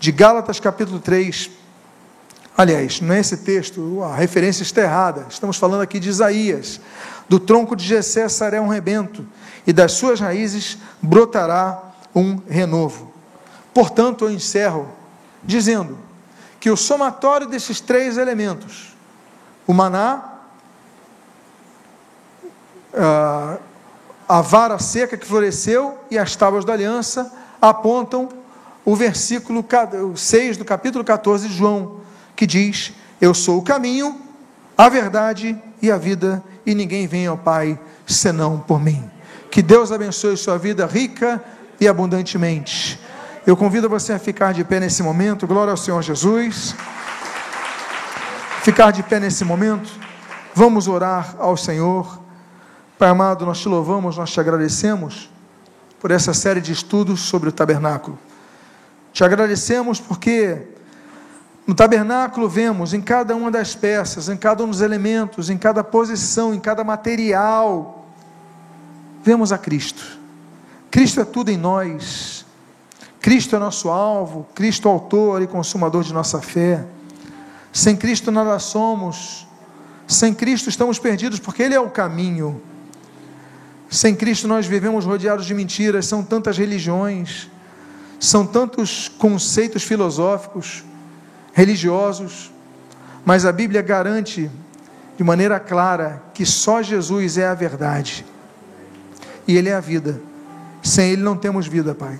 de 0.00 0.10
Gálatas 0.10 0.58
capítulo 0.58 0.98
3. 0.98 1.50
Aliás, 2.56 3.00
não 3.00 3.14
é 3.14 3.20
esse 3.20 3.38
texto, 3.38 4.02
a 4.02 4.14
referência 4.14 4.62
está 4.62 4.82
errada. 4.82 5.26
Estamos 5.28 5.56
falando 5.56 5.82
aqui 5.82 6.00
de 6.00 6.08
Isaías. 6.08 6.80
Do 7.28 7.38
tronco 7.38 7.76
de 7.76 7.84
Jessé 7.84 8.28
sará 8.28 8.60
um 8.60 8.68
rebento, 8.68 9.26
e 9.66 9.72
das 9.72 9.92
suas 9.92 10.20
raízes 10.20 10.78
brotará 11.00 11.80
um 12.14 12.40
renovo. 12.48 13.12
Portanto, 13.72 14.26
eu 14.26 14.30
encerro 14.30 14.88
dizendo: 15.42 16.03
que 16.64 16.70
o 16.70 16.78
somatório 16.78 17.46
desses 17.46 17.78
três 17.78 18.16
elementos, 18.16 18.96
o 19.66 19.74
maná, 19.74 20.38
a 24.26 24.40
vara 24.40 24.78
seca 24.78 25.14
que 25.18 25.26
floresceu 25.26 25.98
e 26.10 26.16
as 26.16 26.34
tábuas 26.34 26.64
da 26.64 26.72
aliança, 26.72 27.30
apontam 27.60 28.30
o 28.82 28.96
versículo 28.96 29.62
6 30.16 30.56
do 30.56 30.64
capítulo 30.64 31.04
14 31.04 31.48
de 31.48 31.54
João, 31.54 32.00
que 32.34 32.46
diz: 32.46 32.94
Eu 33.20 33.34
sou 33.34 33.58
o 33.58 33.62
caminho, 33.62 34.18
a 34.74 34.88
verdade 34.88 35.62
e 35.82 35.90
a 35.90 35.98
vida, 35.98 36.42
e 36.64 36.74
ninguém 36.74 37.06
vem 37.06 37.26
ao 37.26 37.36
Pai 37.36 37.78
senão 38.06 38.58
por 38.58 38.80
mim. 38.80 39.04
Que 39.50 39.60
Deus 39.60 39.92
abençoe 39.92 40.34
sua 40.38 40.56
vida 40.56 40.86
rica 40.86 41.44
e 41.78 41.86
abundantemente. 41.86 42.98
Eu 43.46 43.58
convido 43.58 43.90
você 43.90 44.14
a 44.14 44.18
ficar 44.18 44.54
de 44.54 44.64
pé 44.64 44.80
nesse 44.80 45.02
momento, 45.02 45.46
glória 45.46 45.70
ao 45.70 45.76
Senhor 45.76 46.00
Jesus. 46.00 46.74
Ficar 48.62 48.90
de 48.90 49.02
pé 49.02 49.20
nesse 49.20 49.44
momento, 49.44 49.90
vamos 50.54 50.88
orar 50.88 51.36
ao 51.38 51.54
Senhor. 51.54 52.20
Pai 52.98 53.10
amado, 53.10 53.44
nós 53.44 53.60
te 53.60 53.68
louvamos, 53.68 54.16
nós 54.16 54.30
te 54.30 54.40
agradecemos 54.40 55.28
por 56.00 56.10
essa 56.10 56.32
série 56.32 56.62
de 56.62 56.72
estudos 56.72 57.20
sobre 57.20 57.50
o 57.50 57.52
tabernáculo. 57.52 58.18
Te 59.12 59.22
agradecemos 59.22 60.00
porque 60.00 60.66
no 61.66 61.74
tabernáculo 61.74 62.48
vemos 62.48 62.94
em 62.94 63.02
cada 63.02 63.36
uma 63.36 63.50
das 63.50 63.74
peças, 63.74 64.30
em 64.30 64.38
cada 64.38 64.64
um 64.64 64.70
dos 64.70 64.80
elementos, 64.80 65.50
em 65.50 65.58
cada 65.58 65.84
posição, 65.84 66.54
em 66.54 66.60
cada 66.60 66.82
material, 66.82 68.06
vemos 69.22 69.52
a 69.52 69.58
Cristo. 69.58 70.18
Cristo 70.90 71.20
é 71.20 71.24
tudo 71.26 71.50
em 71.50 71.58
nós. 71.58 72.43
Cristo 73.24 73.56
é 73.56 73.58
nosso 73.58 73.88
alvo, 73.88 74.46
Cristo 74.54 74.86
é 74.86 74.92
autor 74.92 75.40
e 75.40 75.46
consumador 75.46 76.04
de 76.04 76.12
nossa 76.12 76.42
fé. 76.42 76.84
Sem 77.72 77.96
Cristo 77.96 78.30
nada 78.30 78.58
somos. 78.58 79.48
Sem 80.06 80.34
Cristo 80.34 80.68
estamos 80.68 80.98
perdidos 80.98 81.38
porque 81.38 81.62
Ele 81.62 81.74
é 81.74 81.80
o 81.80 81.88
caminho. 81.88 82.60
Sem 83.88 84.14
Cristo 84.14 84.46
nós 84.46 84.66
vivemos 84.66 85.06
rodeados 85.06 85.46
de 85.46 85.54
mentiras, 85.54 86.04
são 86.04 86.22
tantas 86.22 86.58
religiões, 86.58 87.48
são 88.20 88.46
tantos 88.46 89.08
conceitos 89.08 89.84
filosóficos, 89.84 90.84
religiosos, 91.54 92.52
mas 93.24 93.46
a 93.46 93.52
Bíblia 93.52 93.80
garante 93.80 94.50
de 95.16 95.24
maneira 95.24 95.58
clara 95.58 96.22
que 96.34 96.44
só 96.44 96.82
Jesus 96.82 97.38
é 97.38 97.48
a 97.48 97.54
verdade 97.54 98.22
e 99.48 99.56
Ele 99.56 99.70
é 99.70 99.74
a 99.74 99.80
vida. 99.80 100.20
Sem 100.82 101.12
Ele 101.12 101.22
não 101.22 101.38
temos 101.38 101.66
vida, 101.66 101.94
Pai. 101.94 102.18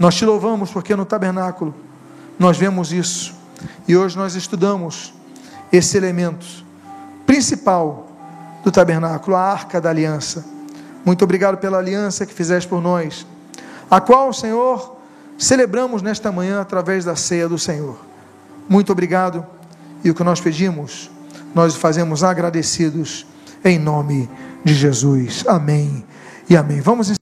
Nós 0.00 0.14
te 0.14 0.24
louvamos 0.24 0.70
porque 0.70 0.96
no 0.96 1.04
tabernáculo 1.04 1.74
nós 2.38 2.56
vemos 2.56 2.90
isso. 2.90 3.34
E 3.86 3.94
hoje 3.94 4.16
nós 4.16 4.34
estudamos 4.34 5.12
esse 5.70 5.94
elemento 5.98 6.46
principal 7.26 8.08
do 8.64 8.72
tabernáculo, 8.72 9.36
a 9.36 9.42
arca 9.42 9.78
da 9.78 9.90
aliança. 9.90 10.42
Muito 11.04 11.22
obrigado 11.22 11.58
pela 11.58 11.76
aliança 11.76 12.24
que 12.24 12.32
fizeste 12.32 12.66
por 12.66 12.80
nós, 12.80 13.26
a 13.90 14.00
qual, 14.00 14.32
Senhor, 14.32 14.96
celebramos 15.36 16.00
nesta 16.00 16.32
manhã 16.32 16.62
através 16.62 17.04
da 17.04 17.14
ceia 17.14 17.46
do 17.46 17.58
Senhor. 17.58 17.98
Muito 18.66 18.92
obrigado. 18.92 19.44
E 20.02 20.10
o 20.10 20.14
que 20.14 20.24
nós 20.24 20.40
pedimos, 20.40 21.10
nós 21.54 21.76
fazemos 21.76 22.24
agradecidos 22.24 23.26
em 23.62 23.78
nome 23.78 24.30
de 24.64 24.72
Jesus. 24.72 25.44
Amém 25.46 26.04
e 26.48 26.56
amém. 26.56 26.80
Vamos 26.80 27.19